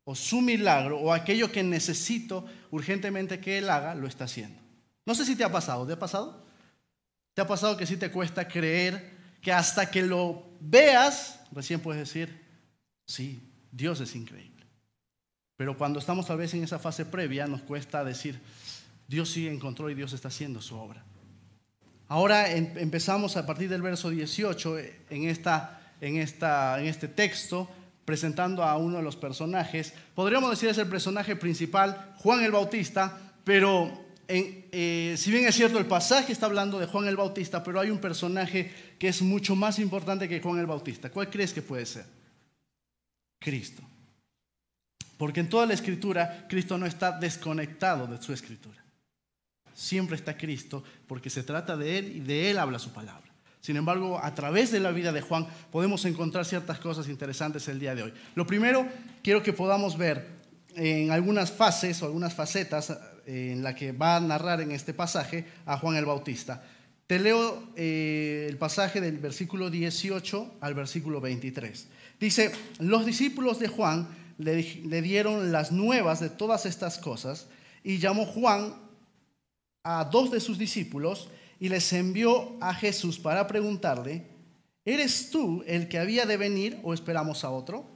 o 0.05 0.14
su 0.14 0.40
milagro 0.40 1.01
o 1.01 1.12
aquello 1.12 1.51
que 1.51 1.64
necesito 1.64 2.46
urgentemente 2.70 3.40
que 3.40 3.59
Él 3.59 3.68
haga, 3.68 3.96
lo 3.96 4.07
está 4.07 4.26
haciendo. 4.26 4.61
No 5.05 5.12
sé 5.12 5.24
si 5.24 5.34
te 5.34 5.42
ha 5.42 5.51
pasado, 5.51 5.84
¿te 5.84 5.94
ha 5.94 5.98
pasado? 5.98 6.46
¿Te 7.34 7.42
ha 7.42 7.48
pasado 7.48 7.76
que 7.76 7.84
sí 7.84 7.96
te 7.96 8.12
cuesta 8.12 8.46
creer 8.46 9.11
que 9.42 9.51
hasta 9.51 9.90
que 9.90 10.03
lo 10.03 10.44
veas, 10.61 11.40
recién 11.51 11.80
puedes 11.80 12.01
decir, 12.01 12.46
sí, 13.05 13.42
Dios 13.72 14.01
es 14.01 14.14
increíble. 14.14 14.66
Pero 15.57 15.76
cuando 15.76 15.98
estamos 15.98 16.28
tal 16.28 16.38
vez 16.38 16.55
en 16.55 16.62
esa 16.62 16.78
fase 16.78 17.05
previa, 17.05 17.48
nos 17.48 17.62
cuesta 17.62 18.05
decir, 18.05 18.40
Dios 19.09 19.28
sigue 19.28 19.51
en 19.51 19.59
control 19.59 19.90
y 19.90 19.94
Dios 19.96 20.12
está 20.12 20.28
haciendo 20.28 20.62
su 20.62 20.76
obra. 20.76 21.05
Ahora 22.11 22.50
em, 22.50 22.66
empezamos 22.76 23.36
a 23.36 23.46
partir 23.46 23.68
del 23.68 23.82
verso 23.82 24.11
18 24.11 24.78
eh, 24.78 25.00
en, 25.11 25.28
esta, 25.28 25.94
en, 26.00 26.16
esta, 26.16 26.80
en 26.80 26.86
este 26.86 27.06
texto 27.06 27.70
presentando 28.04 28.64
a 28.64 28.76
uno 28.76 28.96
de 28.96 29.02
los 29.04 29.14
personajes. 29.14 29.94
Podríamos 30.16 30.50
decir 30.50 30.68
es 30.68 30.78
el 30.78 30.88
personaje 30.88 31.36
principal, 31.36 32.16
Juan 32.16 32.42
el 32.42 32.50
Bautista, 32.50 33.16
pero 33.44 34.06
eh, 34.26 35.14
si 35.16 35.30
bien 35.30 35.46
es 35.46 35.54
cierto, 35.54 35.78
el 35.78 35.86
pasaje 35.86 36.32
está 36.32 36.46
hablando 36.46 36.80
de 36.80 36.86
Juan 36.86 37.06
el 37.06 37.16
Bautista, 37.16 37.62
pero 37.62 37.78
hay 37.78 37.90
un 37.90 38.00
personaje 38.00 38.72
que 38.98 39.06
es 39.06 39.22
mucho 39.22 39.54
más 39.54 39.78
importante 39.78 40.28
que 40.28 40.40
Juan 40.40 40.58
el 40.58 40.66
Bautista. 40.66 41.11
¿Cuál 41.11 41.30
crees 41.30 41.52
que 41.52 41.62
puede 41.62 41.86
ser? 41.86 42.06
Cristo. 43.38 43.84
Porque 45.16 45.38
en 45.38 45.48
toda 45.48 45.64
la 45.64 45.74
escritura, 45.74 46.46
Cristo 46.48 46.76
no 46.76 46.86
está 46.86 47.12
desconectado 47.12 48.08
de 48.08 48.20
su 48.20 48.32
escritura. 48.32 48.82
Siempre 49.80 50.14
está 50.14 50.36
Cristo 50.36 50.84
porque 51.06 51.30
se 51.30 51.42
trata 51.42 51.74
de 51.74 51.96
Él 51.96 52.12
y 52.14 52.20
de 52.20 52.50
Él 52.50 52.58
habla 52.58 52.78
su 52.78 52.92
palabra. 52.92 53.32
Sin 53.62 53.78
embargo, 53.78 54.22
a 54.22 54.34
través 54.34 54.70
de 54.70 54.78
la 54.78 54.90
vida 54.90 55.10
de 55.10 55.22
Juan 55.22 55.46
podemos 55.72 56.04
encontrar 56.04 56.44
ciertas 56.44 56.78
cosas 56.78 57.08
interesantes 57.08 57.66
el 57.66 57.80
día 57.80 57.94
de 57.94 58.02
hoy. 58.02 58.12
Lo 58.34 58.46
primero, 58.46 58.86
quiero 59.22 59.42
que 59.42 59.54
podamos 59.54 59.96
ver 59.96 60.28
en 60.76 61.10
algunas 61.12 61.50
fases 61.50 62.02
o 62.02 62.04
algunas 62.04 62.34
facetas 62.34 62.94
en 63.24 63.62
la 63.62 63.74
que 63.74 63.92
va 63.92 64.16
a 64.16 64.20
narrar 64.20 64.60
en 64.60 64.70
este 64.70 64.92
pasaje 64.92 65.46
a 65.64 65.78
Juan 65.78 65.96
el 65.96 66.04
Bautista. 66.04 66.62
Te 67.06 67.18
leo 67.18 67.70
eh, 67.74 68.48
el 68.50 68.58
pasaje 68.58 69.00
del 69.00 69.16
versículo 69.16 69.70
18 69.70 70.56
al 70.60 70.74
versículo 70.74 71.22
23. 71.22 71.88
Dice, 72.20 72.52
los 72.80 73.06
discípulos 73.06 73.58
de 73.58 73.68
Juan 73.68 74.08
le, 74.36 74.62
le 74.84 75.00
dieron 75.00 75.52
las 75.52 75.72
nuevas 75.72 76.20
de 76.20 76.28
todas 76.28 76.66
estas 76.66 76.98
cosas 76.98 77.46
y 77.82 77.96
llamó 77.96 78.26
Juan 78.26 78.89
a 79.82 80.04
dos 80.04 80.30
de 80.30 80.40
sus 80.40 80.58
discípulos 80.58 81.28
y 81.58 81.68
les 81.68 81.92
envió 81.92 82.56
a 82.60 82.74
Jesús 82.74 83.18
para 83.18 83.46
preguntarle, 83.46 84.26
¿eres 84.84 85.30
tú 85.30 85.62
el 85.66 85.88
que 85.88 85.98
había 85.98 86.26
de 86.26 86.36
venir 86.36 86.78
o 86.82 86.94
esperamos 86.94 87.44
a 87.44 87.50
otro? 87.50 87.86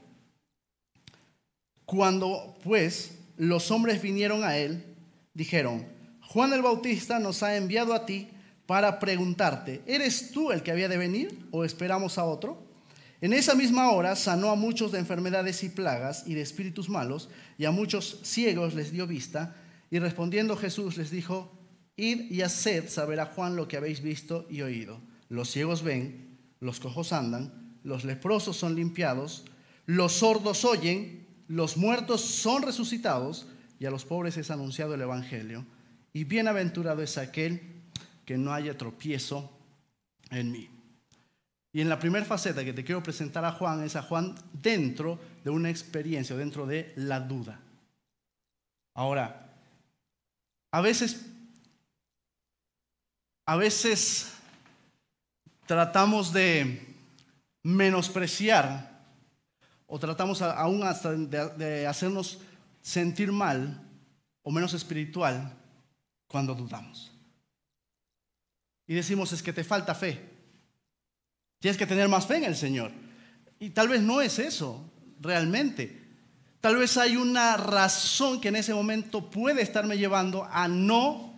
Cuando 1.85 2.57
pues 2.63 3.19
los 3.37 3.71
hombres 3.71 4.01
vinieron 4.01 4.45
a 4.45 4.57
él, 4.57 4.85
dijeron, 5.33 5.87
Juan 6.21 6.53
el 6.53 6.63
Bautista 6.63 7.19
nos 7.19 7.43
ha 7.43 7.57
enviado 7.57 7.95
a 7.95 8.07
ti 8.07 8.29
para 8.67 8.99
preguntarte, 8.99 9.83
¿eres 9.87 10.31
tú 10.31 10.51
el 10.51 10.63
que 10.63 10.71
había 10.71 10.89
de 10.89 10.97
venir 10.97 11.47
o 11.51 11.65
esperamos 11.65 12.19
a 12.19 12.25
otro? 12.25 12.63
En 13.21 13.33
esa 13.33 13.55
misma 13.55 13.91
hora 13.91 14.17
sanó 14.17 14.51
a 14.51 14.57
muchos 14.57 14.93
de 14.93 14.99
enfermedades 14.99 15.63
y 15.63 15.69
plagas 15.69 16.25
y 16.27 16.35
de 16.35 16.43
espíritus 16.43 16.89
malos, 16.89 17.31
y 17.57 17.65
a 17.65 17.71
muchos 17.71 18.21
ciegos 18.23 18.75
les 18.75 18.93
dio 18.93 19.07
vista, 19.07 19.57
y 19.91 19.99
respondiendo 19.99 20.57
Jesús 20.57 20.97
les 20.97 21.11
dijo, 21.11 21.51
Id 21.97 22.31
y 22.31 22.43
haced 22.43 22.89
saber 22.89 23.21
a 23.21 23.27
Juan 23.27 23.57
lo 23.57 23.69
que 23.69 23.77
habéis 23.77 24.03
visto 24.03 24.47
y 24.51 24.63
oído. 24.63 25.01
Los 25.29 25.51
ciegos 25.51 25.83
ven, 25.83 26.39
los 26.61 26.81
cojos 26.81 27.13
andan, 27.13 27.79
los 27.83 28.05
leprosos 28.05 28.57
son 28.57 28.75
limpiados, 28.75 29.45
los 29.87 30.13
sordos 30.13 30.65
oyen, 30.65 31.27
los 31.47 31.77
muertos 31.77 32.23
son 32.23 32.63
resucitados, 32.63 33.47
y 33.79 33.87
a 33.87 33.91
los 33.91 34.05
pobres 34.05 34.37
es 34.37 34.51
anunciado 34.51 34.95
el 34.95 35.03
Evangelio. 35.03 35.67
Y 36.13 36.25
bienaventurado 36.25 37.03
es 37.03 37.19
aquel 37.19 37.61
que 38.25 38.39
no 38.39 38.53
haya 38.53 38.79
tropiezo 38.79 39.53
en 40.31 40.53
mí. 40.53 40.71
Y 41.73 41.81
en 41.81 41.89
la 41.89 41.99
primera 41.99 42.25
faceta 42.25 42.65
que 42.65 42.73
te 42.73 42.85
quiero 42.85 43.03
presentar 43.03 43.45
a 43.45 43.53
Juan 43.53 43.83
es 43.83 43.97
a 43.97 44.03
Juan 44.03 44.37
dentro 44.53 45.19
de 45.43 45.51
una 45.51 45.71
experiencia, 45.71 46.37
dentro 46.37 46.67
de 46.67 46.93
la 46.97 47.21
duda. 47.21 47.61
Ahora, 48.95 49.53
a 50.71 50.81
veces 50.81 51.27
a 53.47 53.57
veces 53.57 54.33
tratamos 55.67 56.33
de 56.33 56.95
menospreciar 57.63 58.95
o 59.87 59.99
tratamos 59.99 60.43
aún 60.43 60.83
hasta 60.83 61.13
de, 61.13 61.87
hacernos 61.87 62.41
sentir 62.81 63.33
mal 63.33 63.81
o 64.43 64.51
menos 64.51 64.75
espiritual 64.75 65.53
cuando 66.27 66.55
dudamos. 66.55 67.13
Y 68.87 68.95
decimos, 68.95 69.33
es 69.33 69.43
que 69.43 69.53
te 69.53 69.65
falta 69.65 69.95
fe. 69.95 70.21
Tienes 71.59 71.79
que 71.79 71.87
tener 71.87 72.09
más 72.09 72.27
fe 72.27 72.37
en 72.37 72.45
el 72.45 72.57
Señor. 72.57 72.93
Y 73.59 73.71
tal 73.71 73.89
vez 73.89 74.03
no 74.03 74.21
es 74.21 74.39
eso, 74.39 74.91
realmente. 75.21 76.03
Tal 76.61 76.77
vez 76.77 76.97
hay 76.97 77.17
una 77.17 77.57
razón 77.57 78.41
que 78.41 78.49
en 78.49 78.57
ese 78.57 78.75
momento 78.75 79.31
puede 79.31 79.63
estarme 79.63 79.97
llevando 79.97 80.45
a 80.45 80.69
no 80.69 81.34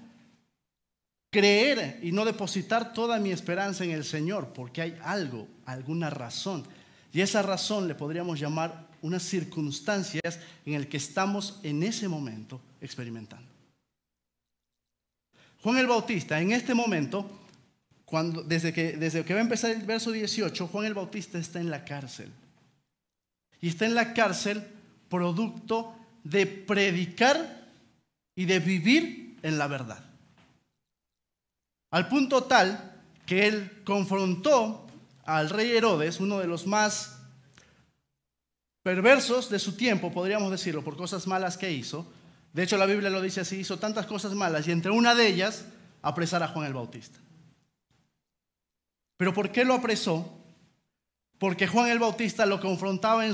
creer 1.37 2.01
y 2.03 2.13
no 2.13 2.25
depositar 2.25 2.95
toda 2.95 3.19
mi 3.19 3.31
esperanza 3.31 3.85
en 3.85 3.91
el 3.91 4.05
Señor, 4.05 4.55
porque 4.55 4.81
hay 4.81 4.99
algo, 5.03 5.47
alguna 5.67 6.09
razón. 6.09 6.65
Y 7.13 7.21
esa 7.21 7.43
razón 7.43 7.87
le 7.87 7.95
podríamos 7.95 8.41
llamar 8.41 8.87
unas 9.03 9.23
circunstancias 9.23 10.41
en 10.65 10.73
el 10.73 10.89
que 10.89 10.97
estamos 10.97 11.61
en 11.63 11.83
ese 11.83 12.09
momento 12.09 12.59
experimentando. 12.81 13.47
Juan 15.63 15.77
el 15.77 15.87
Bautista, 15.87 16.41
en 16.41 16.53
este 16.53 16.73
momento, 16.73 17.29
cuando, 18.07 18.43
desde, 18.43 18.73
que, 18.73 18.97
desde 18.97 19.23
que 19.23 19.35
va 19.35 19.41
a 19.41 19.43
empezar 19.43 19.73
el 19.73 19.83
verso 19.83 20.13
18, 20.13 20.69
Juan 20.69 20.87
el 20.87 20.95
Bautista 20.95 21.39
está 21.39 21.61
en 21.61 21.69
la 21.69 21.85
cárcel. 21.85 22.33
Y 23.61 23.69
está 23.69 23.85
en 23.85 23.95
la 23.95 24.15
cárcel 24.15 24.67
producto 25.11 25.95
de 26.25 26.47
predicar 26.47 27.69
y 28.35 28.47
de 28.47 28.59
vivir 28.59 29.39
en 29.43 29.59
la 29.59 29.67
verdad. 29.67 30.06
Al 31.91 32.09
punto 32.09 32.45
tal 32.45 33.01
que 33.25 33.47
él 33.47 33.83
confrontó 33.85 34.87
al 35.25 35.51
rey 35.51 35.73
Herodes, 35.73 36.21
uno 36.21 36.39
de 36.39 36.47
los 36.47 36.67
más 36.67 37.19
perversos 38.83 39.51
de 39.51 39.59
su 39.59 39.77
tiempo, 39.77 40.13
podríamos 40.13 40.51
decirlo, 40.51 40.85
por 40.85 40.97
cosas 40.97 41.27
malas 41.27 41.57
que 41.57 41.73
hizo. 41.73 42.07
De 42.53 42.63
hecho, 42.63 42.79
la 42.79 42.87
Biblia 42.87 43.11
lo 43.11 43.21
dice 43.21 43.41
así, 43.41 43.57
hizo 43.57 43.79
tantas 43.79 44.07
cosas 44.07 44.33
malas 44.35 44.69
y 44.69 44.73
entre 44.73 44.93
una 44.93 45.15
de 45.15 45.27
ellas, 45.27 45.67
apresar 46.03 46.43
a 46.43 46.49
Juan 46.49 46.67
el 46.67 46.75
Bautista. 46.75 47.19
¿Pero 49.17 49.35
por 49.35 49.51
qué 49.51 49.65
lo 49.65 49.75
apresó? 49.75 50.33
Porque 51.39 51.67
Juan 51.67 51.89
el 51.89 51.99
Bautista 51.99 52.47
lo 52.47 52.61
confrontaba 52.61 53.25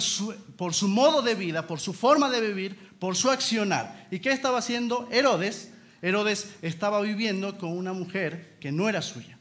por 0.56 0.74
su 0.74 0.88
modo 0.88 1.22
de 1.22 1.34
vida, 1.34 1.66
por 1.66 1.80
su 1.80 1.92
forma 1.92 2.30
de 2.30 2.40
vivir, 2.40 2.96
por 2.98 3.14
su 3.16 3.30
accionar. 3.30 4.08
¿Y 4.10 4.20
qué 4.20 4.32
estaba 4.32 4.58
haciendo 4.58 5.08
Herodes? 5.10 5.71
Herodes 6.02 6.56
estaba 6.62 7.00
viviendo 7.00 7.56
con 7.56 7.70
una 7.70 7.92
mujer 7.92 8.56
que 8.60 8.72
no 8.72 8.88
era 8.88 9.00
suya. 9.00 9.38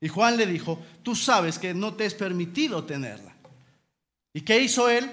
Y 0.00 0.08
Juan 0.08 0.36
le 0.36 0.46
dijo, 0.46 0.82
tú 1.02 1.14
sabes 1.14 1.58
que 1.58 1.72
no 1.72 1.94
te 1.94 2.06
es 2.06 2.14
permitido 2.14 2.84
tenerla. 2.84 3.34
¿Y 4.32 4.40
qué 4.40 4.60
hizo 4.60 4.88
él? 4.88 5.08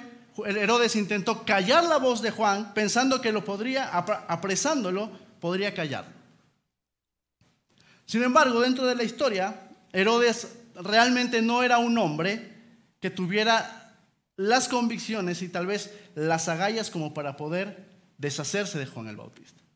Herodes 0.45 0.95
intentó 0.95 1.43
callar 1.43 1.83
la 1.83 1.97
voz 1.97 2.21
de 2.21 2.31
Juan 2.31 2.73
pensando 2.73 3.21
que 3.21 3.31
lo 3.31 3.43
podría, 3.43 3.89
apresándolo, 3.89 5.11
podría 5.39 5.73
callar. 5.73 6.05
Sin 8.05 8.23
embargo, 8.23 8.61
dentro 8.61 8.85
de 8.85 8.95
la 8.95 9.03
historia, 9.03 9.69
Herodes 9.93 10.55
realmente 10.75 11.41
no 11.41 11.63
era 11.63 11.77
un 11.77 11.97
hombre 11.97 12.55
que 12.99 13.09
tuviera 13.09 13.95
las 14.37 14.67
convicciones 14.67 15.41
y 15.41 15.49
tal 15.49 15.67
vez 15.67 15.93
las 16.15 16.47
agallas 16.47 16.89
como 16.89 17.13
para 17.13 17.35
poder 17.35 17.85
deshacerse 18.17 18.79
de 18.79 18.85
Juan 18.85 19.07
el 19.07 19.17
Bautista. 19.17 19.66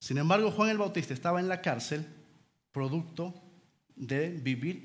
Sin 0.00 0.18
embargo, 0.18 0.50
Juan 0.50 0.70
el 0.70 0.78
Bautista 0.78 1.14
estaba 1.14 1.40
en 1.40 1.48
la 1.48 1.60
cárcel 1.60 2.06
producto 2.72 3.34
de 3.96 4.30
vivir 4.30 4.82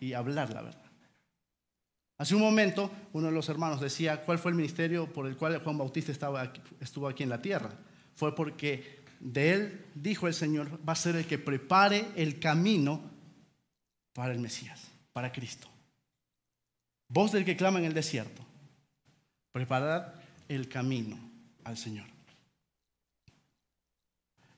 y, 0.00 0.12
hablar 0.14 0.52
la 0.52 0.62
verdad. 0.62 0.82
Hace 2.18 2.34
un 2.34 2.40
momento, 2.40 2.90
uno 3.12 3.26
de 3.26 3.32
los 3.32 3.48
hermanos 3.50 3.80
decía, 3.80 4.24
¿cuál 4.24 4.38
fue 4.38 4.50
el 4.50 4.56
ministerio 4.56 5.12
por 5.12 5.26
el 5.26 5.36
cual 5.36 5.62
Juan 5.62 5.76
Bautista 5.76 6.12
estuvo 6.80 7.08
aquí 7.08 7.22
en 7.22 7.28
la 7.28 7.42
tierra? 7.42 7.70
Fue 8.14 8.34
porque 8.34 9.00
de 9.20 9.52
él, 9.52 9.84
dijo 9.94 10.26
el 10.26 10.32
Señor, 10.32 10.80
va 10.88 10.94
a 10.94 10.96
ser 10.96 11.16
el 11.16 11.26
que 11.26 11.38
prepare 11.38 12.06
el 12.16 12.38
camino 12.38 13.02
para 14.14 14.32
el 14.32 14.38
Mesías, 14.38 14.88
para 15.12 15.30
Cristo. 15.30 15.68
Voz 17.08 17.32
del 17.32 17.44
que 17.44 17.56
clama 17.56 17.78
en 17.78 17.84
el 17.84 17.94
desierto, 17.94 18.42
preparad 19.52 20.14
el 20.48 20.68
camino 20.68 21.18
al 21.64 21.76
Señor. 21.76 22.15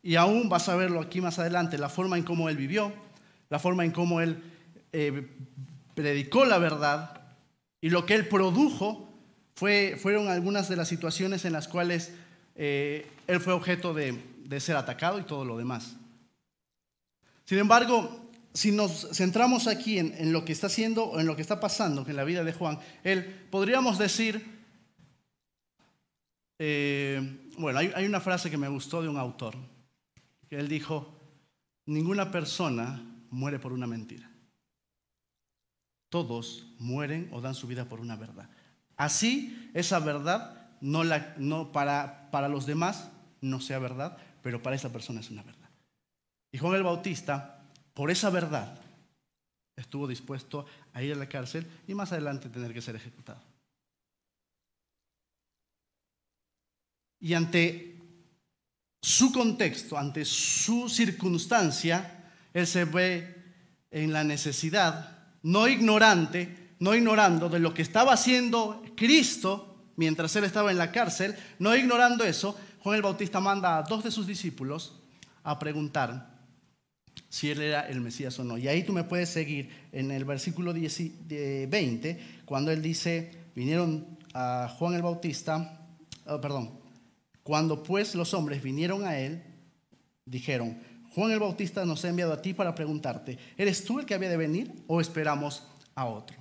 Y 0.03 0.17
aún 0.17 0.49
vas 0.49 0.69
a 0.69 0.77
verlo 0.77 1.01
aquí 1.01 1.21
más 1.21 1.39
adelante, 1.39 1.79
la 1.79 1.89
forma 1.89 2.17
en 2.17 2.25
cómo 2.25 2.49
él 2.49 2.57
vivió, 2.57 2.93
la 3.51 3.59
forma 3.59 3.85
en 3.85 3.91
cómo 3.91 4.21
él 4.21 4.43
eh, 4.93 5.29
predicó 5.95 6.45
la 6.45 6.59
verdad 6.59 7.21
y 7.81 7.91
lo 7.91 8.07
que 8.07 8.15
él 8.15 8.29
produjo 8.29 9.09
fue, 9.55 9.97
fueron 10.01 10.29
algunas 10.29 10.69
de 10.69 10.77
las 10.77 10.89
situaciones 10.89 11.45
en 11.45 11.53
las 11.53 11.69
cuales 11.69 12.13
eh, 12.55 13.07
él 13.27 13.41
fue 13.41 13.53
objeto 13.53 13.95
de, 13.95 14.21
ser 14.61 14.77
atacado 14.77 15.19
y 15.19 15.25
todo 15.25 15.45
lo 15.45 15.59
demás. 15.59 15.97
Sin 17.45 17.59
embargo, 17.59 18.31
si 18.53 18.73
nos 18.73 19.09
centramos 19.13 19.67
aquí 19.67 19.99
en, 19.99 20.33
lo 20.33 20.45
que 20.45 20.53
está 20.53 20.67
haciendo 20.67 21.05
o 21.05 21.21
en 21.21 21.27
lo 21.27 21.37
que 21.37 21.43
está 21.43 21.61
pasando 21.61 22.05
en 22.07 22.17
la 22.17 22.25
vida 22.25 22.45
de 22.45 22.53
Juan, 22.53 22.79
él 23.05 23.25
podríamos 23.51 23.99
decir, 23.99 24.45
eh, 26.59 27.51
bueno, 27.57 27.79
hay, 27.79 28.05
una 28.05 28.21
frase 28.21 28.51
que 28.51 28.57
me 28.57 28.69
gustó 28.69 29.03
de 29.03 29.09
un 29.09 29.17
autor, 29.17 29.55
él 30.57 30.69
dijo, 30.69 31.15
ninguna 31.87 32.31
persona 32.31 33.03
muere 33.31 33.59
por 33.59 33.73
una 33.73 33.87
mentira. 33.87 34.31
Todos 36.09 36.67
mueren 36.79 37.29
o 37.33 37.41
dan 37.41 37.55
su 37.55 37.67
vida 37.67 37.89
por 37.89 38.01
una 38.01 38.17
verdad. 38.17 38.49
Así, 38.97 39.71
esa 39.75 39.99
verdad 39.99 40.77
no, 40.81 41.05
la, 41.05 41.35
no 41.39 41.71
para, 41.73 42.31
para 42.31 42.49
los 42.49 42.67
demás 42.67 43.11
no 43.41 43.61
sea 43.61 43.79
verdad, 43.79 44.17
pero 44.43 44.63
para 44.63 44.77
esa 44.77 44.91
persona 44.91 45.21
es 45.21 45.31
una 45.31 45.43
verdad. 45.43 45.69
Y 46.51 46.59
Juan 46.59 46.75
el 46.75 46.83
Bautista, 46.83 47.63
por 47.95 48.11
esa 48.11 48.31
verdad, 48.31 48.81
estuvo 49.77 50.09
dispuesto 50.09 50.67
a 50.93 51.03
ir 51.03 51.13
a 51.13 51.17
la 51.17 51.29
cárcel 51.29 51.67
y 51.87 51.95
más 51.95 52.13
adelante 52.13 52.49
tener 52.49 52.73
que 52.73 52.81
ser 52.81 52.97
ejecutado. 52.97 53.43
Y 57.21 57.35
ante 57.35 57.98
su 59.01 59.33
contexto, 59.33 59.97
ante 59.97 60.25
su 60.25 60.89
circunstancia, 60.89 62.31
él 62.53 62.67
se 62.67 62.85
ve 62.85 63.37
en 63.91 64.13
la 64.13 64.25
necesidad, 64.25 65.19
no 65.43 65.69
ignorante, 65.69 66.75
no 66.81 66.95
ignorando 66.95 67.49
de 67.49 67.59
lo 67.59 67.75
que 67.75 67.83
estaba 67.83 68.13
haciendo 68.13 68.83
Cristo 68.97 69.93
mientras 69.97 70.35
él 70.37 70.45
estaba 70.45 70.71
en 70.71 70.79
la 70.79 70.93
cárcel, 70.93 71.35
no 71.59 71.75
ignorando 71.75 72.25
eso, 72.25 72.57
Juan 72.81 72.97
el 72.97 73.03
Bautista 73.03 73.41
manda 73.41 73.79
a 73.79 73.83
dos 73.83 74.05
de 74.05 74.11
sus 74.11 74.27
discípulos 74.27 75.01
a 75.43 75.59
preguntar, 75.59 76.39
si 77.29 77.51
él 77.51 77.61
era 77.61 77.89
el 77.89 78.01
Mesías 78.01 78.39
o 78.39 78.45
no. 78.45 78.57
Y 78.57 78.69
ahí 78.69 78.85
tú 78.85 78.93
me 78.93 79.05
puedes 79.05 79.29
seguir 79.29 79.69
en 79.93 80.11
el 80.11 80.25
versículo 80.25 80.73
10 80.73 81.29
de 81.29 81.67
20, 81.67 82.43
cuando 82.45 82.71
él 82.71 82.81
dice, 82.81 83.49
vinieron 83.55 84.19
a 84.35 84.73
Juan 84.79 84.95
el 84.95 85.03
Bautista, 85.03 85.85
oh, 86.27 86.41
perdón, 86.41 86.78
cuando 87.49 87.83
pues 87.83 88.15
los 88.15 88.35
hombres 88.35 88.63
vinieron 88.63 89.07
a 89.07 89.19
él, 89.19 89.43
dijeron, 90.27 90.79
Juan 91.15 91.31
el 91.31 91.39
Bautista 91.39 91.83
nos 91.87 92.05
ha 92.05 92.11
enviado 92.11 92.35
a 92.35 92.43
ti 92.43 92.53
para 92.53 92.75
preguntarte, 92.75 93.39
¿eres 93.57 93.83
tú 93.87 93.99
el 93.99 94.05
que 94.05 94.13
había 94.13 94.29
de 94.29 94.37
venir 94.37 94.71
o 94.87 95.01
esperamos 95.01 95.67
a 95.95 96.05
otro? 96.05 96.37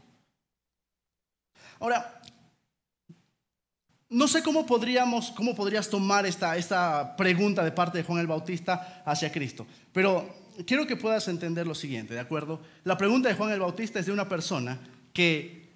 Ahora, 1.79 2.21
no 4.09 4.27
sé 4.27 4.43
cómo 4.43 4.65
podríamos, 4.65 5.31
cómo 5.31 5.55
podrías 5.55 5.89
tomar 5.89 6.25
esta, 6.25 6.57
esta 6.57 7.15
pregunta 7.15 7.63
de 7.63 7.71
parte 7.71 7.99
de 7.99 8.03
Juan 8.03 8.19
el 8.19 8.27
Bautista 8.27 9.01
hacia 9.05 9.31
Cristo, 9.31 9.65
pero 9.93 10.27
quiero 10.65 10.85
que 10.85 10.97
puedas 10.97 11.29
entender 11.29 11.65
lo 11.65 11.73
siguiente, 11.73 12.15
¿de 12.15 12.19
acuerdo? 12.19 12.59
La 12.83 12.97
pregunta 12.97 13.29
de 13.29 13.35
Juan 13.35 13.53
el 13.53 13.61
Bautista 13.61 14.01
es 14.01 14.07
de 14.07 14.11
una 14.11 14.27
persona 14.27 14.77
que 15.13 15.69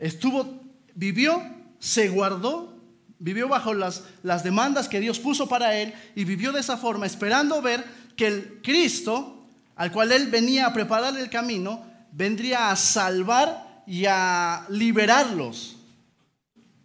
estuvo, 0.00 0.60
vivió, 0.96 1.40
se 1.78 2.08
guardó, 2.08 2.77
vivió 3.18 3.48
bajo 3.48 3.74
las, 3.74 4.04
las 4.22 4.44
demandas 4.44 4.88
que 4.88 5.00
Dios 5.00 5.18
puso 5.18 5.48
para 5.48 5.76
él 5.76 5.92
y 6.14 6.24
vivió 6.24 6.52
de 6.52 6.60
esa 6.60 6.76
forma, 6.76 7.06
esperando 7.06 7.60
ver 7.62 7.84
que 8.16 8.26
el 8.26 8.60
Cristo, 8.62 9.46
al 9.76 9.92
cual 9.92 10.12
él 10.12 10.28
venía 10.28 10.66
a 10.66 10.72
preparar 10.72 11.16
el 11.16 11.30
camino, 11.30 11.84
vendría 12.12 12.70
a 12.70 12.76
salvar 12.76 13.82
y 13.86 14.06
a 14.06 14.66
liberarlos 14.68 15.76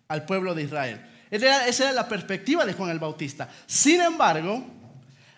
al 0.07 0.25
pueblo 0.25 0.53
de 0.53 0.63
Israel. 0.63 1.01
Esa 1.29 1.85
era 1.85 1.91
la 1.91 2.07
perspectiva 2.07 2.65
de 2.65 2.73
Juan 2.73 2.91
el 2.91 2.99
Bautista. 2.99 3.49
Sin 3.65 3.99
embargo, 3.99 4.63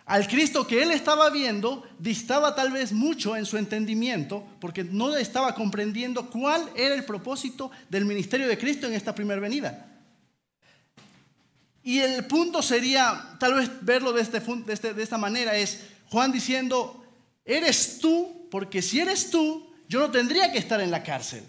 al 0.05 0.27
Cristo 0.27 0.67
que 0.67 0.83
él 0.83 0.91
estaba 0.91 1.29
viendo 1.29 1.83
distaba 1.97 2.53
tal 2.53 2.71
vez 2.71 2.91
mucho 2.91 3.35
en 3.35 3.45
su 3.45 3.57
entendimiento 3.57 4.45
porque 4.59 4.83
no 4.83 5.15
estaba 5.15 5.55
comprendiendo 5.55 6.29
cuál 6.29 6.69
era 6.75 6.93
el 6.93 7.05
propósito 7.05 7.71
del 7.89 8.05
ministerio 8.05 8.47
de 8.47 8.57
Cristo 8.57 8.85
en 8.85 8.93
esta 8.93 9.15
primera 9.15 9.39
venida. 9.39 9.94
Y 11.85 11.99
el 11.99 12.25
punto 12.25 12.63
sería, 12.63 13.37
tal 13.39 13.53
vez 13.53 13.69
verlo 13.85 14.11
de, 14.11 14.23
este, 14.23 14.39
de, 14.39 14.73
este, 14.73 14.95
de 14.95 15.03
esta 15.03 15.19
manera, 15.19 15.55
es 15.55 15.85
Juan 16.07 16.31
diciendo, 16.31 17.05
eres 17.45 17.99
tú, 17.99 18.47
porque 18.49 18.81
si 18.81 18.99
eres 18.99 19.29
tú, 19.29 19.71
yo 19.87 19.99
no 19.99 20.09
tendría 20.09 20.51
que 20.51 20.57
estar 20.57 20.81
en 20.81 20.89
la 20.89 21.03
cárcel. 21.03 21.45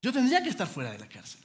Yo 0.00 0.12
tendría 0.12 0.40
que 0.40 0.50
estar 0.50 0.68
fuera 0.68 0.92
de 0.92 1.00
la 1.00 1.08
cárcel. 1.08 1.40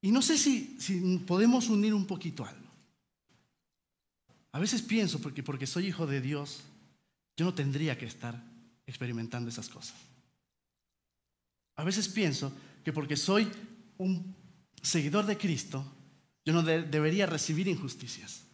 Y 0.00 0.10
no 0.10 0.22
sé 0.22 0.38
si, 0.38 0.78
podemos 1.26 1.68
unir 1.68 1.92
un 1.92 2.06
poquito 2.06 2.46
algo. 2.46 2.70
A 4.52 4.58
veces 4.58 4.80
pienso, 4.80 5.20
porque, 5.20 5.42
porque 5.42 5.66
soy 5.66 5.88
hijo 5.88 6.06
de 6.06 6.22
Dios, 6.22 6.62
yo 7.36 7.44
no 7.44 7.52
tendría 7.52 7.98
que 7.98 8.06
estar 8.06 8.42
experimentando 8.86 9.50
esas 9.50 9.68
cosas. 9.68 10.09
A 11.80 11.84
veces 11.84 12.10
pienso 12.10 12.52
que 12.84 12.92
porque 12.92 13.16
soy 13.16 13.50
un 13.96 14.36
seguidor 14.82 15.24
de 15.24 15.38
Cristo, 15.38 15.82
yo 16.44 16.52
no 16.52 16.62
debería 16.62 17.24
recibir 17.24 17.68
injusticias. 17.68 18.44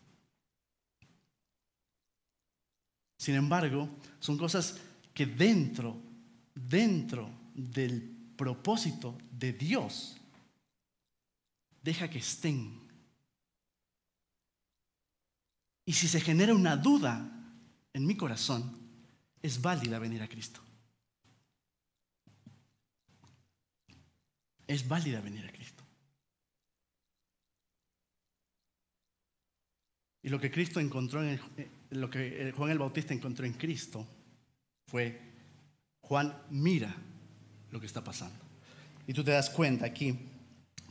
Sin 3.18 3.34
embargo, 3.34 3.90
son 4.20 4.38
cosas 4.38 4.78
que 5.12 5.26
dentro, 5.26 6.00
dentro 6.54 7.28
del 7.52 8.00
propósito 8.36 9.18
de 9.28 9.54
Dios, 9.54 10.16
deja 11.82 12.08
que 12.08 12.20
estén. 12.20 12.78
Y 15.84 15.92
si 15.94 16.06
se 16.06 16.20
genera 16.20 16.54
una 16.54 16.76
duda 16.76 17.28
en 17.92 18.06
mi 18.06 18.16
corazón, 18.16 18.78
es 19.42 19.60
válida 19.60 19.98
venir 19.98 20.22
a 20.22 20.28
Cristo. 20.28 20.60
Es 24.66 24.86
válida 24.86 25.20
venir 25.20 25.46
a 25.46 25.52
Cristo. 25.52 25.84
Y 30.22 30.28
lo 30.28 30.40
que 30.40 30.50
Cristo 30.50 30.80
encontró 30.80 31.22
en 31.22 31.40
eh, 31.56 31.68
lo 31.90 32.10
que 32.10 32.52
Juan 32.56 32.70
el 32.70 32.78
Bautista 32.78 33.14
encontró 33.14 33.46
en 33.46 33.52
Cristo 33.52 34.04
fue 34.88 35.20
Juan 36.00 36.36
mira 36.50 36.94
lo 37.70 37.80
que 37.80 37.86
está 37.86 38.02
pasando. 38.02 38.38
Y 39.06 39.12
tú 39.12 39.22
te 39.22 39.30
das 39.30 39.50
cuenta 39.50 39.86
aquí 39.86 40.18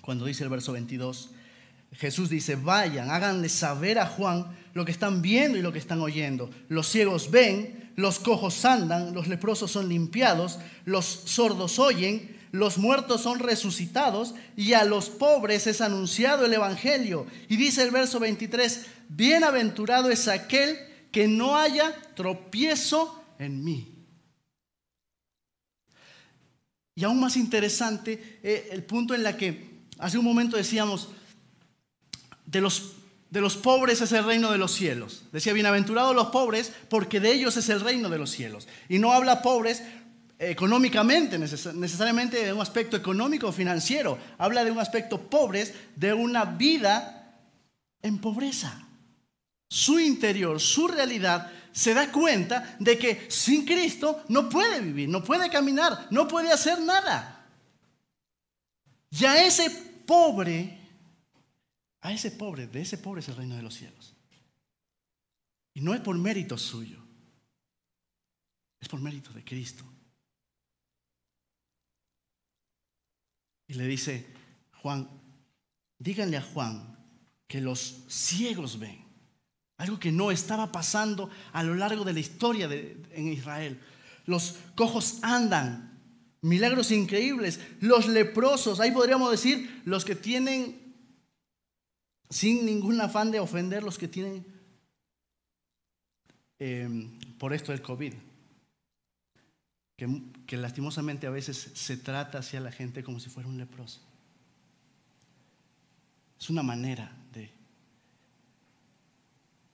cuando 0.02 0.26
dice 0.26 0.44
el 0.44 0.50
verso 0.50 0.72
22, 0.72 1.32
Jesús 1.94 2.30
dice, 2.30 2.56
vayan, 2.56 3.10
háganle 3.10 3.50
saber 3.50 4.00
a 4.00 4.06
Juan 4.06 4.46
lo 4.74 4.86
que 4.86 4.92
están 4.92 5.22
viendo 5.22 5.58
y 5.58 5.62
lo 5.62 5.74
que 5.74 5.80
están 5.80 6.00
oyendo. 6.02 6.50
Los 6.70 6.88
ciegos 6.88 7.32
ven, 7.32 7.92
los 7.96 8.20
cojos 8.20 8.64
andan, 8.66 9.14
los 9.14 9.28
leprosos 9.28 9.72
son 9.72 9.90
limpiados, 9.90 10.60
los 10.86 11.06
sordos 11.06 11.80
oyen, 11.80 12.35
los 12.52 12.78
muertos 12.78 13.22
son 13.22 13.40
resucitados 13.40 14.36
y 14.56 14.74
a 14.74 14.84
los 14.84 15.10
pobres 15.10 15.68
es 15.68 15.82
anunciado 15.82 16.46
el 16.46 16.54
Evangelio. 16.54 17.28
Y 17.50 17.58
dice 17.58 17.84
el 17.84 17.92
verso 17.92 18.20
23, 18.20 18.86
bienaventurado 19.10 20.10
es 20.10 20.28
aquel 20.28 20.78
que 21.12 21.28
no 21.28 21.58
haya 21.58 21.94
tropiezo 22.16 23.24
en 23.40 23.64
mí. 23.64 23.92
Y 26.96 27.04
aún 27.04 27.20
más 27.20 27.36
interesante 27.36 28.40
eh, 28.42 28.70
el 28.72 28.84
punto 28.84 29.14
en 29.14 29.24
la 29.24 29.36
que 29.36 29.76
Hace 29.98 30.18
un 30.18 30.26
momento 30.26 30.58
decíamos, 30.58 31.10
de 32.46 32.62
los, 32.62 32.94
de 33.30 33.42
los 33.42 33.56
pobres 33.56 34.02
es 34.02 34.12
el 34.12 34.26
reino 34.26 34.52
de 34.52 34.58
los 34.58 34.74
cielos. 34.74 35.24
Decía, 35.32 35.54
bienaventurados 35.54 36.16
los 36.16 36.28
pobres, 36.28 36.74
porque 36.90 37.20
de 37.20 37.32
ellos 37.32 37.56
es 37.58 37.70
el 37.70 37.80
reino 37.80 38.10
de 38.10 38.18
los 38.18 38.30
cielos. 38.30 38.68
Y 38.90 39.00
no 39.00 39.14
habla 39.14 39.42
pobres 39.42 39.84
económicamente, 40.52 41.38
necesariamente 41.38 42.46
de 42.46 42.54
un 42.54 42.62
aspecto 42.62 42.98
económico 42.98 43.48
o 43.48 43.52
financiero. 43.52 44.18
Habla 44.38 44.64
de 44.64 44.72
un 44.72 44.80
aspecto 44.80 45.30
pobres, 45.30 45.74
de 45.96 46.14
una 46.14 46.46
vida 46.46 47.42
en 48.02 48.20
pobreza. 48.20 48.88
Su 49.68 50.00
interior, 50.00 50.60
su 50.60 50.88
realidad, 50.88 51.52
se 51.72 51.94
da 51.94 52.12
cuenta 52.12 52.78
de 52.80 52.98
que 52.98 53.26
sin 53.30 53.66
Cristo 53.66 54.24
no 54.30 54.48
puede 54.48 54.80
vivir, 54.80 55.10
no 55.10 55.24
puede 55.24 55.50
caminar, 55.50 56.08
no 56.12 56.28
puede 56.28 56.52
hacer 56.52 56.80
nada. 56.80 57.46
Ya 59.12 59.44
ese 59.44 59.70
pobre, 60.06 60.80
a 62.02 62.14
ese 62.14 62.32
pobre, 62.32 62.68
de 62.68 62.82
ese 62.82 62.98
pobre 62.98 63.22
es 63.22 63.28
el 63.28 63.36
reino 63.36 63.56
de 63.56 63.62
los 63.62 63.76
cielos. 63.76 64.14
Y 65.74 65.82
no 65.82 65.94
es 65.94 66.00
por 66.00 66.18
mérito 66.18 66.58
suyo, 66.58 67.00
es 68.80 68.88
por 68.88 69.02
mérito 69.02 69.32
de 69.32 69.44
Cristo. 69.44 69.84
Y 73.68 73.74
le 73.74 73.88
dice, 73.88 74.26
Juan, 74.82 75.10
díganle 75.98 76.38
a 76.38 76.42
Juan 76.42 76.98
que 77.48 77.62
los 77.62 78.04
ciegos 78.08 78.80
ven. 78.80 79.04
Algo 79.78 80.00
que 80.00 80.12
no 80.12 80.32
estaba 80.32 80.72
pasando 80.72 81.30
a 81.52 81.64
lo 81.64 81.76
largo 81.76 82.04
de 82.04 82.14
la 82.14 82.20
historia 82.20 82.70
en 82.72 83.28
Israel. 83.28 83.80
Los 84.26 84.58
cojos 84.76 85.20
andan, 85.22 86.00
milagros 86.42 86.92
increíbles. 86.92 87.60
Los 87.82 88.08
leprosos, 88.08 88.80
ahí 88.80 88.92
podríamos 88.92 89.32
decir, 89.32 89.82
los 89.86 90.06
que 90.06 90.16
tienen, 90.16 90.96
sin 92.30 92.66
ningún 92.66 93.02
afán 93.02 93.32
de 93.32 93.40
ofender, 93.40 93.84
los 93.84 93.98
que 93.98 94.08
tienen 94.08 94.46
em, 96.58 97.20
por 97.38 97.54
esto 97.54 97.72
del 97.72 97.82
COVID. 97.82 98.14
Que, 99.98 100.58
lastimosamente 100.58 101.26
a 101.26 101.30
veces 101.30 101.72
se 101.74 101.98
trata 101.98 102.40
hacia 102.40 102.60
la 102.60 102.72
gente 102.72 103.04
como 103.04 103.20
si 103.20 103.30
fuera 103.30 103.48
un 103.48 103.58
leproso. 103.58 104.02
Es 106.40 106.50
una 106.50 106.64
manera 106.64 107.16
de... 107.34 107.52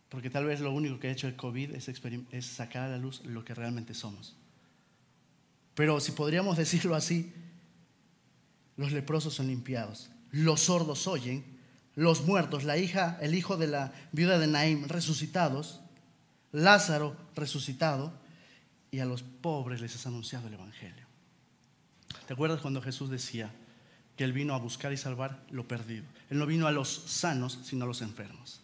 Porque 0.10 0.30
tal 0.30 0.46
vez 0.46 0.60
lo 0.60 0.72
único 0.72 1.00
que 1.00 1.08
ha 1.08 1.12
hecho 1.12 1.28
el 1.28 1.36
COVID 1.36 1.72
es, 1.72 1.90
es 2.32 2.46
sacar 2.46 2.84
a 2.84 2.90
la 2.90 2.98
luz 2.98 3.24
lo 3.26 3.44
que 3.44 3.56
realmente 3.56 3.94
somos. 3.94 4.36
Pero 5.74 6.00
si 6.00 6.12
podríamos 6.12 6.58
decirlo 6.64 6.96
así, 6.96 7.34
los 8.78 8.92
leprosos 8.92 9.34
son 9.34 9.48
limpiados, 9.48 10.12
los 10.32 10.62
sordos 10.62 11.08
oyen, 11.08 11.44
los 11.96 12.26
muertos, 12.26 12.64
la 12.64 12.78
hija, 12.78 13.18
el 13.22 13.36
hijo 13.36 13.58
de 13.58 13.68
la 13.68 13.94
viuda 14.12 14.40
de 14.40 14.48
Naim 14.48 14.88
resucitados, 14.88 15.82
Lázaro 16.52 17.16
resucitado, 17.36 18.14
y 18.92 19.00
a 19.00 19.06
los 19.06 19.24
pobres 19.24 19.80
les 19.80 19.96
es 19.96 20.06
anunciado 20.06 20.48
el 20.48 20.54
Evangelio. 20.54 21.06
¿Te 22.28 22.34
acuerdas 22.34 22.62
cuando 22.62 22.82
Jesús 22.82 23.10
decía 23.10 23.50
que 24.18 24.26
Él 24.26 24.34
vino 24.34 24.54
a 24.54 24.60
buscar 24.60 24.92
y 24.92 24.98
salvar 24.98 25.46
lo 25.50 25.68
perdido? 25.68 26.04
Él 26.30 26.38
no 26.38 26.46
vino 26.46 26.68
a 26.68 26.72
los 26.72 26.90
sanos, 26.90 27.60
sino 27.64 27.86
a 27.86 27.88
los 27.88 28.02
enfermos. 28.02 28.62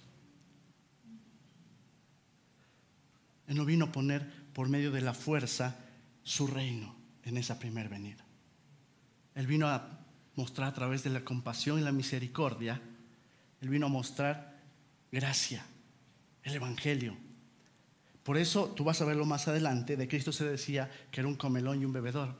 Él 3.48 3.56
no 3.56 3.64
vino 3.64 3.86
a 3.86 3.92
poner 3.92 4.30
por 4.54 4.68
medio 4.68 4.92
de 4.92 5.02
la 5.02 5.14
fuerza 5.14 5.78
su 6.24 6.48
reino 6.48 6.94
en 7.24 7.38
esa 7.38 7.58
primera 7.58 7.88
venida. 7.88 8.26
Él 9.36 9.48
vino 9.48 9.68
a 9.68 10.00
mostrar 10.36 10.68
a 10.68 10.74
través 10.74 11.04
de 11.04 11.10
la 11.10 11.24
compasión 11.24 11.80
y 11.80 11.84
la 11.84 11.92
misericordia, 11.92 12.82
Él 13.62 13.70
vino 13.70 13.86
a 13.86 13.90
mostrar 13.90 14.60
gracia, 15.12 15.66
el 16.44 16.56
Evangelio. 16.56 17.27
Por 18.28 18.38
eso 18.38 18.66
tú 18.76 18.84
vas 18.84 19.00
a 19.00 19.06
verlo 19.06 19.26
más 19.26 19.48
adelante, 19.48 19.96
de 19.96 20.10
Cristo 20.10 20.34
se 20.34 20.44
decía 20.44 20.92
que 21.12 21.22
era 21.22 21.30
un 21.30 21.38
comelón 21.38 21.82
y 21.82 21.86
un 21.86 21.94
bebedor, 21.94 22.36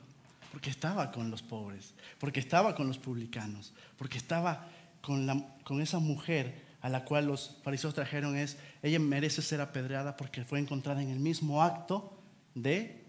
porque 0.52 0.68
estaba 0.68 1.10
con 1.10 1.30
los 1.30 1.40
pobres, 1.40 1.94
porque 2.18 2.40
estaba 2.40 2.74
con 2.74 2.88
los 2.88 2.98
publicanos, 2.98 3.72
porque 3.96 4.18
estaba 4.18 4.68
con, 5.00 5.46
con 5.64 5.80
esa 5.80 5.98
mujer 5.98 6.62
a 6.82 6.90
la 6.90 7.06
cual 7.06 7.24
los 7.24 7.56
fariseos 7.62 7.94
trajeron 7.94 8.36
es, 8.36 8.58
ella 8.82 8.98
merece 8.98 9.40
ser 9.40 9.62
apedreada 9.62 10.14
porque 10.14 10.44
fue 10.44 10.58
encontrada 10.58 11.00
en 11.00 11.08
el 11.08 11.20
mismo 11.20 11.62
acto 11.62 12.20
de 12.54 13.06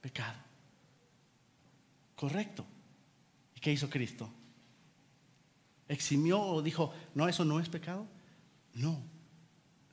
pecado. 0.00 0.40
Correcto. 2.16 2.66
¿Y 3.54 3.60
qué 3.60 3.70
hizo 3.70 3.88
Cristo? 3.88 4.28
¿Eximió 5.86 6.40
o 6.40 6.60
dijo, 6.60 6.92
no, 7.14 7.28
eso 7.28 7.44
no 7.44 7.60
es 7.60 7.68
pecado? 7.68 8.04
No. 8.74 9.00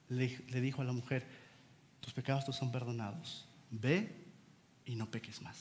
Le 0.10 0.62
dijo 0.62 0.82
a 0.82 0.86
la 0.86 0.94
mujer, 0.94 1.43
tus 2.04 2.12
pecados 2.12 2.44
son 2.54 2.70
perdonados. 2.70 3.46
Ve 3.72 4.14
y 4.86 4.96
no 4.96 5.10
peques 5.10 5.42
más. 5.42 5.56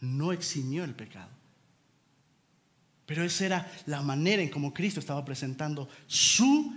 No 0.00 0.32
eximió 0.32 0.82
el 0.82 0.94
pecado. 0.94 1.30
Pero 3.06 3.22
esa 3.22 3.46
era 3.46 3.72
la 3.86 4.02
manera 4.02 4.42
en 4.42 4.48
cómo 4.48 4.74
Cristo 4.74 4.98
estaba 4.98 5.24
presentando 5.24 5.88
su, 6.08 6.74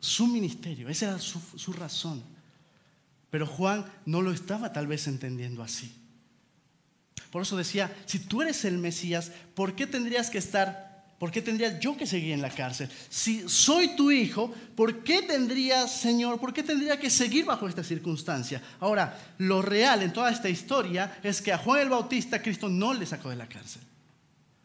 su 0.00 0.26
ministerio, 0.26 0.88
esa 0.88 1.10
era 1.10 1.18
su, 1.20 1.38
su 1.56 1.72
razón. 1.72 2.24
Pero 3.30 3.46
Juan 3.46 3.86
no 4.04 4.20
lo 4.20 4.32
estaba 4.32 4.72
tal 4.72 4.88
vez 4.88 5.06
entendiendo 5.06 5.62
así. 5.62 5.94
Por 7.30 7.42
eso 7.42 7.56
decía, 7.56 7.96
si 8.04 8.18
tú 8.18 8.42
eres 8.42 8.64
el 8.64 8.78
Mesías, 8.78 9.30
¿por 9.54 9.76
qué 9.76 9.86
tendrías 9.86 10.28
que 10.28 10.38
estar, 10.38 10.89
por 11.20 11.30
qué 11.30 11.42
tendría 11.42 11.78
yo 11.78 11.98
que 11.98 12.06
seguir 12.06 12.32
en 12.32 12.40
la 12.40 12.48
cárcel? 12.48 12.88
Si 13.10 13.46
soy 13.46 13.94
tu 13.94 14.10
hijo, 14.10 14.54
¿por 14.74 15.04
qué 15.04 15.20
tendría, 15.20 15.86
Señor, 15.86 16.40
por 16.40 16.54
qué 16.54 16.62
tendría 16.62 16.98
que 16.98 17.10
seguir 17.10 17.44
bajo 17.44 17.68
esta 17.68 17.84
circunstancia? 17.84 18.62
Ahora, 18.80 19.18
lo 19.36 19.60
real 19.60 20.02
en 20.02 20.14
toda 20.14 20.30
esta 20.30 20.48
historia 20.48 21.18
es 21.22 21.42
que 21.42 21.52
a 21.52 21.58
Juan 21.58 21.82
el 21.82 21.90
Bautista 21.90 22.40
Cristo 22.40 22.70
no 22.70 22.94
le 22.94 23.04
sacó 23.04 23.28
de 23.28 23.36
la 23.36 23.46
cárcel. 23.46 23.82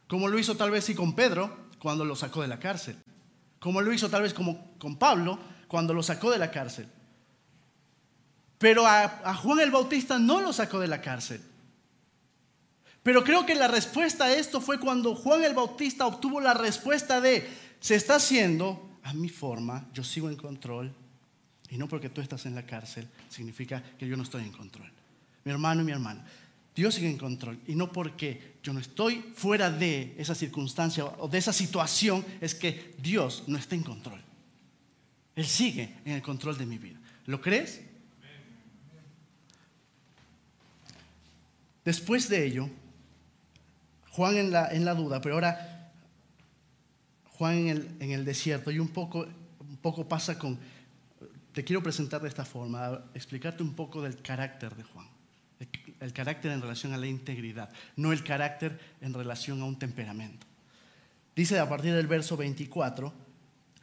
Como 0.08 0.30
lo 0.30 0.40
hizo 0.40 0.56
tal 0.56 0.72
vez 0.72 0.86
sí 0.86 0.96
con 0.96 1.14
Pedro 1.14 1.68
cuando 1.78 2.06
lo 2.06 2.16
sacó 2.16 2.42
de 2.42 2.48
la 2.48 2.58
cárcel. 2.58 2.96
Como 3.60 3.82
lo 3.82 3.92
hizo 3.92 4.10
tal 4.10 4.22
vez 4.22 4.34
como 4.34 4.78
con 4.80 4.96
Pablo 4.96 5.38
cuando 5.68 5.94
lo 5.94 6.04
sacó 6.04 6.32
de 6.32 6.38
la 6.38 6.52
cárcel. 6.52 6.88
Pero 8.60 8.88
a, 8.88 9.04
a 9.04 9.36
Juan 9.36 9.60
el 9.60 9.72
Bautista 9.72 10.20
no 10.20 10.40
lo 10.40 10.54
sacó 10.54 10.80
de 10.80 10.88
la 10.88 11.02
cárcel. 11.02 11.42
Pero 13.06 13.24
creo 13.24 13.46
que 13.46 13.54
la 13.54 13.68
respuesta 13.68 14.26
a 14.26 14.34
esto 14.34 14.60
fue 14.60 14.80
cuando 14.80 15.14
Juan 15.14 15.44
el 15.44 15.54
Bautista 15.54 16.08
obtuvo 16.08 16.42
la 16.42 16.56
respuesta 16.56 17.22
de, 17.22 17.48
se 17.80 17.94
está 17.94 18.16
haciendo 18.16 18.98
a 19.04 19.14
mi 19.14 19.30
forma, 19.30 19.88
yo 19.94 20.04
sigo 20.04 20.28
en 20.28 20.36
control, 20.36 20.92
y 21.70 21.78
no 21.78 21.88
porque 21.88 22.10
tú 22.10 22.20
estás 22.20 22.48
en 22.48 22.56
la 22.56 22.66
cárcel, 22.66 23.08
significa 23.30 23.84
que 24.00 24.08
yo 24.08 24.18
no 24.18 24.24
estoy 24.24 24.42
en 24.42 24.52
control. 24.52 24.92
Mi 25.44 25.52
hermano 25.52 25.84
y 25.84 25.86
mi 25.86 25.92
hermana, 25.92 26.26
Dios 26.76 26.96
sigue 26.96 27.08
en 27.08 27.20
control, 27.20 27.60
y 27.68 27.76
no 27.76 27.92
porque 27.92 28.56
yo 28.64 28.74
no 28.74 28.80
estoy 28.80 29.24
fuera 29.36 29.70
de 29.70 30.16
esa 30.18 30.34
circunstancia 30.34 31.06
o 31.06 31.28
de 31.28 31.38
esa 31.38 31.54
situación, 31.54 32.26
es 32.42 32.56
que 32.56 32.96
Dios 32.98 33.44
no 33.46 33.60
está 33.60 33.76
en 33.76 33.84
control. 33.84 34.20
Él 35.36 35.46
sigue 35.46 35.94
en 36.06 36.14
el 36.14 36.24
control 36.24 36.58
de 36.58 36.66
mi 36.66 36.80
vida. 36.80 37.00
¿Lo 37.28 37.40
crees? 37.40 37.82
Después 41.84 42.28
de 42.30 42.48
ello, 42.48 42.68
Juan 44.16 44.38
en 44.38 44.50
la, 44.50 44.70
en 44.72 44.86
la 44.86 44.96
duda, 44.96 45.20
pero 45.20 45.36
ahora 45.36 45.92
Juan 47.38 47.56
en 47.56 47.68
el, 47.68 47.98
en 48.00 48.12
el 48.12 48.24
desierto 48.24 48.72
y 48.72 48.80
un 48.80 48.88
poco, 48.88 49.28
un 49.60 49.78
poco 49.82 50.08
pasa 50.08 50.40
con, 50.40 50.58
te 51.52 51.66
quiero 51.66 51.84
presentar 51.84 52.22
de 52.22 52.30
esta 52.30 52.46
forma, 52.46 53.04
explicarte 53.14 53.62
un 53.62 53.74
poco 53.74 54.02
del 54.02 54.22
carácter 54.22 54.74
de 54.74 54.84
Juan, 54.84 55.08
el, 56.00 56.14
carácter 56.14 56.54
en 56.54 56.62
relación 56.62 56.94
a 56.94 56.98
la 56.98 57.08
integridad, 57.08 57.70
no 57.98 58.14
el 58.14 58.24
carácter 58.24 58.80
en 59.02 59.14
relación 59.14 59.62
a 59.62 59.66
un 59.66 59.78
temperamento. 59.78 60.48
Dice 61.36 61.60
a 61.60 61.68
partir 61.68 61.94
del 61.94 62.08
verso 62.08 62.38
24, 62.38 63.14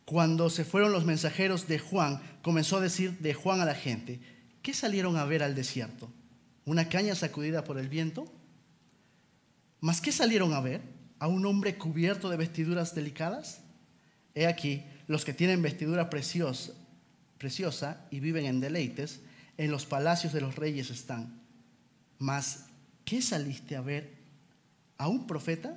cuando 0.07 0.49
se 0.49 0.65
fueron 0.65 0.93
los 0.93 1.05
mensajeros 1.05 1.69
de 1.69 1.79
Juan, 1.79 2.23
comenzó 2.41 2.79
a 2.79 2.81
decir 2.81 3.19
de 3.19 3.35
Juan 3.35 3.61
a 3.61 3.67
la 3.67 3.75
gente, 3.75 4.19
¿qué 4.63 4.73
salieron 4.73 5.19
a 5.19 5.27
ver 5.27 5.43
al 5.43 5.55
desierto? 5.55 6.11
¿Una 6.65 6.89
caña 6.89 7.15
sacudida 7.15 7.65
por 7.65 7.77
el 7.77 7.91
viento? 7.91 8.33
¿Mas 9.83 10.01
qué 10.01 10.13
salieron 10.13 10.55
a 10.55 10.61
ver? 10.61 10.81
¿A 11.19 11.27
un 11.27 11.45
hombre 11.45 11.77
cubierto 11.77 12.31
de 12.31 12.37
vestiduras 12.37 12.95
delicadas? 12.95 13.63
He 14.33 14.47
aquí, 14.47 14.85
los 15.09 15.25
que 15.25 15.35
tienen 15.35 15.61
vestidura 15.61 16.09
preciosa, 16.09 16.73
y 18.11 18.21
viven 18.21 18.47
en 18.47 18.61
deleites, 18.61 19.21
en 19.59 19.73
los 19.73 19.85
palacios 19.85 20.33
de 20.33 20.41
los 20.41 20.55
reyes 20.55 20.91
están. 20.91 21.43
Mas, 22.21 22.67
¿qué 23.05 23.21
saliste 23.21 23.75
a 23.75 23.81
ver? 23.81 24.15
¿A 24.99 25.09
un 25.09 25.27
profeta? 25.27 25.77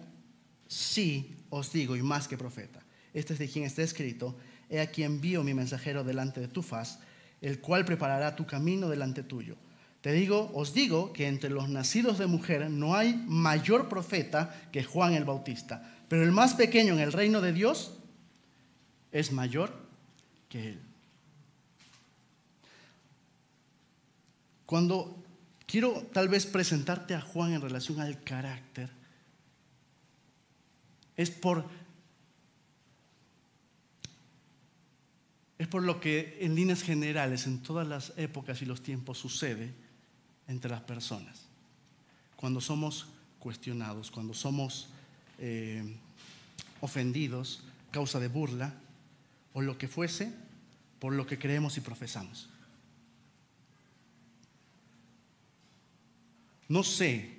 Sí, 0.68 1.36
os 1.50 1.74
digo, 1.74 1.96
y 1.96 2.04
más 2.04 2.28
que 2.28 2.38
profeta. 2.38 2.84
Este 3.12 3.34
es 3.34 3.40
de 3.40 3.50
quien 3.50 3.66
está 3.66 3.82
escrito, 3.82 4.38
he 4.70 4.80
aquí 4.80 5.02
envío 5.02 5.44
mi 5.44 5.56
mensajero 5.56 6.04
delante 6.04 6.40
de 6.42 6.48
tu 6.48 6.62
faz, 6.62 7.00
el 7.42 7.60
cual 7.60 7.86
preparará 7.86 8.36
tu 8.36 8.46
camino 8.46 8.88
delante 8.88 9.24
tuyo. 9.24 9.58
Te 10.06 10.14
digo, 10.14 10.52
os 10.54 10.72
digo 10.72 11.12
que 11.14 11.26
entre 11.26 11.50
los 11.50 11.68
nacidos 11.68 12.20
de 12.20 12.28
mujer 12.28 12.70
no 12.70 12.94
hay 12.94 13.16
mayor 13.26 13.90
profeta 13.90 14.70
que 14.72 14.84
Juan 14.84 15.16
el 15.16 15.24
Bautista, 15.24 15.96
pero 16.08 16.22
el 16.22 16.32
más 16.32 16.54
pequeño 16.54 16.94
en 16.94 17.00
el 17.00 17.12
reino 17.12 17.42
de 17.42 17.52
Dios 17.52 17.98
es 19.12 19.32
mayor 19.32 19.74
que 20.48 20.74
él. 20.74 20.80
Cuando 24.68 25.24
quiero 25.66 26.04
tal 26.14 26.30
vez 26.30 26.46
presentarte 26.46 27.16
a 27.16 27.22
Juan 27.22 27.54
en 27.54 27.62
relación 27.62 28.00
al 28.00 28.22
carácter, 28.22 28.92
es 31.18 31.32
por 31.32 31.66
es 35.58 35.68
por 35.68 35.82
lo 35.82 36.00
que 36.00 36.38
en 36.42 36.54
líneas 36.54 36.84
generales 36.84 37.48
en 37.48 37.64
todas 37.64 37.88
las 37.88 38.14
épocas 38.18 38.62
y 38.62 38.68
los 38.68 38.84
tiempos 38.84 39.18
sucede 39.18 39.85
entre 40.48 40.72
las 40.72 40.82
personas. 40.82 41.46
Cuando 42.36 42.62
somos 42.62 43.08
cuestionados, 43.40 44.12
cuando 44.12 44.34
somos 44.34 44.90
eh, 45.40 45.98
ofendidos, 46.82 47.64
causa 47.92 48.20
de 48.20 48.28
burla, 48.28 48.74
o 49.54 49.62
lo 49.62 49.78
que 49.78 49.88
fuese, 49.88 50.34
por 51.00 51.14
lo 51.14 51.26
que 51.26 51.40
creemos 51.40 51.78
y 51.78 51.82
profesamos. 51.82 52.50
No 56.68 56.84
sé 56.84 57.38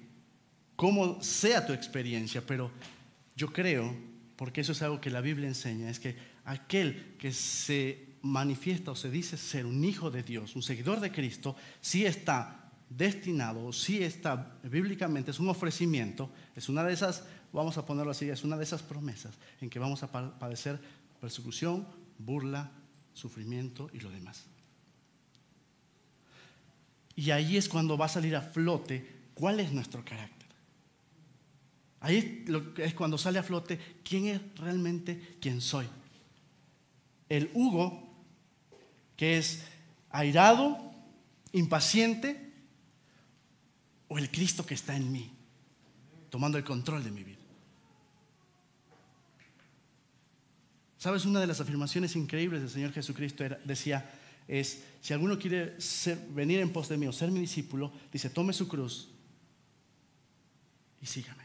cómo 0.76 1.22
sea 1.22 1.66
tu 1.66 1.72
experiencia, 1.72 2.46
pero 2.46 2.70
yo 3.34 3.52
creo, 3.52 3.94
porque 4.36 4.60
eso 4.60 4.72
es 4.72 4.82
algo 4.82 5.00
que 5.00 5.10
la 5.10 5.20
Biblia 5.20 5.48
enseña, 5.48 5.90
es 5.90 5.98
que 5.98 6.16
aquel 6.44 7.16
que 7.18 7.32
se 7.32 8.06
manifiesta 8.22 8.92
o 8.92 8.96
se 8.96 9.10
dice 9.10 9.36
ser 9.36 9.66
un 9.66 9.84
hijo 9.84 10.10
de 10.10 10.22
Dios, 10.22 10.54
un 10.54 10.62
seguidor 10.62 11.00
de 11.00 11.12
Cristo, 11.12 11.56
sí 11.80 12.06
está 12.06 12.65
destinado, 12.88 13.72
sí 13.72 14.02
está 14.02 14.58
bíblicamente, 14.62 15.30
es 15.30 15.40
un 15.40 15.48
ofrecimiento, 15.48 16.30
es 16.54 16.68
una 16.68 16.84
de 16.84 16.92
esas, 16.92 17.24
vamos 17.52 17.76
a 17.78 17.84
ponerlo 17.84 18.12
así, 18.12 18.28
es 18.28 18.44
una 18.44 18.56
de 18.56 18.64
esas 18.64 18.82
promesas 18.82 19.34
en 19.60 19.70
que 19.70 19.78
vamos 19.78 20.02
a 20.02 20.10
padecer 20.38 20.80
persecución, 21.20 21.86
burla, 22.18 22.70
sufrimiento 23.12 23.90
y 23.92 24.00
lo 24.00 24.10
demás. 24.10 24.44
Y 27.16 27.30
ahí 27.30 27.56
es 27.56 27.68
cuando 27.68 27.96
va 27.96 28.06
a 28.06 28.10
salir 28.10 28.36
a 28.36 28.42
flote 28.42 29.30
cuál 29.34 29.58
es 29.60 29.72
nuestro 29.72 30.04
carácter. 30.04 30.36
Ahí 32.00 32.44
es 32.76 32.94
cuando 32.94 33.16
sale 33.16 33.38
a 33.38 33.42
flote 33.42 33.80
quién 34.04 34.26
es 34.26 34.40
realmente 34.56 35.38
quién 35.40 35.60
soy. 35.60 35.86
El 37.28 37.50
Hugo, 37.54 38.06
que 39.16 39.38
es 39.38 39.64
airado, 40.10 40.78
impaciente, 41.52 42.45
o 44.08 44.18
el 44.18 44.30
Cristo 44.30 44.64
que 44.64 44.74
está 44.74 44.96
en 44.96 45.10
mí, 45.10 45.30
tomando 46.30 46.58
el 46.58 46.64
control 46.64 47.02
de 47.02 47.10
mi 47.10 47.24
vida. 47.24 47.38
¿Sabes? 50.98 51.24
Una 51.24 51.40
de 51.40 51.46
las 51.46 51.60
afirmaciones 51.60 52.16
increíbles 52.16 52.60
del 52.62 52.70
Señor 52.70 52.92
Jesucristo 52.92 53.44
decía, 53.64 54.10
es, 54.48 54.82
si 55.00 55.12
alguno 55.12 55.38
quiere 55.38 55.76
venir 56.30 56.60
en 56.60 56.72
pos 56.72 56.88
de 56.88 56.96
mí 56.96 57.06
o 57.06 57.12
ser 57.12 57.30
mi 57.30 57.40
discípulo, 57.40 57.92
dice, 58.12 58.30
tome 58.30 58.52
su 58.52 58.66
cruz 58.68 59.08
y 61.00 61.06
sígame. 61.06 61.44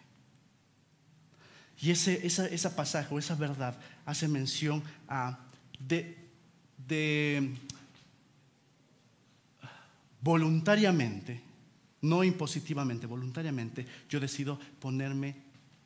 Y 1.81 1.91
ese 1.91 2.25
esa, 2.25 2.45
esa 2.47 2.75
pasaje 2.75 3.13
o 3.13 3.17
esa 3.17 3.35
verdad 3.35 3.75
hace 4.05 4.27
mención 4.27 4.83
a 5.07 5.39
de, 5.79 6.15
de 6.87 7.55
voluntariamente 10.21 11.41
no 12.01 12.23
impositivamente, 12.23 13.07
voluntariamente, 13.07 13.85
yo 14.09 14.19
decido 14.19 14.59
ponerme 14.79 15.35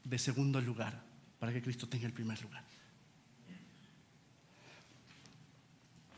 de 0.03 0.17
segundo 0.17 0.61
lugar 0.61 1.01
para 1.39 1.51
que 1.51 1.61
Cristo 1.61 1.87
tenga 1.87 2.05
el 2.05 2.13
primer 2.13 2.41
lugar. 2.41 2.63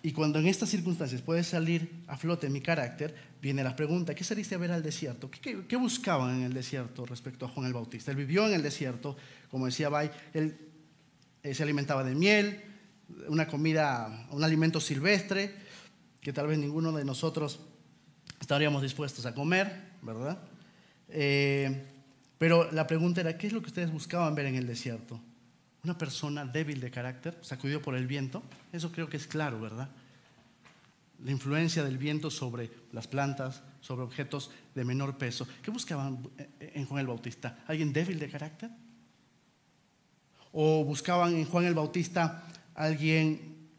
Y 0.04 0.12
cuando 0.12 0.40
en 0.40 0.48
estas 0.48 0.70
circunstancias 0.70 1.22
puede 1.22 1.44
salir 1.44 2.04
a 2.08 2.16
flote 2.16 2.50
mi 2.50 2.62
carácter, 2.62 3.14
viene 3.42 3.64
la 3.64 3.76
pregunta, 3.76 4.16
¿qué 4.16 4.24
saliste 4.24 4.56
a 4.56 4.58
ver 4.58 4.72
al 4.72 4.84
desierto? 4.84 5.30
¿Qué, 5.30 5.76
buscaban 5.76 6.38
en 6.38 6.44
el 6.44 6.54
desierto 6.54 7.06
respecto 7.06 7.46
a 7.46 7.50
Juan 7.50 7.66
el 7.68 7.74
Bautista? 7.74 8.12
Él 8.12 8.18
vivió 8.18 8.48
en 8.48 8.54
el 8.54 8.64
desierto, 8.64 9.18
como 9.50 9.66
decía 9.66 9.90
Bay, 9.90 10.10
él 10.34 10.58
eh, 11.44 11.54
se 11.54 11.64
alimentaba 11.64 12.04
de 12.04 12.16
miel, 12.16 12.64
una 13.28 13.48
comida, 13.48 14.28
un 14.32 14.44
alimento 14.44 14.80
silvestre, 14.80 15.54
que 16.22 16.32
tal 16.32 16.48
vez 16.48 16.58
ninguno 16.58 16.92
de 16.92 17.04
nosotros 17.04 17.60
estaríamos 18.40 18.82
dispuestos 18.82 19.26
a 19.26 19.34
comer, 19.34 19.72
¿verdad? 20.02 20.38
Eh, 21.10 21.86
pero 22.38 22.72
la 22.72 22.86
pregunta 22.86 23.22
era, 23.22 23.38
¿qué 23.38 23.48
es 23.48 23.54
lo 23.54 23.62
que 23.62 23.68
ustedes 23.68 23.92
buscaban 23.92 24.36
ver 24.36 24.46
en 24.46 24.56
el 24.56 24.68
desierto? 24.68 25.20
Una 25.84 25.98
persona 25.98 26.46
débil 26.46 26.80
de 26.80 26.92
carácter, 26.92 27.38
sacudido 27.42 27.82
por 27.82 27.96
el 27.96 28.08
viento, 28.08 28.44
eso 28.72 28.92
creo 28.92 29.10
que 29.10 29.18
es 29.18 29.28
claro, 29.28 29.60
¿verdad? 29.60 29.90
La 31.24 31.32
influencia 31.32 31.84
del 31.84 31.98
viento 31.98 32.30
sobre 32.30 32.70
las 32.92 33.08
plantas, 33.08 33.64
sobre 33.82 34.04
objetos 34.04 34.52
de 34.76 34.84
menor 34.84 35.18
peso. 35.18 35.48
¿Qué 35.64 35.72
buscaban 35.72 36.30
en 36.60 36.86
Juan 36.86 37.02
el 37.02 37.08
Bautista? 37.08 37.64
¿Alguien 37.68 37.92
débil 37.92 38.20
de 38.20 38.30
carácter? 38.30 38.70
¿O 40.52 40.84
buscaban 40.84 41.36
en 41.36 41.46
Juan 41.46 41.66
el 41.66 41.74
Bautista 41.74 42.44
alguien 42.76 43.70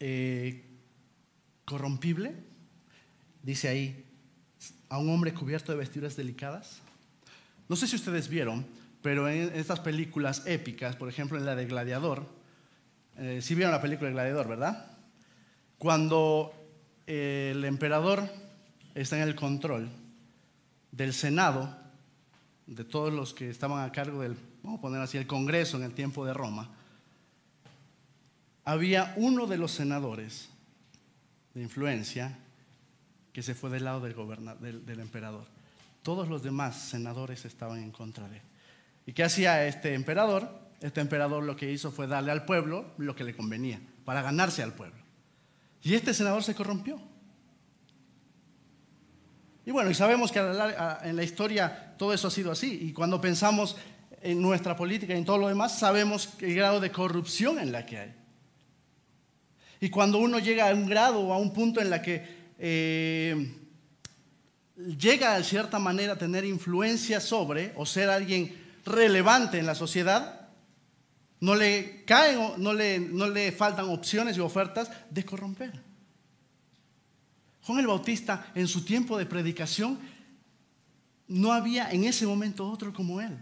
eh, 0.00 0.64
corrompible? 1.64 2.47
Dice 3.42 3.68
ahí, 3.68 4.04
a 4.88 4.98
un 4.98 5.10
hombre 5.10 5.34
cubierto 5.34 5.72
de 5.72 5.78
vestiduras 5.78 6.16
delicadas. 6.16 6.80
No 7.68 7.76
sé 7.76 7.86
si 7.86 7.96
ustedes 7.96 8.28
vieron, 8.28 8.66
pero 9.02 9.28
en 9.28 9.54
estas 9.54 9.80
películas 9.80 10.42
épicas, 10.46 10.96
por 10.96 11.08
ejemplo 11.08 11.38
en 11.38 11.46
la 11.46 11.54
de 11.54 11.66
Gladiador, 11.66 12.26
eh, 13.16 13.40
sí 13.42 13.54
vieron 13.54 13.72
la 13.72 13.82
película 13.82 14.08
de 14.08 14.14
Gladiador, 14.14 14.48
¿verdad? 14.48 14.86
Cuando 15.76 16.52
eh, 17.06 17.52
el 17.54 17.64
emperador 17.64 18.28
está 18.94 19.16
en 19.16 19.22
el 19.22 19.34
control 19.34 19.88
del 20.92 21.12
Senado, 21.12 21.76
de 22.66 22.84
todos 22.84 23.12
los 23.12 23.32
que 23.34 23.48
estaban 23.50 23.84
a 23.84 23.92
cargo 23.92 24.22
del, 24.22 24.36
vamos 24.62 24.78
a 24.78 24.82
poner 24.82 25.00
así, 25.00 25.16
el 25.16 25.26
Congreso 25.26 25.76
en 25.76 25.84
el 25.84 25.92
tiempo 25.92 26.24
de 26.24 26.34
Roma, 26.34 26.70
había 28.64 29.14
uno 29.16 29.46
de 29.46 29.56
los 29.56 29.72
senadores 29.72 30.50
de 31.54 31.62
influencia 31.62 32.38
que 33.38 33.42
se 33.44 33.54
fue 33.54 33.70
del 33.70 33.84
lado 33.84 34.00
del, 34.00 34.84
del, 34.84 34.98
emperador. 34.98 35.44
Todos 36.02 36.26
los 36.26 36.42
demás 36.42 36.74
senadores 36.74 37.44
estaban 37.44 37.80
en 37.80 37.92
contra 37.92 38.28
de 38.28 38.38
él. 38.38 38.42
¿Y 39.06 39.12
qué 39.12 39.22
hacía 39.22 39.64
este 39.64 39.94
emperador? 39.94 40.50
Este 40.80 41.00
emperador 41.00 41.44
lo 41.44 41.54
que 41.54 41.70
hizo 41.70 41.92
fue 41.92 42.08
darle 42.08 42.32
al 42.32 42.44
pueblo 42.44 42.86
lo 42.98 43.14
que 43.14 43.22
le 43.22 43.36
convenía, 43.36 43.80
para 44.04 44.22
ganarse 44.22 44.64
al 44.64 44.72
pueblo. 44.72 45.00
Y 45.84 45.94
este 45.94 46.14
senador 46.14 46.42
se 46.42 46.56
corrompió. 46.56 47.00
Y 49.64 49.70
bueno, 49.70 49.88
y 49.88 49.94
sabemos 49.94 50.32
que 50.32 50.40
en 50.40 51.14
la 51.14 51.22
historia 51.22 51.94
todo 51.96 52.12
eso 52.12 52.26
ha 52.26 52.32
sido 52.32 52.50
así. 52.50 52.88
Y 52.88 52.92
cuando 52.92 53.20
pensamos 53.20 53.76
en 54.20 54.42
nuestra 54.42 54.74
política 54.74 55.14
y 55.14 55.18
en 55.18 55.24
todo 55.24 55.38
lo 55.38 55.46
demás, 55.46 55.78
sabemos 55.78 56.30
el 56.40 56.56
grado 56.56 56.80
de 56.80 56.90
corrupción 56.90 57.60
en 57.60 57.70
la 57.70 57.86
que 57.86 57.98
hay. 57.98 58.14
Y 59.80 59.90
cuando 59.90 60.18
uno 60.18 60.40
llega 60.40 60.68
a 60.68 60.74
un 60.74 60.86
grado 60.86 61.20
o 61.20 61.32
a 61.32 61.38
un 61.38 61.52
punto 61.52 61.80
en 61.80 61.88
la 61.88 62.02
que 62.02 62.37
eh, 62.58 63.54
llega 64.76 65.36
de 65.36 65.44
cierta 65.44 65.78
manera 65.78 66.14
a 66.14 66.18
tener 66.18 66.44
influencia 66.44 67.20
sobre 67.20 67.72
o 67.76 67.86
ser 67.86 68.10
alguien 68.10 68.54
relevante 68.84 69.58
en 69.58 69.66
la 69.66 69.74
sociedad, 69.74 70.48
no 71.40 71.54
le 71.54 72.04
caen, 72.04 72.54
no 72.58 72.72
le, 72.72 72.98
no 72.98 73.28
le 73.28 73.52
faltan 73.52 73.88
opciones 73.88 74.36
y 74.36 74.40
ofertas 74.40 74.90
de 75.10 75.24
corromper. 75.24 75.88
Juan 77.62 77.80
el 77.80 77.86
Bautista 77.86 78.50
en 78.54 78.66
su 78.66 78.84
tiempo 78.84 79.18
de 79.18 79.26
predicación 79.26 79.98
no 81.28 81.52
había 81.52 81.90
en 81.90 82.04
ese 82.04 82.26
momento 82.26 82.68
otro 82.68 82.92
como 82.92 83.20
él. 83.20 83.38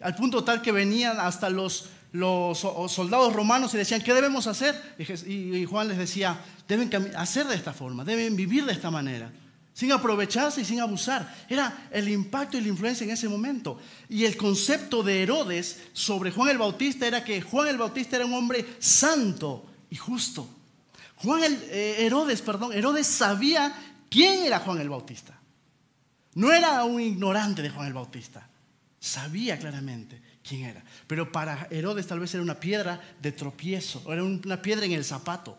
Al 0.00 0.14
punto 0.14 0.44
tal 0.44 0.62
que 0.62 0.72
venían 0.72 1.18
hasta 1.18 1.50
los, 1.50 1.88
los 2.12 2.58
soldados 2.58 3.32
romanos 3.32 3.74
y 3.74 3.78
decían, 3.78 4.02
¿qué 4.02 4.14
debemos 4.14 4.46
hacer? 4.46 4.96
Y 5.26 5.64
Juan 5.64 5.88
les 5.88 5.98
decía, 5.98 6.38
deben 6.68 6.90
hacer 7.16 7.46
de 7.46 7.54
esta 7.54 7.72
forma, 7.72 8.04
deben 8.04 8.36
vivir 8.36 8.64
de 8.64 8.72
esta 8.72 8.90
manera, 8.90 9.30
sin 9.74 9.92
aprovecharse 9.92 10.62
y 10.62 10.64
sin 10.64 10.80
abusar. 10.80 11.34
Era 11.48 11.88
el 11.90 12.08
impacto 12.08 12.56
y 12.56 12.62
la 12.62 12.68
influencia 12.68 13.04
en 13.04 13.10
ese 13.10 13.28
momento. 13.28 13.78
Y 14.08 14.24
el 14.24 14.36
concepto 14.36 15.02
de 15.02 15.22
Herodes 15.22 15.82
sobre 15.92 16.30
Juan 16.30 16.50
el 16.50 16.58
Bautista 16.58 17.06
era 17.06 17.22
que 17.22 17.42
Juan 17.42 17.68
el 17.68 17.78
Bautista 17.78 18.16
era 18.16 18.26
un 18.26 18.34
hombre 18.34 18.64
santo 18.78 19.66
y 19.90 19.96
justo. 19.96 20.48
Juan 21.16 21.44
el, 21.44 21.54
eh, 21.70 22.06
Herodes, 22.06 22.42
perdón, 22.42 22.72
Herodes 22.72 23.06
sabía 23.06 23.74
quién 24.08 24.44
era 24.44 24.60
Juan 24.60 24.80
el 24.80 24.88
Bautista. 24.88 25.38
No 26.34 26.52
era 26.52 26.84
un 26.84 27.00
ignorante 27.00 27.62
de 27.62 27.70
Juan 27.70 27.86
el 27.86 27.94
Bautista. 27.94 28.48
Sabía 29.00 29.58
claramente 29.58 30.25
quién 30.46 30.64
era. 30.64 30.82
Pero 31.06 31.30
para 31.32 31.66
Herodes 31.70 32.06
tal 32.06 32.20
vez 32.20 32.32
era 32.34 32.42
una 32.42 32.60
piedra 32.60 33.00
de 33.20 33.32
tropiezo, 33.32 34.12
era 34.12 34.22
una 34.22 34.62
piedra 34.62 34.86
en 34.86 34.92
el 34.92 35.04
zapato. 35.04 35.56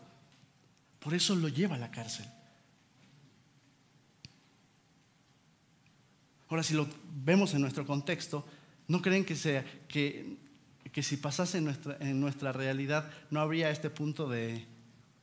Por 1.00 1.14
eso 1.14 1.36
lo 1.36 1.48
lleva 1.48 1.76
a 1.76 1.80
la 1.80 1.92
cárcel. 1.92 2.26
Ahora, 6.50 6.64
si 6.64 6.74
lo 6.74 6.88
vemos 7.24 7.54
en 7.54 7.62
nuestro 7.62 7.86
contexto, 7.86 8.46
¿no 8.88 9.02
creen 9.02 9.26
que, 9.26 9.36
sea, 9.36 9.66
que, 9.88 10.38
que 10.92 11.04
si 11.04 11.18
pasase 11.18 11.58
en 11.58 11.66
nuestra, 11.66 11.98
en 12.00 12.20
nuestra 12.22 12.54
realidad 12.54 13.12
no 13.30 13.42
habría 13.42 13.70
este 13.70 13.90
punto 13.90 14.30
de 14.30 14.66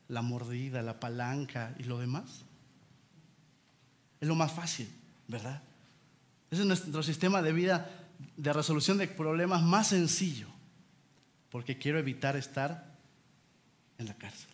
la 0.08 0.20
mordida, 0.20 0.82
la 0.82 1.00
palanca 1.00 1.74
y 1.78 1.84
lo 1.84 1.98
demás? 1.98 2.44
Es 4.20 4.28
lo 4.28 4.34
más 4.34 4.52
fácil, 4.52 4.88
¿verdad? 5.28 5.62
Ese 6.50 6.60
es 6.60 6.68
nuestro 6.68 7.02
sistema 7.02 7.40
de 7.40 7.52
vida 7.52 8.03
de 8.36 8.52
resolución 8.52 8.98
de 8.98 9.08
problemas 9.08 9.62
más 9.62 9.88
sencillo, 9.88 10.48
porque 11.50 11.78
quiero 11.78 11.98
evitar 11.98 12.36
estar 12.36 12.96
en 13.98 14.06
la 14.06 14.14
cárcel. 14.14 14.50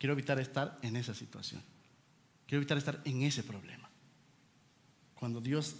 Quiero 0.00 0.14
evitar 0.14 0.40
estar 0.40 0.78
en 0.80 0.96
esa 0.96 1.14
situación. 1.14 1.62
Quiero 2.46 2.62
evitar 2.62 2.78
estar 2.78 3.00
en 3.04 3.22
ese 3.22 3.42
problema. 3.42 3.90
Cuando 5.14 5.42
Dios 5.42 5.76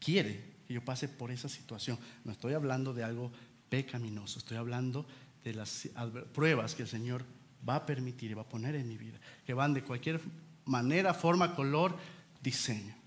quiere 0.00 0.42
que 0.66 0.74
yo 0.74 0.84
pase 0.84 1.08
por 1.08 1.30
esa 1.30 1.48
situación, 1.48 1.96
no 2.24 2.32
estoy 2.32 2.54
hablando 2.54 2.92
de 2.92 3.04
algo 3.04 3.30
pecaminoso, 3.68 4.40
estoy 4.40 4.56
hablando 4.56 5.06
de 5.44 5.54
las 5.54 5.88
pruebas 6.34 6.74
que 6.74 6.82
el 6.82 6.88
Señor 6.88 7.24
va 7.66 7.76
a 7.76 7.86
permitir 7.86 8.32
y 8.32 8.34
va 8.34 8.42
a 8.42 8.48
poner 8.48 8.74
en 8.74 8.88
mi 8.88 8.98
vida, 8.98 9.20
que 9.46 9.54
van 9.54 9.72
de 9.72 9.84
cualquier 9.84 10.20
manera, 10.64 11.14
forma, 11.14 11.54
color, 11.54 11.96
diseño. 12.42 12.99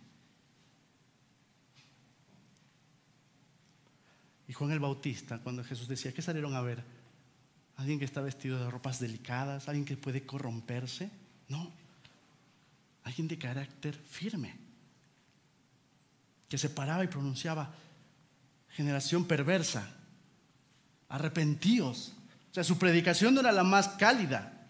Y 4.47 4.53
Juan 4.53 4.71
el 4.71 4.79
Bautista, 4.79 5.39
cuando 5.39 5.63
Jesús 5.63 5.87
decía, 5.87 6.13
¿qué 6.13 6.21
salieron 6.21 6.55
a 6.55 6.61
ver? 6.61 6.83
¿Alguien 7.77 7.99
que 7.99 8.05
está 8.05 8.21
vestido 8.21 8.59
de 8.59 8.69
ropas 8.69 8.99
delicadas? 8.99 9.67
¿Alguien 9.67 9.85
que 9.85 9.97
puede 9.97 10.25
corromperse? 10.25 11.09
No. 11.47 11.71
Alguien 13.03 13.27
de 13.27 13.37
carácter 13.37 13.95
firme, 13.95 14.55
que 16.47 16.57
se 16.57 16.69
paraba 16.69 17.03
y 17.03 17.07
pronunciaba, 17.07 17.73
generación 18.69 19.25
perversa, 19.25 19.89
arrepentíos. 21.09 22.13
O 22.51 22.53
sea, 22.53 22.63
su 22.63 22.77
predicación 22.77 23.33
no 23.33 23.41
era 23.41 23.51
la 23.51 23.63
más 23.63 23.89
cálida, 23.89 24.67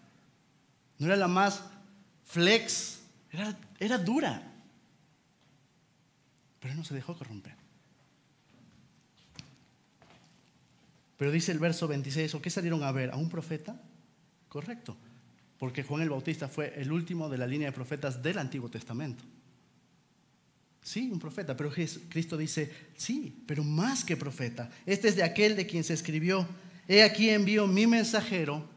no 0.97 1.07
era 1.07 1.15
la 1.15 1.27
más 1.27 1.63
flex, 2.23 3.01
era, 3.31 3.57
era 3.79 3.97
dura. 3.97 4.41
Pero 6.59 6.75
no 6.75 6.83
se 6.83 6.95
dejó 6.95 7.17
corromper. 7.17 7.62
Pero 11.23 11.31
dice 11.31 11.53
el 11.53 11.59
verso 11.59 11.87
26, 11.87 12.35
¿o 12.35 12.41
qué 12.41 12.49
salieron 12.49 12.83
a 12.83 12.91
ver? 12.91 13.09
¿A 13.11 13.15
un 13.15 13.29
profeta? 13.29 13.81
Correcto, 14.49 14.97
porque 15.57 15.81
Juan 15.81 16.01
el 16.01 16.09
Bautista 16.09 16.49
fue 16.49 16.73
el 16.75 16.91
último 16.91 17.29
de 17.29 17.37
la 17.37 17.47
línea 17.47 17.69
de 17.69 17.71
profetas 17.71 18.21
del 18.21 18.39
Antiguo 18.39 18.67
Testamento. 18.67 19.23
Sí, 20.81 21.09
un 21.09 21.19
profeta, 21.19 21.55
pero 21.55 21.71
Cristo 22.09 22.35
dice, 22.35 22.69
sí, 22.97 23.41
pero 23.47 23.63
más 23.63 24.03
que 24.03 24.17
profeta. 24.17 24.69
Este 24.85 25.07
es 25.07 25.15
de 25.15 25.23
aquel 25.23 25.55
de 25.55 25.65
quien 25.65 25.85
se 25.85 25.93
escribió, 25.93 26.45
he 26.89 27.03
aquí 27.03 27.29
envío 27.29 27.67
mi 27.67 27.87
mensajero 27.87 28.67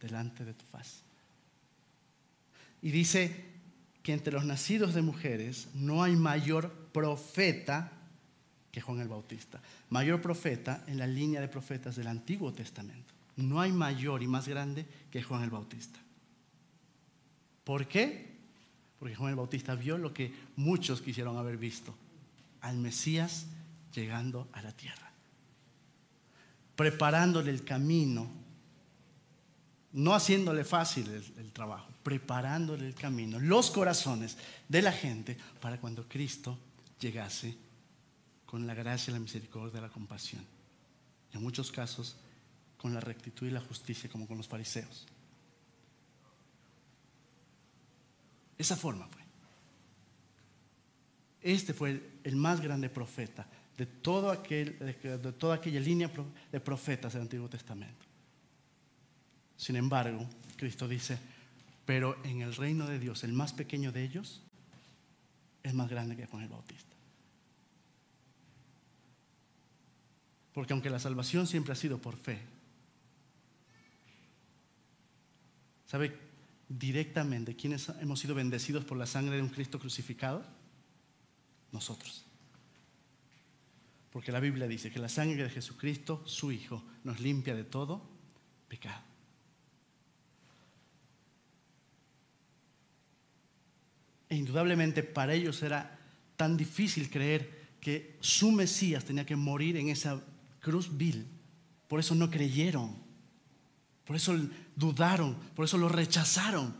delante 0.00 0.44
de 0.44 0.54
tu 0.54 0.64
faz. 0.66 1.02
Y 2.80 2.92
dice 2.92 3.44
que 4.04 4.12
entre 4.12 4.34
los 4.34 4.44
nacidos 4.44 4.94
de 4.94 5.02
mujeres 5.02 5.66
no 5.74 6.04
hay 6.04 6.14
mayor 6.14 6.72
profeta 6.92 7.97
que 8.70 8.80
Juan 8.80 9.00
el 9.00 9.08
Bautista. 9.08 9.60
Mayor 9.90 10.20
profeta 10.20 10.84
en 10.86 10.98
la 10.98 11.06
línea 11.06 11.40
de 11.40 11.48
profetas 11.48 11.96
del 11.96 12.06
Antiguo 12.06 12.52
Testamento. 12.52 13.14
No 13.36 13.60
hay 13.60 13.72
mayor 13.72 14.22
y 14.22 14.26
más 14.26 14.48
grande 14.48 14.86
que 15.10 15.22
Juan 15.22 15.42
el 15.42 15.50
Bautista. 15.50 15.98
¿Por 17.64 17.86
qué? 17.86 18.36
Porque 18.98 19.14
Juan 19.14 19.30
el 19.30 19.36
Bautista 19.36 19.74
vio 19.74 19.96
lo 19.98 20.12
que 20.12 20.32
muchos 20.56 21.00
quisieron 21.00 21.36
haber 21.36 21.56
visto. 21.56 21.94
Al 22.60 22.76
Mesías 22.76 23.46
llegando 23.94 24.48
a 24.52 24.62
la 24.62 24.72
tierra. 24.72 25.12
Preparándole 26.74 27.50
el 27.50 27.64
camino 27.64 28.30
no 29.92 30.14
haciéndole 30.14 30.64
fácil 30.64 31.08
el, 31.08 31.24
el 31.38 31.52
trabajo, 31.52 31.88
preparándole 32.02 32.86
el 32.86 32.94
camino, 32.94 33.38
los 33.40 33.70
corazones 33.70 34.36
de 34.68 34.82
la 34.82 34.92
gente 34.92 35.36
para 35.60 35.80
cuando 35.80 36.06
Cristo 36.06 36.58
llegase 37.00 37.56
con 38.48 38.66
la 38.66 38.72
gracia, 38.72 39.12
la 39.12 39.20
misericordia, 39.20 39.78
la 39.78 39.90
compasión. 39.90 40.42
En 41.34 41.42
muchos 41.42 41.70
casos 41.70 42.16
con 42.78 42.94
la 42.94 43.00
rectitud 43.00 43.46
y 43.46 43.50
la 43.50 43.60
justicia 43.60 44.08
como 44.08 44.26
con 44.26 44.38
los 44.38 44.48
fariseos. 44.48 45.06
Esa 48.56 48.74
forma 48.74 49.06
fue. 49.06 49.22
Este 51.42 51.74
fue 51.74 52.20
el 52.24 52.36
más 52.36 52.62
grande 52.62 52.88
profeta 52.88 53.46
de, 53.76 53.84
de 53.84 55.32
toda 55.32 55.54
aquella 55.54 55.80
línea 55.80 56.10
de 56.50 56.60
profetas 56.60 57.12
del 57.12 57.22
Antiguo 57.22 57.50
Testamento. 57.50 58.06
Sin 59.58 59.76
embargo, 59.76 60.26
Cristo 60.56 60.88
dice, 60.88 61.18
pero 61.84 62.16
en 62.24 62.40
el 62.40 62.54
reino 62.54 62.86
de 62.86 62.98
Dios, 62.98 63.24
el 63.24 63.34
más 63.34 63.52
pequeño 63.52 63.92
de 63.92 64.04
ellos 64.04 64.40
es 65.62 65.74
más 65.74 65.90
grande 65.90 66.16
que 66.16 66.24
Juan 66.24 66.44
el 66.44 66.48
Bautista. 66.48 66.97
Porque 70.58 70.72
aunque 70.72 70.90
la 70.90 70.98
salvación 70.98 71.46
siempre 71.46 71.72
ha 71.72 71.76
sido 71.76 71.98
por 71.98 72.16
fe, 72.16 72.40
¿sabe 75.86 76.18
directamente 76.68 77.54
quiénes 77.54 77.88
hemos 78.00 78.18
sido 78.18 78.34
bendecidos 78.34 78.84
por 78.84 78.98
la 78.98 79.06
sangre 79.06 79.36
de 79.36 79.42
un 79.42 79.50
Cristo 79.50 79.78
crucificado? 79.78 80.44
Nosotros. 81.70 82.24
Porque 84.10 84.32
la 84.32 84.40
Biblia 84.40 84.66
dice 84.66 84.90
que 84.90 84.98
la 84.98 85.08
sangre 85.08 85.44
de 85.44 85.50
Jesucristo, 85.50 86.24
su 86.26 86.50
Hijo, 86.50 86.82
nos 87.04 87.20
limpia 87.20 87.54
de 87.54 87.62
todo 87.62 88.02
pecado. 88.66 89.04
E 94.28 94.34
indudablemente 94.34 95.04
para 95.04 95.34
ellos 95.34 95.62
era 95.62 96.00
tan 96.36 96.56
difícil 96.56 97.08
creer 97.08 97.76
que 97.80 98.16
su 98.18 98.50
Mesías 98.50 99.04
tenía 99.04 99.24
que 99.24 99.36
morir 99.36 99.76
en 99.76 99.90
esa 99.90 100.20
cruz 100.68 100.96
vil. 100.98 101.26
Por 101.88 101.98
eso 101.98 102.14
no 102.14 102.30
creyeron. 102.30 102.94
Por 104.04 104.16
eso 104.16 104.38
dudaron. 104.76 105.34
Por 105.56 105.64
eso 105.64 105.78
lo 105.78 105.88
rechazaron. 105.88 106.74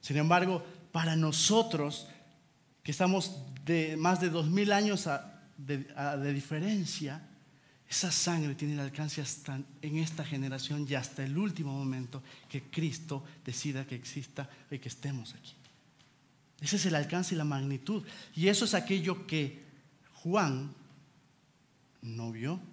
Sin 0.00 0.16
embargo, 0.16 0.64
para 0.92 1.14
nosotros, 1.14 2.08
que 2.82 2.90
estamos 2.90 3.36
de 3.66 3.96
más 3.98 4.20
de 4.20 4.30
dos 4.30 4.48
mil 4.48 4.72
años 4.72 5.08
de, 5.58 6.32
diferencia, 6.32 7.28
esa 7.88 8.10
sangre 8.10 8.54
tiene 8.54 8.74
el 8.74 8.80
alcance 8.80 9.20
hasta 9.20 9.60
en 9.82 9.98
esta 9.98 10.24
generación 10.24 10.86
y 10.88 10.94
hasta 10.94 11.22
el 11.22 11.36
último 11.36 11.72
momento 11.72 12.22
que 12.48 12.62
Cristo 12.62 13.22
decida 13.44 13.86
que 13.86 13.94
exista 13.94 14.48
y 14.70 14.78
que 14.78 14.88
estemos 14.88 15.34
aquí. 15.34 15.52
Ese 16.62 16.76
es 16.76 16.86
el 16.86 16.94
alcance 16.94 17.34
y 17.34 17.38
la 17.38 17.44
magnitud. 17.44 18.02
Y 18.34 18.48
eso 18.48 18.64
es 18.64 18.72
aquello 18.72 19.26
que 19.26 19.62
Juan 20.14 20.72
no 22.00 22.32
vio 22.32 22.71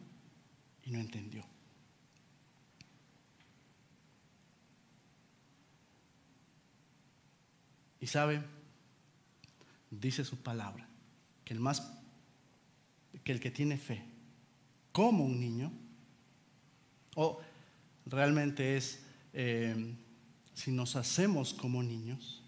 y 0.89 0.91
no 0.91 0.99
entendió. 0.99 1.45
Y 8.01 8.07
sabe, 8.07 8.41
dice 9.91 10.25
su 10.25 10.37
palabra, 10.37 10.87
que 11.45 11.53
el 11.53 11.59
más 11.59 11.95
que 13.23 13.31
el 13.31 13.39
que 13.39 13.51
tiene 13.51 13.77
fe 13.77 14.03
como 14.91 15.25
un 15.25 15.39
niño, 15.39 15.71
o 17.15 17.39
realmente 18.05 18.77
es 18.77 19.03
eh, 19.33 19.95
si 20.55 20.71
nos 20.71 20.95
hacemos 20.95 21.53
como 21.53 21.83
niños, 21.83 22.41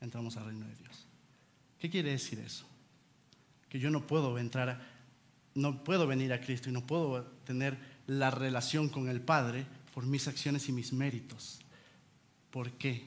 entramos 0.00 0.36
al 0.36 0.46
reino 0.46 0.66
de 0.66 0.74
Dios. 0.76 1.06
¿Qué 1.78 1.88
quiere 1.88 2.10
decir 2.10 2.40
eso? 2.40 2.66
Que 3.68 3.78
yo 3.78 3.90
no 3.90 4.06
puedo 4.06 4.38
entrar 4.38 4.70
a, 4.70 4.93
no 5.54 5.84
puedo 5.84 6.06
venir 6.06 6.32
a 6.32 6.40
Cristo 6.40 6.68
y 6.68 6.72
no 6.72 6.86
puedo 6.86 7.22
tener 7.44 7.78
la 8.06 8.30
relación 8.30 8.88
con 8.88 9.08
el 9.08 9.20
Padre 9.20 9.66
por 9.94 10.04
mis 10.04 10.26
acciones 10.26 10.68
y 10.68 10.72
mis 10.72 10.92
méritos. 10.92 11.60
¿Por 12.50 12.72
qué? 12.72 13.04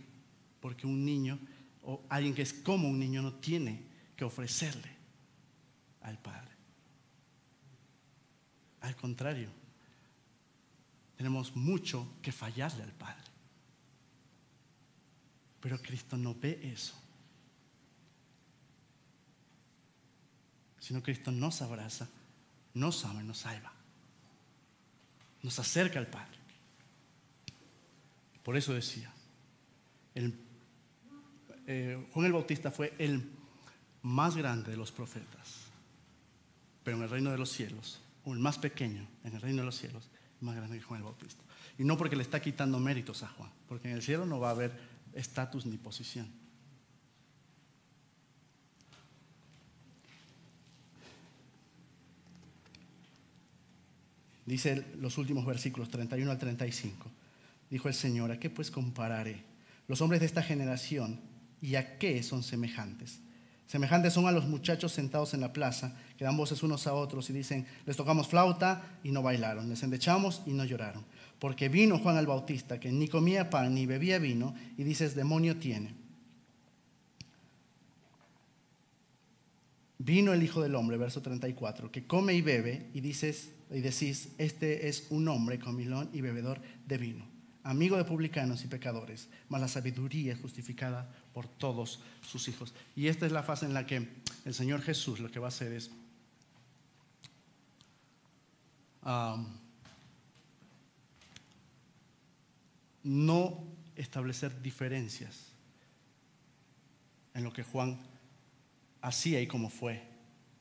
Porque 0.62 0.88
un 0.88 1.06
niño 1.06 1.38
o 1.84 2.04
alguien 2.10 2.34
que 2.34 2.42
es 2.42 2.54
como 2.54 2.90
un 2.90 3.00
niño 3.00 3.22
no 3.22 3.34
tiene 3.34 3.84
que 4.16 4.26
ofrecerle 4.26 4.92
al 6.02 6.18
Padre. 6.20 6.52
Al 8.82 8.96
contrario, 8.96 9.50
tenemos 11.18 11.56
mucho 11.56 12.16
que 12.22 12.32
fallarle 12.32 12.84
al 12.84 12.94
Padre. 12.94 13.26
Pero 15.60 15.82
Cristo 15.82 16.16
no 16.16 16.36
ve 16.36 16.60
eso. 16.64 16.94
Sino 20.80 21.04
Cristo 21.04 21.32
nos 21.32 21.62
abraza 21.62 22.08
nos 22.80 23.04
ama 23.06 23.24
nos 23.24 23.40
salva. 23.40 23.72
Nos 25.44 25.60
acerca 25.60 26.00
al 26.00 26.08
Padre. 26.08 26.38
Por 28.44 28.56
eso 28.56 28.74
decía, 28.74 29.14
eh, 31.66 32.08
Juan 32.14 32.26
el 32.26 32.34
Bautista 32.34 32.72
fue 32.72 32.94
el 32.98 33.30
más 34.04 34.38
grande 34.38 34.72
de 34.72 34.78
los 34.78 34.92
profetas, 34.92 35.66
pero 36.84 36.98
en 36.98 37.04
el 37.04 37.10
reino 37.10 37.30
de 37.30 37.38
los 37.38 37.52
cielos, 37.52 38.00
o 38.24 38.34
el 38.34 38.40
más 38.40 38.58
pequeño 38.58 39.06
en 39.24 39.36
el 39.36 39.42
reino 39.42 39.62
de 39.62 39.66
los 39.66 39.76
cielos, 39.76 40.10
más 40.40 40.56
grande 40.56 40.78
que 40.78 40.84
Juan 40.84 41.00
el 41.00 41.04
Bautista. 41.04 41.44
Y 41.78 41.84
no 41.84 41.98
porque 41.98 42.16
le 42.16 42.24
está 42.24 42.42
quitando 42.42 42.80
méritos 42.80 43.24
a 43.24 43.28
Juan, 43.28 43.52
porque 43.68 43.90
en 43.90 43.96
el 43.96 44.02
cielo 44.02 44.26
no 44.26 44.40
va 44.40 44.50
a 44.50 44.52
haber 44.52 44.72
estatus 45.14 45.66
ni 45.66 45.78
posición. 45.78 46.28
Dice 54.48 54.86
los 54.98 55.18
últimos 55.18 55.46
versículos 55.46 55.90
31 55.90 56.32
al 56.32 56.40
35. 56.40 57.12
Dijo 57.70 57.90
el 57.90 57.94
Señor, 57.94 58.32
¿a 58.32 58.40
qué 58.40 58.50
pues 58.50 58.72
compararé? 58.72 59.44
Los 59.90 60.02
hombres 60.02 60.22
de 60.22 60.26
esta 60.26 60.42
generación, 60.42 61.20
¿y 61.62 61.76
a 61.76 61.98
qué 61.98 62.24
son 62.24 62.44
semejantes? 62.44 63.20
Semejantes 63.68 64.14
son 64.14 64.26
a 64.26 64.32
los 64.32 64.48
muchachos 64.48 64.94
sentados 64.94 65.34
en 65.34 65.42
la 65.42 65.52
plaza, 65.52 65.98
que 66.18 66.24
dan 66.24 66.38
voces 66.38 66.64
unos 66.64 66.88
a 66.88 66.94
otros 66.94 67.30
y 67.30 67.34
dicen, 67.34 67.68
les 67.86 67.98
tocamos 67.98 68.30
flauta 68.30 69.00
y 69.04 69.12
no 69.12 69.22
bailaron, 69.22 69.68
les 69.68 69.84
endechamos 69.84 70.42
y 70.46 70.54
no 70.54 70.64
lloraron. 70.64 71.04
Porque 71.40 71.68
vino 71.68 72.00
Juan 72.00 72.16
el 72.16 72.26
Bautista, 72.26 72.80
que 72.80 72.90
ni 72.90 73.10
comía 73.10 73.50
pan 73.50 73.76
ni 73.76 73.86
bebía 73.86 74.18
vino, 74.18 74.56
y 74.78 74.84
dices, 74.84 75.14
demonio 75.14 75.58
tiene. 75.58 75.94
Vino 79.98 80.32
el 80.32 80.42
Hijo 80.42 80.62
del 80.62 80.76
Hombre, 80.76 80.96
verso 80.96 81.22
34, 81.22 81.92
que 81.92 82.08
come 82.08 82.34
y 82.34 82.42
bebe, 82.42 82.90
y 82.94 83.02
dices, 83.02 83.52
y 83.70 83.82
decís, 83.82 84.30
este 84.38 84.88
es 84.88 85.08
un 85.10 85.28
hombre 85.28 85.60
comilón 85.60 86.10
y 86.14 86.22
bebedor 86.22 86.62
de 86.86 86.98
vino, 86.98 87.26
amigo 87.64 87.98
de 87.98 88.06
publicanos 88.06 88.64
y 88.64 88.68
pecadores, 88.68 89.30
mas 89.50 89.62
la 89.62 89.68
sabiduría 89.68 90.34
es 90.34 90.40
justificada 90.40 91.14
por 91.34 91.48
todos 91.48 92.02
sus 92.22 92.48
hijos. 92.48 92.74
Y 92.96 93.08
esta 93.08 93.26
es 93.26 93.32
la 93.32 93.44
fase 93.44 93.66
en 93.66 93.74
la 93.74 93.86
que 93.86 94.08
el 94.46 94.54
Señor 94.54 94.82
Jesús 94.82 95.20
lo 95.20 95.30
que 95.30 95.40
va 95.40 95.48
a 95.48 95.50
hacer 95.50 95.74
es 95.74 95.92
no 103.04 103.64
establecer 103.96 104.62
diferencias 104.62 105.48
en 107.34 107.44
lo 107.44 107.54
que 107.54 107.64
Juan 107.64 108.00
hacía 109.02 109.40
y 109.42 109.48
cómo 109.48 109.70
fue, 109.70 110.04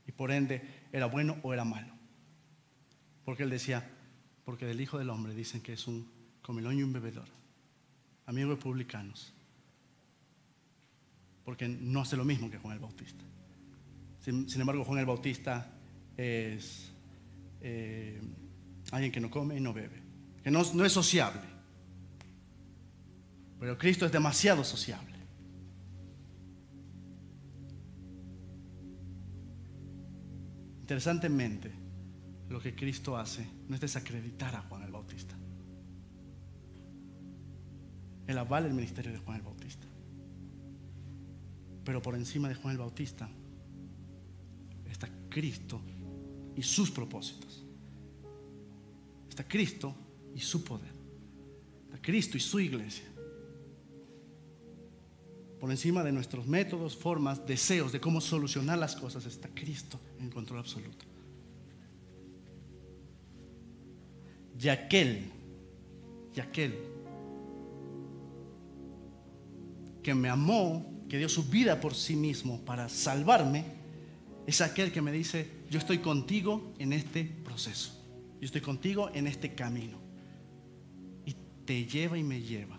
y 0.06 0.12
por 0.12 0.30
ende 0.30 0.62
era 0.92 1.06
bueno 1.06 1.38
o 1.42 1.52
era 1.52 1.64
malo. 1.64 1.95
Porque 3.26 3.42
él 3.42 3.50
decía, 3.50 3.84
porque 4.44 4.66
del 4.66 4.80
Hijo 4.80 4.98
del 4.98 5.10
Hombre 5.10 5.34
dicen 5.34 5.60
que 5.60 5.72
es 5.72 5.88
un 5.88 6.08
comilón 6.42 6.78
y 6.78 6.84
un 6.84 6.92
bebedor, 6.92 7.26
amigo 8.24 8.50
de 8.50 8.56
publicanos. 8.56 9.34
Porque 11.44 11.66
no 11.68 12.02
hace 12.02 12.16
lo 12.16 12.24
mismo 12.24 12.48
que 12.48 12.58
Juan 12.58 12.74
el 12.74 12.80
Bautista. 12.80 13.24
Sin, 14.20 14.60
embargo, 14.60 14.84
Juan 14.84 15.00
el 15.00 15.06
Bautista 15.06 15.72
es 16.16 16.92
eh, 17.60 18.20
alguien 18.92 19.10
que 19.10 19.20
no 19.20 19.28
come 19.28 19.56
y 19.56 19.60
no 19.60 19.74
bebe, 19.74 20.00
que 20.44 20.50
no 20.52 20.60
es 20.62 20.92
sociable. 20.92 21.42
Pero 23.58 23.76
Cristo 23.76 24.06
es 24.06 24.12
demasiado 24.12 24.62
sociable. 24.62 25.16
Interesantemente, 30.82 31.85
lo 32.48 32.60
que 32.60 32.74
Cristo 32.74 33.16
hace 33.16 33.46
no 33.68 33.74
es 33.74 33.80
desacreditar 33.80 34.54
a 34.54 34.62
Juan 34.62 34.82
el 34.82 34.92
Bautista. 34.92 35.36
Él 38.26 38.38
avala 38.38 38.66
el 38.66 38.74
ministerio 38.74 39.12
de 39.12 39.18
Juan 39.18 39.36
el 39.36 39.42
Bautista. 39.42 39.86
Pero 41.84 42.02
por 42.02 42.14
encima 42.14 42.48
de 42.48 42.54
Juan 42.54 42.72
el 42.72 42.78
Bautista 42.78 43.28
está 44.90 45.08
Cristo 45.28 45.80
y 46.56 46.62
sus 46.62 46.90
propósitos. 46.90 47.64
Está 49.28 49.46
Cristo 49.46 49.94
y 50.34 50.40
su 50.40 50.64
poder. 50.64 50.96
a 51.92 51.98
Cristo 51.98 52.36
y 52.36 52.40
su 52.40 52.60
iglesia. 52.60 53.04
Por 55.60 55.70
encima 55.70 56.02
de 56.02 56.12
nuestros 56.12 56.46
métodos, 56.46 56.96
formas, 56.96 57.46
deseos 57.46 57.92
de 57.92 58.00
cómo 58.00 58.20
solucionar 58.20 58.78
las 58.78 58.96
cosas 58.96 59.24
está 59.24 59.48
Cristo 59.48 59.98
en 60.20 60.30
control 60.30 60.60
absoluto. 60.60 61.15
Y 64.58 64.68
aquel, 64.68 65.30
y 66.34 66.40
aquel 66.40 66.74
que 70.02 70.14
me 70.14 70.28
amó, 70.28 71.04
que 71.08 71.18
dio 71.18 71.28
su 71.28 71.44
vida 71.44 71.80
por 71.80 71.94
sí 71.94 72.16
mismo 72.16 72.64
para 72.64 72.88
salvarme, 72.88 73.64
es 74.46 74.60
aquel 74.60 74.92
que 74.92 75.02
me 75.02 75.12
dice, 75.12 75.50
yo 75.70 75.78
estoy 75.78 75.98
contigo 75.98 76.72
en 76.78 76.92
este 76.92 77.24
proceso, 77.24 77.92
yo 78.40 78.46
estoy 78.46 78.60
contigo 78.60 79.10
en 79.12 79.26
este 79.26 79.54
camino. 79.54 79.98
Y 81.24 81.34
te 81.64 81.84
lleva 81.86 82.16
y 82.16 82.22
me 82.22 82.40
lleva, 82.40 82.78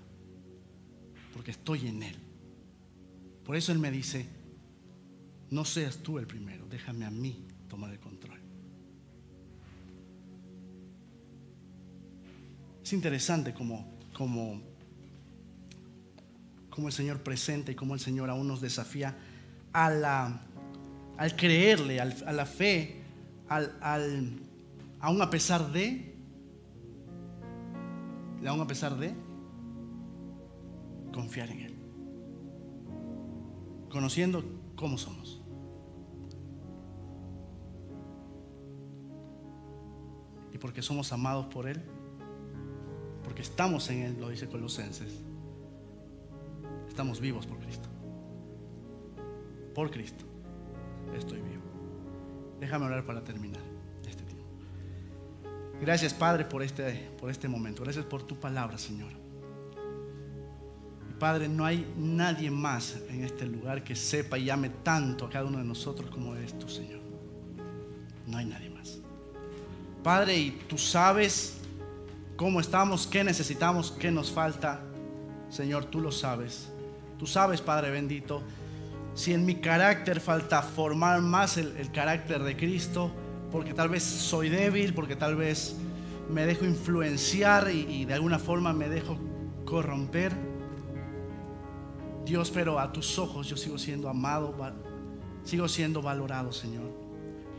porque 1.34 1.52
estoy 1.52 1.88
en 1.88 2.04
Él. 2.04 2.16
Por 3.44 3.56
eso 3.56 3.72
Él 3.72 3.80
me 3.80 3.92
dice, 3.92 4.26
no 5.50 5.66
seas 5.66 5.98
tú 5.98 6.18
el 6.20 6.28
primero, 6.28 6.66
déjame 6.70 7.06
a 7.06 7.12
mí 7.12 7.46
tomar 7.68 7.92
el 7.92 8.00
control. 8.00 8.47
Es 12.88 12.94
interesante 12.94 13.54
como, 13.54 13.86
como, 14.14 14.62
como 16.70 16.88
el 16.88 16.94
Señor 16.94 17.22
presenta 17.22 17.70
y 17.70 17.76
como 17.76 17.94
el 17.94 18.00
Señor 18.00 18.30
aún 18.30 18.48
nos 18.48 18.62
desafía 18.62 19.14
a 19.74 19.90
la, 19.90 20.40
al 21.18 21.36
creerle, 21.36 22.00
a 22.00 22.06
la 22.32 22.46
fe, 22.46 23.02
al- 23.50 24.40
aún 25.02 25.22
a 25.22 25.30
pesar 25.30 25.70
de, 25.74 26.16
aún 28.48 28.62
a 28.62 28.68
pesar 28.68 28.96
de, 28.96 29.14
confiar 31.12 31.50
en 31.52 31.60
Él. 31.60 31.76
Conociendo 33.90 34.46
cómo 34.78 34.98
somos. 34.98 35.42
Y 40.54 40.58
porque 40.58 40.82
somos 40.82 41.12
amados 41.12 41.48
por 41.48 41.68
Él, 41.68 41.84
porque 43.38 43.50
estamos 43.52 43.88
en 43.92 44.02
Él, 44.02 44.18
lo 44.20 44.30
dice 44.30 44.48
Colosenses, 44.48 45.14
estamos 46.90 47.22
vivos 47.22 47.46
por 47.46 47.60
Cristo. 47.60 47.88
Por 49.76 49.92
Cristo 49.92 50.26
estoy 51.16 51.40
vivo. 51.42 51.62
Déjame 52.60 52.88
orar 52.88 53.06
para 53.06 53.24
terminar 53.24 53.62
este 54.10 54.24
tiempo. 54.24 54.44
Gracias 55.80 56.16
Padre 56.16 56.46
por 56.46 56.64
este, 56.64 57.12
por 57.20 57.30
este 57.30 57.48
momento. 57.48 57.84
Gracias 57.84 58.06
por 58.06 58.24
tu 58.24 58.40
palabra, 58.40 58.80
Señor. 58.80 59.12
Padre, 61.20 61.48
no 61.48 61.64
hay 61.64 61.86
nadie 61.96 62.50
más 62.50 62.98
en 63.08 63.24
este 63.24 63.46
lugar 63.46 63.84
que 63.84 63.96
sepa 63.96 64.40
y 64.40 64.50
ame 64.50 64.72
tanto 64.82 65.28
a 65.28 65.30
cada 65.30 65.46
uno 65.46 65.60
de 65.60 65.64
nosotros 65.64 66.10
como 66.10 66.36
eres 66.36 66.58
tú, 66.58 66.68
Señor. 66.68 67.02
No 68.26 68.36
hay 68.36 68.48
nadie 68.48 68.72
más. 68.72 68.98
Padre, 70.02 70.40
y 70.40 70.52
tú 70.68 70.80
sabes 70.80 71.58
cómo 72.38 72.62
estamos, 72.62 73.08
qué 73.08 73.24
necesitamos, 73.24 73.92
qué 74.00 74.12
nos 74.12 74.32
falta. 74.32 74.82
Señor, 75.50 75.86
tú 75.86 76.00
lo 76.00 76.12
sabes. 76.12 76.70
Tú 77.18 77.26
sabes, 77.26 77.62
Padre 77.62 77.90
bendito, 77.90 78.44
si 79.16 79.34
en 79.34 79.46
mi 79.46 79.56
carácter 79.56 80.22
falta 80.22 80.62
formar 80.62 81.22
más 81.22 81.58
el, 81.58 81.92
carácter 81.92 82.44
de 82.44 82.56
Cristo, 82.56 83.12
porque 83.52 83.74
tal 83.74 83.90
vez 83.90 84.04
soy 84.04 84.50
débil, 84.50 84.94
porque 84.94 85.16
tal 85.16 85.36
vez 85.36 85.76
me 86.30 86.46
dejo 86.46 86.66
influenciar 86.66 87.72
y, 87.72 88.06
de 88.06 88.14
alguna 88.14 88.38
forma 88.38 88.72
me 88.72 88.88
dejo 88.88 89.18
corromper. 89.66 90.32
Dios, 92.24 92.52
pero 92.52 92.78
a 92.78 92.92
tus 92.92 93.18
ojos 93.18 93.48
yo 93.48 93.58
sigo 93.58 93.80
siendo 93.80 94.10
amado, 94.10 94.54
sigo 95.44 95.68
siendo 95.68 96.04
valorado, 96.04 96.52
Señor. 96.52 96.92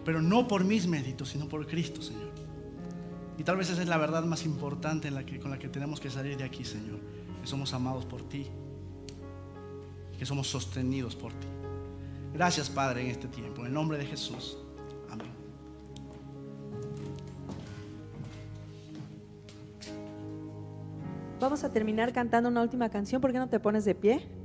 Pero 0.05 0.23
no 0.23 0.47
por 0.47 0.63
mis 0.63 0.87
méritos, 0.87 1.31
sino 1.31 1.49
por 1.49 1.67
Cristo, 1.67 2.01
Señor. 2.01 2.48
Y 3.39 3.45
tal 3.45 3.57
vez 3.57 3.71
esa 3.71 3.81
es 3.81 3.89
la 3.89 3.97
verdad 3.97 4.25
más 4.25 4.45
importante 4.45 5.11
con 5.41 5.51
la 5.53 5.59
que 5.59 5.69
tenemos 5.69 6.01
que 6.01 6.11
salir 6.11 6.37
de 6.37 6.43
aquí, 6.43 6.65
Señor. 6.65 6.99
Que 7.41 7.47
somos 7.47 7.73
amados 7.73 8.05
por 8.05 8.29
ti. 8.29 8.49
Que 10.19 10.27
somos 10.27 10.49
sostenidos 10.49 11.15
por 11.15 11.33
ti. 11.33 11.47
Gracias, 12.35 12.69
Padre, 12.69 13.03
en 13.03 13.07
este 13.13 13.29
tiempo. 13.29 13.61
En 13.61 13.69
el 13.69 13.73
nombre 13.73 13.97
de 13.97 14.07
Jesús. 14.07 14.59
Amén. 15.09 15.31
Vamos 21.39 21.63
a 21.63 21.73
terminar 21.73 22.13
cantando 22.13 22.49
una 22.49 22.63
última 22.63 22.89
canción. 22.89 23.21
¿Por 23.21 23.31
qué 23.31 23.39
no 23.39 23.49
te 23.49 23.61
pones 23.61 23.85
de 23.85 23.95
pie? 23.95 24.38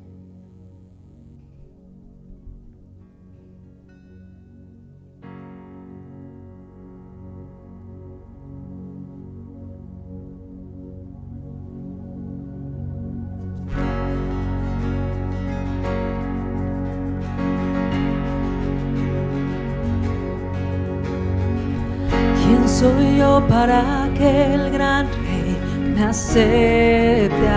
Acepte 26.14 27.48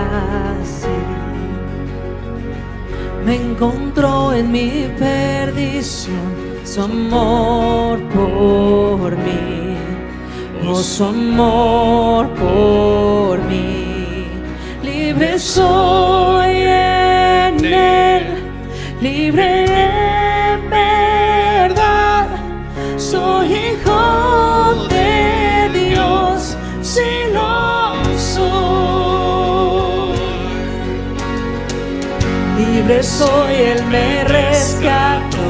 así? 0.61 0.97
Me 3.23 3.35
encontró 3.35 4.33
en 4.33 4.51
mi 4.51 4.71
perdición 4.97 6.31
su 6.63 6.81
amor 6.81 7.99
por 8.17 9.15
mí, 9.25 9.77
oh 10.67 10.81
su 10.81 11.03
amor 11.03 12.29
por 12.45 13.35
mí. 13.43 14.25
Libre 14.81 15.37
soy 15.37 16.55
en 16.55 17.53
él, 17.63 18.23
libre 19.01 19.56
Libre 32.87 33.03
soy, 33.03 33.53
Él 33.53 33.83
me 33.87 34.23
rescató, 34.23 35.43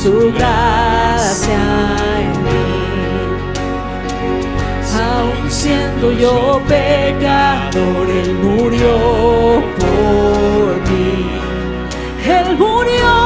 su 0.00 0.32
gracia 0.32 1.58
en 2.20 2.30
mí. 2.44 2.66
Aun 4.96 5.50
siendo 5.50 6.12
yo 6.12 6.62
pecador, 6.68 8.08
Él 8.08 8.34
murió 8.34 9.64
por 9.80 10.76
mí. 10.92 11.28
Él 12.24 12.56
murió 12.56 13.25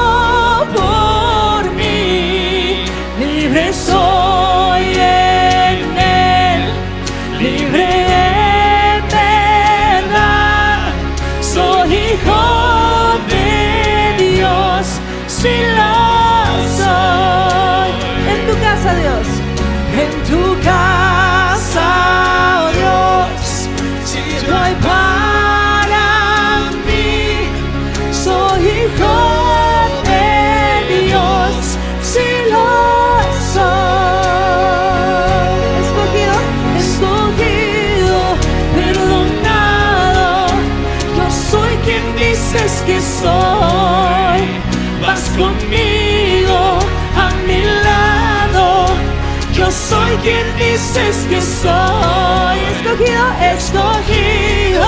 quien 50.22 50.46
dices 50.56 51.26
que 51.28 51.40
soy. 51.40 52.58
Escogido, 52.74 53.24
escogido, 53.54 54.86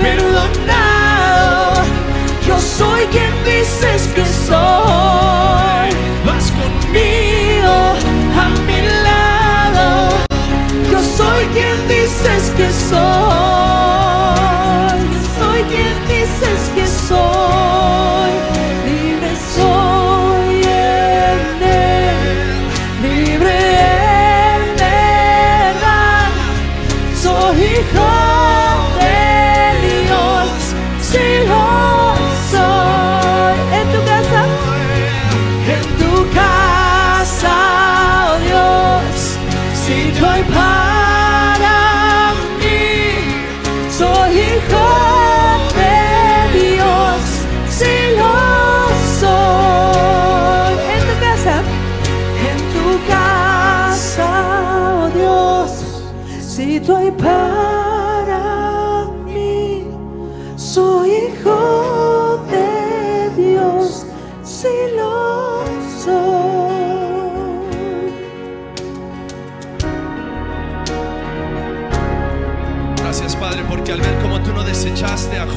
perdonado. 0.00 1.82
Yo 2.46 2.58
soy 2.58 3.04
quien 3.06 3.32
dices 3.44 4.08
que 4.14 4.24
soy. 4.24 5.90
Vas 6.26 6.52
conmigo 6.52 7.74
a 8.36 8.48
mi 8.66 8.80
lado. 9.04 10.10
Yo 10.90 11.00
soy 11.00 11.44
quien 11.54 11.88
dices 11.88 12.52
que 12.56 12.70
soy. 12.70 13.39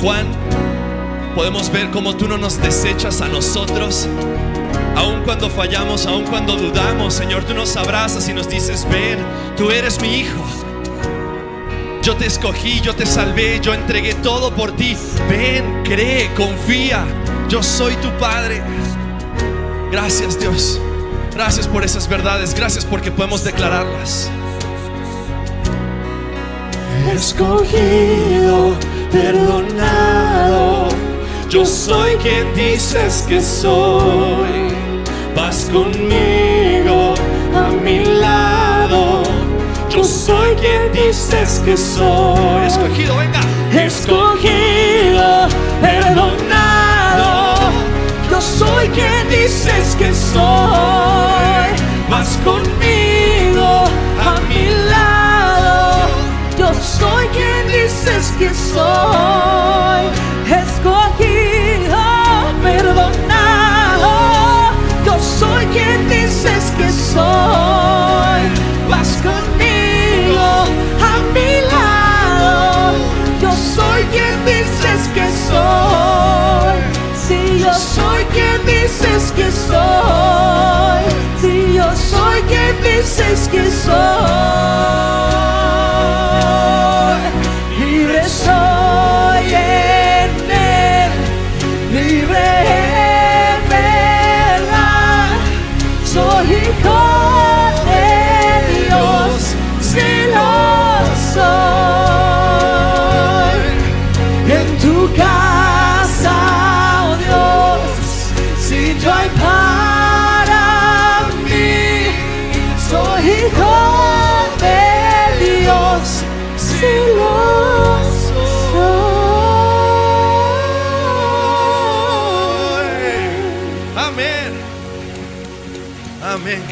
Juan, 0.04 0.28
podemos 1.34 1.72
ver 1.72 1.90
cómo 1.90 2.18
tú 2.18 2.28
no 2.28 2.38
nos 2.38 2.62
desechas 2.62 3.22
a 3.22 3.30
nosotros. 3.30 4.10
Aun 4.98 5.24
cuando 5.24 5.50
fallamos, 5.50 6.06
aun 6.06 6.26
cuando 6.26 6.58
dudamos, 6.58 7.14
Señor, 7.14 7.46
tú 7.46 7.54
nos 7.54 7.78
abrazas 7.78 8.28
y 8.28 8.34
nos 8.34 8.50
dices, 8.50 8.86
ven, 8.92 9.20
tú 9.56 9.72
eres 9.72 10.02
mi 10.02 10.16
hijo. 10.16 10.44
Yo 12.02 12.18
te 12.18 12.26
escogí, 12.26 12.82
yo 12.82 12.94
te 12.94 13.06
salvé, 13.06 13.62
yo 13.62 13.74
entregué 13.74 14.14
todo 14.16 14.54
por 14.54 14.74
ti. 14.74 14.98
Ven, 15.30 15.84
cree, 15.86 16.30
confía. 16.36 17.06
Yo 17.48 17.64
soy 17.64 17.96
tu 17.96 18.10
Padre. 18.18 18.62
Gracias 19.90 20.38
Dios. 20.38 20.82
Gracias 21.34 21.66
por 21.66 21.86
esas 21.86 22.10
verdades. 22.10 22.54
Gracias 22.54 22.84
porque 22.84 23.10
podemos 23.10 23.46
declararlas. 23.46 24.30
escogido, 27.16 28.76
perdonado. 29.14 30.90
Yo 31.48 31.66
soy 31.66 32.16
quien 32.16 32.54
dices 32.56 33.24
que 33.30 33.40
soy. 33.40 34.74
Vas 35.36 35.70
conmigo 35.72 37.14
a 37.56 37.70
mi 37.84 38.04
lado. 38.04 39.24
Yo 39.90 40.04
soy 40.04 40.56
quien 40.56 40.92
dices 40.92 41.62
que 41.64 41.78
soy. 41.78 42.66
Escogido, 42.66 43.16
venga. 43.18 43.40
Escogido, 43.72 45.48
perdonado. 45.80 47.56
Yo 48.32 48.42
soy 48.42 48.88
quien 48.90 49.30
dices 49.30 49.96
que 49.96 50.12
soy. 50.12 51.70
Vas 52.10 52.40
conmigo 52.44 53.13
que 58.38 58.54
soy. 58.54 59.63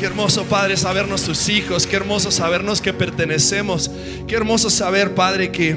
Qué 0.01 0.07
hermoso, 0.07 0.45
Padre, 0.45 0.77
sabernos 0.77 1.21
tus 1.21 1.47
hijos. 1.47 1.85
Qué 1.85 1.95
hermoso 1.95 2.31
sabernos 2.31 2.81
que 2.81 2.91
pertenecemos. 2.91 3.91
Qué 4.27 4.33
hermoso 4.33 4.71
saber, 4.71 5.13
Padre, 5.13 5.51
que 5.51 5.73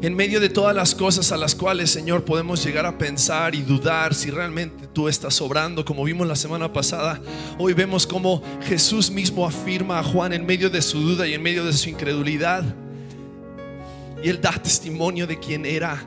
en 0.00 0.16
medio 0.16 0.40
de 0.40 0.48
todas 0.48 0.74
las 0.74 0.94
cosas 0.94 1.30
a 1.30 1.36
las 1.36 1.54
cuales, 1.54 1.90
Señor, 1.90 2.24
podemos 2.24 2.64
llegar 2.64 2.86
a 2.86 2.96
pensar 2.96 3.54
y 3.54 3.60
dudar 3.60 4.14
si 4.14 4.30
realmente 4.30 4.86
tú 4.86 5.06
estás 5.06 5.38
obrando, 5.42 5.84
como 5.84 6.02
vimos 6.02 6.26
la 6.26 6.34
semana 6.34 6.72
pasada, 6.72 7.20
hoy 7.58 7.74
vemos 7.74 8.06
cómo 8.06 8.42
Jesús 8.62 9.10
mismo 9.10 9.44
afirma 9.44 9.98
a 9.98 10.02
Juan 10.02 10.32
en 10.32 10.46
medio 10.46 10.70
de 10.70 10.80
su 10.80 10.98
duda 10.98 11.28
y 11.28 11.34
en 11.34 11.42
medio 11.42 11.66
de 11.66 11.74
su 11.74 11.90
incredulidad. 11.90 12.64
Y 14.24 14.30
él 14.30 14.40
da 14.40 14.52
testimonio 14.52 15.26
de 15.26 15.38
quién 15.38 15.66
era 15.66 16.02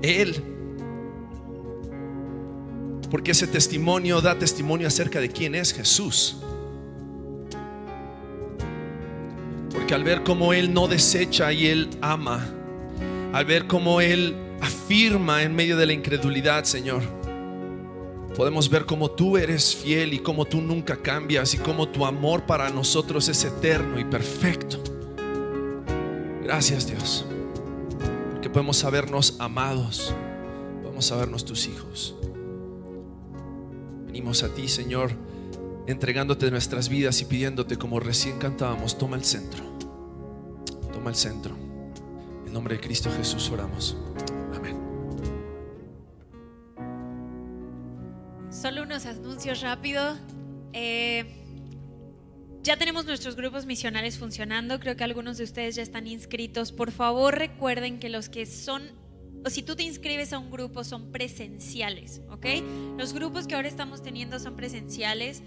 Él. 0.00 0.55
Porque 3.10 3.30
ese 3.30 3.46
testimonio 3.46 4.20
da 4.20 4.38
testimonio 4.38 4.88
acerca 4.88 5.20
de 5.20 5.28
quién 5.28 5.54
es 5.54 5.72
Jesús. 5.72 6.36
Porque 9.72 9.94
al 9.94 10.04
ver 10.04 10.22
cómo 10.22 10.52
Él 10.52 10.72
no 10.72 10.88
desecha 10.88 11.52
y 11.52 11.66
Él 11.66 11.90
ama, 12.00 12.44
al 13.32 13.44
ver 13.44 13.66
cómo 13.66 14.00
Él 14.00 14.34
afirma 14.60 15.42
en 15.42 15.54
medio 15.54 15.76
de 15.76 15.86
la 15.86 15.92
incredulidad, 15.92 16.64
Señor, 16.64 17.02
podemos 18.36 18.68
ver 18.68 18.84
cómo 18.86 19.10
tú 19.10 19.36
eres 19.36 19.74
fiel 19.74 20.14
y 20.14 20.18
cómo 20.18 20.44
tú 20.44 20.60
nunca 20.60 20.96
cambias 20.96 21.54
y 21.54 21.58
cómo 21.58 21.88
tu 21.88 22.04
amor 22.04 22.44
para 22.44 22.68
nosotros 22.70 23.28
es 23.28 23.44
eterno 23.44 23.98
y 23.98 24.04
perfecto. 24.04 24.82
Gracias 26.42 26.86
Dios, 26.86 27.24
porque 28.32 28.48
podemos 28.50 28.76
sabernos 28.76 29.36
amados, 29.38 30.14
podemos 30.82 31.06
sabernos 31.06 31.44
tus 31.44 31.66
hijos. 31.66 32.14
A 34.16 34.48
ti, 34.48 34.66
Señor, 34.66 35.12
entregándote 35.86 36.50
nuestras 36.50 36.88
vidas 36.88 37.20
y 37.20 37.26
pidiéndote 37.26 37.76
como 37.76 38.00
recién 38.00 38.38
cantábamos, 38.38 38.96
toma 38.96 39.16
el 39.16 39.24
centro, 39.24 39.62
toma 40.92 41.10
el 41.10 41.16
centro. 41.16 41.54
En 42.46 42.52
nombre 42.52 42.76
de 42.76 42.80
Cristo 42.80 43.10
Jesús 43.14 43.50
oramos. 43.50 43.96
Amén. 44.54 44.76
Solo 48.50 48.84
unos 48.84 49.04
anuncios 49.04 49.60
rápido. 49.60 50.16
Eh, 50.72 51.44
ya 52.62 52.78
tenemos 52.78 53.04
nuestros 53.04 53.36
grupos 53.36 53.66
misionales 53.66 54.18
funcionando. 54.18 54.80
Creo 54.80 54.96
que 54.96 55.04
algunos 55.04 55.36
de 55.36 55.44
ustedes 55.44 55.76
ya 55.76 55.82
están 55.82 56.06
inscritos. 56.06 56.72
Por 56.72 56.90
favor, 56.90 57.36
recuerden 57.36 58.00
que 58.00 58.08
los 58.08 58.30
que 58.30 58.46
son, 58.46 58.82
o 59.44 59.50
si 59.50 59.62
tú 59.62 59.76
te 59.76 59.82
inscribes 59.82 60.32
a 60.32 60.38
un 60.38 60.50
grupo, 60.50 60.84
son 60.84 61.12
presenciales, 61.12 62.22
¿ok? 62.30 62.46
Los 62.98 63.12
grupos 63.12 63.46
que 63.46 63.54
ahora 63.54 63.68
estamos 63.68 64.02
teniendo 64.02 64.38
son 64.38 64.56
presenciales. 64.56 65.42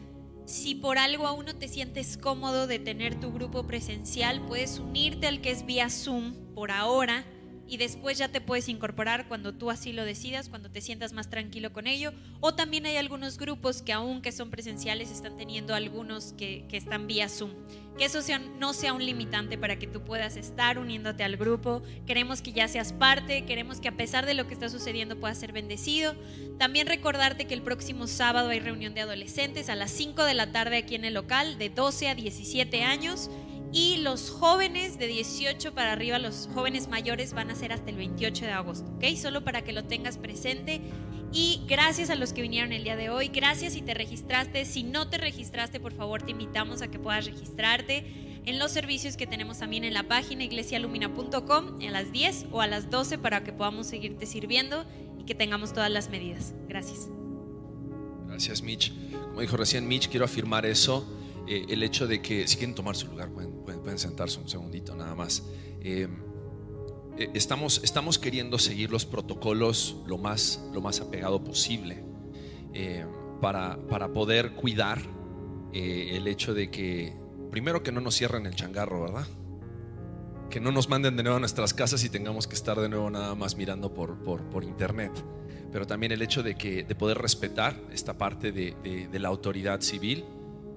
Si 0.46 0.76
por 0.76 0.98
algo 0.98 1.28
aún 1.28 1.46
no 1.46 1.56
te 1.56 1.68
sientes 1.68 2.18
cómodo 2.18 2.66
de 2.66 2.80
tener 2.80 3.20
tu 3.20 3.32
grupo 3.32 3.68
presencial, 3.68 4.46
puedes 4.48 4.80
unirte 4.80 5.28
al 5.28 5.42
que 5.42 5.52
es 5.52 5.66
vía 5.66 5.90
Zoom 5.90 6.34
por 6.56 6.72
ahora 6.72 7.26
y 7.70 7.78
después 7.78 8.18
ya 8.18 8.30
te 8.30 8.42
puedes 8.42 8.68
incorporar 8.68 9.28
cuando 9.28 9.54
tú 9.54 9.70
así 9.70 9.94
lo 9.94 10.04
decidas, 10.04 10.50
cuando 10.50 10.72
te 10.72 10.82
sientas 10.82 11.14
más 11.14 11.30
tranquilo 11.30 11.72
con 11.72 11.86
ello. 11.86 12.14
O 12.40 12.56
también 12.56 12.86
hay 12.86 12.98
algunos 12.98 13.38
grupos 13.38 13.82
que 13.82 13.94
aunque 13.94 14.32
son 14.32 14.50
presenciales 14.50 15.12
están 15.12 15.38
teniendo 15.38 15.76
algunos 15.76 16.34
que, 16.34 16.66
que 16.68 16.78
están 16.78 17.06
vía 17.06 17.30
Zoom. 17.30 17.52
Que 17.98 18.06
eso 18.06 18.20
no 18.58 18.74
sea 18.74 18.94
un 18.94 19.06
limitante 19.06 19.58
para 19.58 19.78
que 19.78 19.86
tú 19.86 20.04
puedas 20.04 20.36
estar 20.36 20.80
uniéndote 20.80 21.24
al 21.24 21.38
grupo. 21.38 21.84
Queremos 22.08 22.42
que 22.42 22.54
ya 22.54 22.68
seas 22.68 22.94
parte, 22.94 23.46
queremos 23.46 23.80
que 23.80 23.90
a 23.90 23.98
pesar 23.98 24.26
de 24.26 24.34
lo 24.34 24.48
que 24.48 24.54
está 24.54 24.70
sucediendo 24.70 25.20
puedas 25.20 25.38
ser 25.38 25.52
bendecido. 25.52 26.16
También 26.58 26.88
recordarte 26.88 27.46
que 27.46 27.54
el 27.54 27.62
próximo 27.62 28.08
sábado 28.08 28.50
hay 28.50 28.62
reunión 28.62 28.94
de 28.94 29.02
adolescentes 29.02 29.70
a 29.70 29.76
las 29.76 29.92
5 29.92 30.24
de 30.24 30.34
la 30.34 30.52
tarde 30.52 30.78
aquí 30.78 30.96
en 30.96 31.06
el 31.06 31.14
local, 31.14 31.58
de 31.58 31.70
12 31.70 32.08
a 32.08 32.16
17 32.16 32.84
años. 32.84 33.30
Y 33.72 33.98
los 33.98 34.32
jóvenes 34.32 34.98
de 34.98 35.08
18 35.08 35.74
para 35.74 35.92
arriba, 35.92 36.18
los 36.18 36.50
jóvenes 36.54 36.88
mayores, 36.88 37.34
van 37.34 37.52
a 37.52 37.56
ser 37.56 37.72
hasta 37.72 37.90
el 37.92 37.98
28 37.98 38.46
de 38.46 38.52
agosto, 38.52 38.90
¿ok? 38.96 39.16
Solo 39.16 39.44
para 39.44 39.64
que 39.64 39.74
lo 39.74 39.84
tengas 39.84 40.18
presente. 40.18 40.82
Y 41.32 41.62
gracias 41.68 42.10
a 42.10 42.16
los 42.16 42.34
que 42.34 42.42
vinieron 42.42 42.72
el 42.72 42.84
día 42.84 42.96
de 42.96 43.12
hoy, 43.12 43.28
gracias 43.28 43.74
si 43.74 43.82
te 43.84 43.94
registraste. 43.94 44.66
Si 44.66 44.82
no 44.82 45.08
te 45.10 45.20
registraste, 45.20 45.80
por 45.80 45.94
favor, 45.94 46.24
te 46.24 46.32
invitamos 46.32 46.82
a 46.82 46.90
que 46.90 46.98
puedas 46.98 47.26
registrarte 47.26 48.04
en 48.46 48.58
los 48.58 48.72
servicios 48.72 49.16
que 49.16 49.28
tenemos 49.28 49.60
también 49.60 49.84
en 49.84 49.94
la 49.94 50.04
página 50.04 50.44
iglesialumina.com 50.44 51.80
a 51.80 51.92
las 51.92 52.12
10 52.12 52.48
o 52.52 52.62
a 52.62 52.68
las 52.68 52.90
12 52.90 53.20
para 53.20 53.44
que 53.44 53.54
podamos 53.54 53.86
seguirte 53.86 54.26
sirviendo 54.26 54.86
y 55.20 55.26
que 55.26 55.36
tengamos 55.36 55.74
todas 55.74 55.92
las 55.92 56.10
medidas. 56.10 56.56
Gracias. 56.68 57.10
Gracias, 58.28 58.64
Mitch. 58.64 58.92
Como 59.12 59.42
dijo 59.42 59.58
recién 59.58 59.88
Mitch, 59.88 60.10
quiero 60.10 60.26
afirmar 60.26 60.66
eso. 60.66 61.06
Eh, 61.50 61.66
el 61.70 61.84
hecho 61.84 62.08
de 62.08 62.22
que, 62.22 62.48
si 62.48 62.58
quieren 62.58 62.76
tomar 62.76 62.96
su 62.96 63.08
lugar, 63.08 63.32
pueden, 63.32 63.52
pueden- 63.64 63.82
pueden 63.82 64.00
sentarse 64.00 64.40
un 64.40 64.48
segundito 64.48 64.96
nada 64.96 65.16
más. 65.16 65.44
Eh, 65.82 66.08
eh, 67.18 67.30
estamos, 67.34 67.82
estamos 67.84 68.18
queriendo 68.20 68.58
seguir 68.60 68.92
los 68.92 69.06
protocolos 69.06 69.98
lo 70.08 70.18
más, 70.18 70.64
lo 70.74 70.80
más 70.82 71.02
apegado 71.02 71.44
posible 71.44 72.06
para, 73.42 73.78
para 73.88 74.14
poder 74.14 74.52
cuidar 74.54 75.00
el 75.74 76.28
hecho 76.28 76.54
de 76.54 76.70
que, 76.72 77.16
primero 77.52 77.84
que 77.84 77.92
no 77.92 78.00
nos 78.02 78.16
cierren 78.16 78.46
el 78.46 78.56
changarro, 78.56 79.02
¿verdad? 79.02 79.28
Que 80.50 80.60
no 80.60 80.72
nos 80.72 80.90
manden 80.90 81.16
de 81.18 81.24
nuevo 81.24 81.38
a 81.38 81.40
nuestras 81.40 81.74
casas 81.74 82.04
y 82.04 82.10
tengamos 82.10 82.48
que 82.48 82.56
estar 82.56 82.80
de 82.80 82.90
nuevo 82.90 83.10
nada 83.10 83.36
más 83.36 83.56
mirando 83.56 83.94
por, 83.94 84.18
por, 84.24 84.44
por 84.50 84.64
internet. 84.64 85.12
Pero 85.72 85.86
también 85.86 86.12
el 86.12 86.22
hecho 86.22 86.42
de, 86.42 86.56
que, 86.56 86.84
de 86.84 86.96
poder 86.96 87.18
respetar 87.20 87.80
esta 87.92 88.18
parte 88.18 88.52
de- 88.52 88.76
de 89.12 89.20
la 89.20 89.28
autoridad 89.30 89.82
civil. 89.82 90.26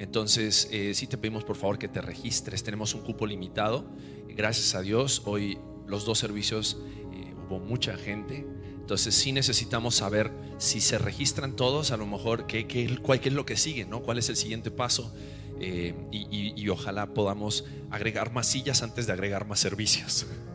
Entonces, 0.02 0.66
eh, 0.72 0.94
sí 0.94 1.06
te 1.06 1.16
pedimos 1.16 1.44
por 1.44 1.54
favor 1.54 1.78
que 1.78 1.86
te 1.86 2.00
registres. 2.00 2.64
Tenemos 2.64 2.92
un 2.94 3.02
cupo 3.02 3.24
limitado. 3.24 3.84
Gracias 4.28 4.74
a 4.74 4.82
Dios, 4.82 5.22
hoy 5.26 5.58
los 5.86 6.04
dos 6.04 6.18
servicios 6.18 6.76
eh, 7.12 7.32
hubo 7.46 7.60
mucha 7.60 7.96
gente. 7.96 8.44
Entonces 8.80 9.14
sí 9.14 9.30
necesitamos 9.30 9.94
saber 9.94 10.32
si 10.58 10.80
se 10.80 10.98
registran 10.98 11.54
todos, 11.54 11.92
a 11.92 11.96
lo 11.96 12.04
mejor 12.06 12.48
qué, 12.48 12.66
qué- 12.66 12.98
cuál- 13.00 13.20
es 13.22 13.32
lo 13.32 13.46
que 13.46 13.56
sigue, 13.56 13.84
¿no? 13.84 14.02
cuál 14.02 14.18
es 14.18 14.28
el 14.28 14.34
siguiente 14.34 14.72
paso. 14.72 15.14
Eh, 15.60 15.94
y 16.10 16.68
ojalá 16.68 17.14
podamos 17.14 17.64
agregar 17.92 18.32
más 18.32 18.48
sillas 18.48 18.82
antes 18.82 19.06
de 19.06 19.12
agregar 19.12 19.46
más 19.46 19.60
servicios. 19.60 20.26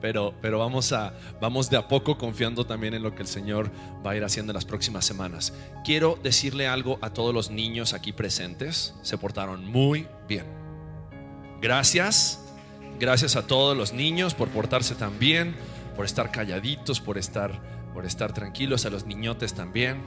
Pero, 0.00 0.32
pero 0.40 0.60
vamos, 0.60 0.92
a, 0.92 1.12
vamos 1.40 1.70
de 1.70 1.76
a 1.76 1.88
poco 1.88 2.16
confiando 2.18 2.64
también 2.64 2.94
en 2.94 3.02
lo 3.02 3.14
que 3.14 3.22
el 3.22 3.28
Señor 3.28 3.70
va 4.06 4.12
a 4.12 4.16
ir 4.16 4.22
haciendo 4.22 4.52
en 4.52 4.54
las 4.54 4.64
próximas 4.64 5.04
semanas. 5.04 5.52
Quiero 5.84 6.18
decirle 6.22 6.68
algo 6.68 6.98
a 7.02 7.10
todos 7.10 7.34
los 7.34 7.50
niños 7.50 7.94
aquí 7.94 8.12
presentes. 8.12 8.94
Se 9.02 9.18
portaron 9.18 9.66
muy 9.66 10.06
bien. 10.28 10.44
Gracias. 11.60 12.40
Gracias 13.00 13.36
a 13.36 13.46
todos 13.46 13.76
los 13.76 13.92
niños 13.92 14.34
por 14.34 14.48
portarse 14.48 14.94
tan 14.94 15.18
bien, 15.18 15.54
por 15.96 16.04
estar 16.04 16.30
calladitos, 16.32 17.00
por 17.00 17.16
estar, 17.18 17.60
por 17.94 18.06
estar 18.06 18.32
tranquilos, 18.32 18.86
a 18.86 18.90
los 18.90 19.06
niñotes 19.06 19.54
también. 19.54 20.00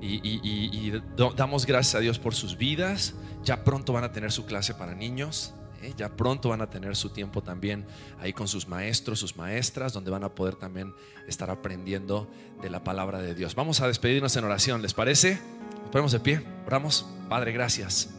Y, 0.00 0.20
y- 0.22 1.02
damos 1.36 1.66
gracias 1.66 1.94
a 1.96 2.00
Dios 2.00 2.18
por 2.18 2.34
sus 2.34 2.56
vidas. 2.56 3.14
Ya 3.44 3.64
pronto 3.64 3.92
van 3.92 4.04
a 4.04 4.12
tener 4.12 4.32
su 4.32 4.46
clase 4.46 4.74
para 4.74 4.94
niños. 4.94 5.54
¿Eh? 5.82 5.94
Ya 5.96 6.08
pronto 6.08 6.48
van 6.50 6.60
a 6.60 6.70
tener 6.70 6.96
su 6.96 7.10
tiempo 7.10 7.42
también 7.42 7.86
ahí 8.20 8.32
con 8.32 8.48
sus 8.48 8.68
maestros, 8.68 9.18
sus 9.18 9.36
maestras, 9.36 9.92
donde 9.92 10.10
van 10.10 10.24
a 10.24 10.34
poder 10.34 10.56
también 10.56 10.94
estar 11.26 11.50
aprendiendo 11.50 12.28
de 12.62 12.70
la 12.70 12.84
palabra 12.84 13.20
de 13.20 13.34
Dios. 13.34 13.54
Vamos 13.54 13.80
a 13.80 13.86
despedirnos 13.86 14.36
en 14.36 14.44
oración, 14.44 14.82
¿les 14.82 14.94
parece? 14.94 15.40
Nos 15.82 15.90
ponemos 15.90 16.12
de 16.12 16.20
pie, 16.20 16.44
oramos. 16.66 17.06
Padre, 17.28 17.52
gracias. 17.52 18.10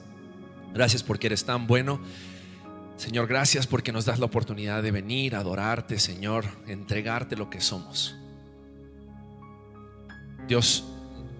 Gracias 0.73 1.03
porque 1.03 1.27
eres 1.27 1.45
tan 1.45 1.67
bueno. 1.67 1.99
Señor, 2.97 3.27
gracias 3.27 3.65
porque 3.65 3.91
nos 3.91 4.05
das 4.05 4.19
la 4.19 4.25
oportunidad 4.25 4.83
de 4.83 4.91
venir 4.91 5.35
a 5.35 5.39
adorarte, 5.39 5.99
Señor, 5.99 6.45
entregarte 6.67 7.37
lo 7.37 7.49
que 7.49 7.61
somos. 7.61 8.15
Dios, 10.47 10.83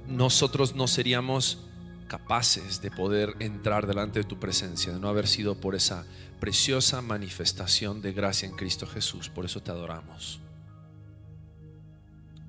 nosotros 0.08 0.76
no 0.76 0.88
seríamos 0.88 1.69
capaces 2.10 2.82
de 2.82 2.92
poder 2.92 3.38
entrar 3.40 3.88
delante 3.88 4.20
de 4.20 4.26
tu 4.26 4.38
presencia, 4.38 4.92
de 4.92 5.00
no 5.00 5.08
haber 5.08 5.28
sido 5.28 5.56
por 5.56 5.76
esa 5.76 6.06
preciosa 6.42 7.02
manifestación 7.02 8.02
de 8.02 8.12
gracia 8.12 8.50
en 8.50 8.56
Cristo 8.58 8.86
Jesús. 8.86 9.30
Por 9.30 9.46
eso 9.46 9.62
te 9.62 9.72
adoramos. 9.72 10.42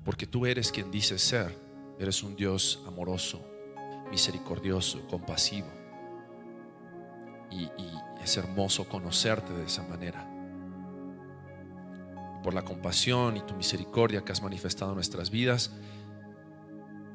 Porque 0.03 0.27
tú 0.27 0.45
eres 0.45 0.73
quien 0.73 0.91
dices 0.91 1.21
ser. 1.21 1.55
Eres 1.99 2.23
un 2.23 2.35
Dios 2.35 2.83
amoroso, 2.87 3.45
misericordioso, 4.09 5.07
compasivo. 5.07 5.67
Y, 7.51 7.63
y 7.63 7.91
es 8.23 8.35
hermoso 8.35 8.89
conocerte 8.89 9.53
de 9.53 9.65
esa 9.65 9.83
manera. 9.83 10.27
Por 12.43 12.55
la 12.55 12.63
compasión 12.63 13.37
y 13.37 13.41
tu 13.41 13.53
misericordia 13.53 14.25
que 14.25 14.31
has 14.31 14.41
manifestado 14.41 14.91
en 14.91 14.95
nuestras 14.95 15.29
vidas, 15.29 15.71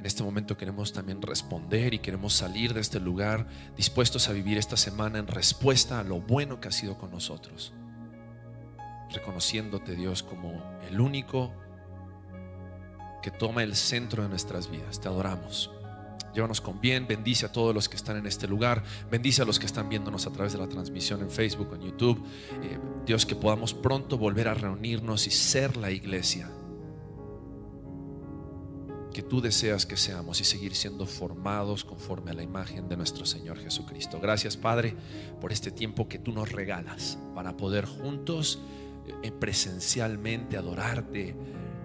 en 0.06 0.08
este 0.08 0.22
momento 0.22 0.56
queremos 0.56 0.92
también 0.92 1.20
responder 1.20 1.92
y 1.92 1.98
queremos 1.98 2.32
salir 2.32 2.72
de 2.74 2.80
este 2.80 3.00
lugar 3.00 3.48
dispuestos 3.76 4.28
a 4.28 4.32
vivir 4.32 4.56
esta 4.56 4.76
semana 4.76 5.18
en 5.18 5.26
respuesta 5.26 5.98
a 5.98 6.04
lo 6.04 6.20
bueno 6.20 6.60
que 6.60 6.68
ha 6.68 6.70
sido 6.70 6.96
con 6.96 7.10
nosotros. 7.10 7.72
Reconociéndote 9.12 9.96
Dios 9.96 10.22
como 10.22 10.62
el 10.88 11.00
único 11.00 11.52
que 13.20 13.32
toma 13.32 13.64
el 13.64 13.74
centro 13.74 14.22
de 14.22 14.28
nuestras 14.28 14.70
vidas. 14.70 15.00
Te 15.00 15.08
adoramos. 15.08 15.72
Llévanos 16.32 16.60
con 16.60 16.80
bien, 16.80 17.08
bendice 17.08 17.46
a 17.46 17.50
todos 17.50 17.74
los 17.74 17.88
que 17.88 17.96
están 17.96 18.16
en 18.16 18.26
este 18.26 18.46
lugar, 18.46 18.84
bendice 19.10 19.42
a 19.42 19.44
los 19.44 19.58
que 19.58 19.66
están 19.66 19.88
viéndonos 19.88 20.24
a 20.28 20.30
través 20.30 20.52
de 20.52 20.60
la 20.60 20.68
transmisión 20.68 21.20
en 21.20 21.32
Facebook, 21.32 21.74
en 21.74 21.80
YouTube. 21.80 22.24
Eh, 22.62 22.78
Dios, 23.04 23.26
que 23.26 23.34
podamos 23.34 23.74
pronto 23.74 24.18
volver 24.18 24.46
a 24.46 24.54
reunirnos 24.54 25.26
y 25.26 25.32
ser 25.32 25.76
la 25.76 25.90
iglesia 25.90 26.48
que 29.16 29.22
tú 29.22 29.40
deseas 29.40 29.86
que 29.86 29.96
seamos 29.96 30.42
y 30.42 30.44
seguir 30.44 30.74
siendo 30.74 31.06
formados 31.06 31.86
conforme 31.86 32.32
a 32.32 32.34
la 32.34 32.42
imagen 32.42 32.86
de 32.86 32.98
nuestro 32.98 33.24
Señor 33.24 33.58
Jesucristo. 33.58 34.20
Gracias, 34.20 34.58
Padre, 34.58 34.94
por 35.40 35.52
este 35.52 35.70
tiempo 35.70 36.06
que 36.06 36.18
tú 36.18 36.32
nos 36.32 36.52
regalas 36.52 37.16
para 37.34 37.56
poder 37.56 37.86
juntos 37.86 38.58
eh, 39.22 39.32
presencialmente 39.32 40.58
adorarte, 40.58 41.34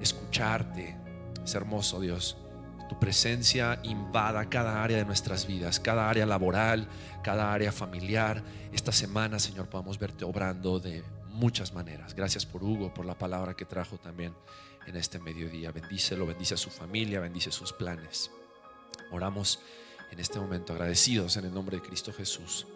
escucharte. 0.01 0.97
Es 1.41 1.55
hermoso, 1.55 2.01
Dios. 2.01 2.35
Tu 2.89 2.99
presencia 2.99 3.79
invada 3.83 4.49
cada 4.49 4.83
área 4.83 4.97
de 4.97 5.05
nuestras 5.05 5.47
vidas, 5.47 5.79
cada 5.79 6.09
área 6.09 6.25
laboral, 6.25 6.89
cada 7.23 7.53
área 7.53 7.71
familiar. 7.71 8.43
Esta 8.73 8.91
semana, 8.91 9.39
Señor, 9.39 9.69
podamos 9.69 9.97
verte 9.97 10.25
obrando 10.25 10.81
de 10.81 11.01
muchas 11.29 11.73
maneras. 11.73 12.13
Gracias 12.13 12.45
por 12.45 12.61
Hugo, 12.61 12.93
por 12.93 13.05
la 13.05 13.17
palabra 13.17 13.53
que 13.53 13.63
trajo 13.63 13.97
también 13.97 14.33
en 14.87 14.95
este 14.95 15.19
mediodía. 15.19 15.71
Bendícelo, 15.71 16.25
bendice 16.25 16.55
a 16.55 16.57
su 16.57 16.69
familia, 16.69 17.19
bendice 17.19 17.51
sus 17.51 17.73
planes. 17.73 18.31
Oramos 19.11 19.59
en 20.11 20.19
este 20.19 20.39
momento 20.39 20.73
agradecidos 20.73 21.37
en 21.37 21.45
el 21.45 21.53
nombre 21.53 21.77
de 21.77 21.83
Cristo 21.83 22.13
Jesús. 22.13 22.67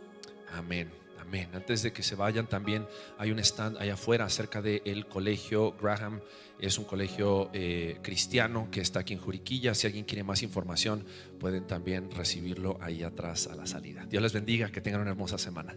Amén. 0.53 0.91
Amén. 1.19 1.49
Antes 1.53 1.82
de 1.82 1.91
que 1.91 2.03
se 2.03 2.15
vayan, 2.15 2.48
también 2.48 2.88
hay 3.18 3.32
un 3.32 3.40
stand 3.40 3.77
allá 3.77 3.95
afuera 3.95 4.30
cerca 4.30 4.61
del 4.61 5.07
colegio 5.07 5.76
Graham. 5.82 6.22
Es 6.60 6.77
un 6.77 6.86
colegio 6.86 7.49
eh, 7.52 7.98
cristiano 8.03 8.69
que 8.72 8.80
está 8.80 8.99
aquí 8.99 9.14
en 9.14 9.19
Juriquilla. 9.19 9.73
Si 9.73 9.88
alguien 9.88 10.06
quiere 10.06 10.23
más 10.23 10.44
información, 10.44 11.03
pueden 11.40 11.65
también 11.65 12.11
recibirlo 12.11 12.77
ahí 12.80 13.03
atrás 13.03 13.48
a 13.48 13.56
la 13.56 13.65
salida. 13.65 14.06
Dios 14.06 14.22
les 14.22 14.34
bendiga, 14.34 14.72
que 14.72 14.82
tengan 14.82 15.02
una 15.02 15.11
hermosa 15.11 15.38
semana. 15.40 15.76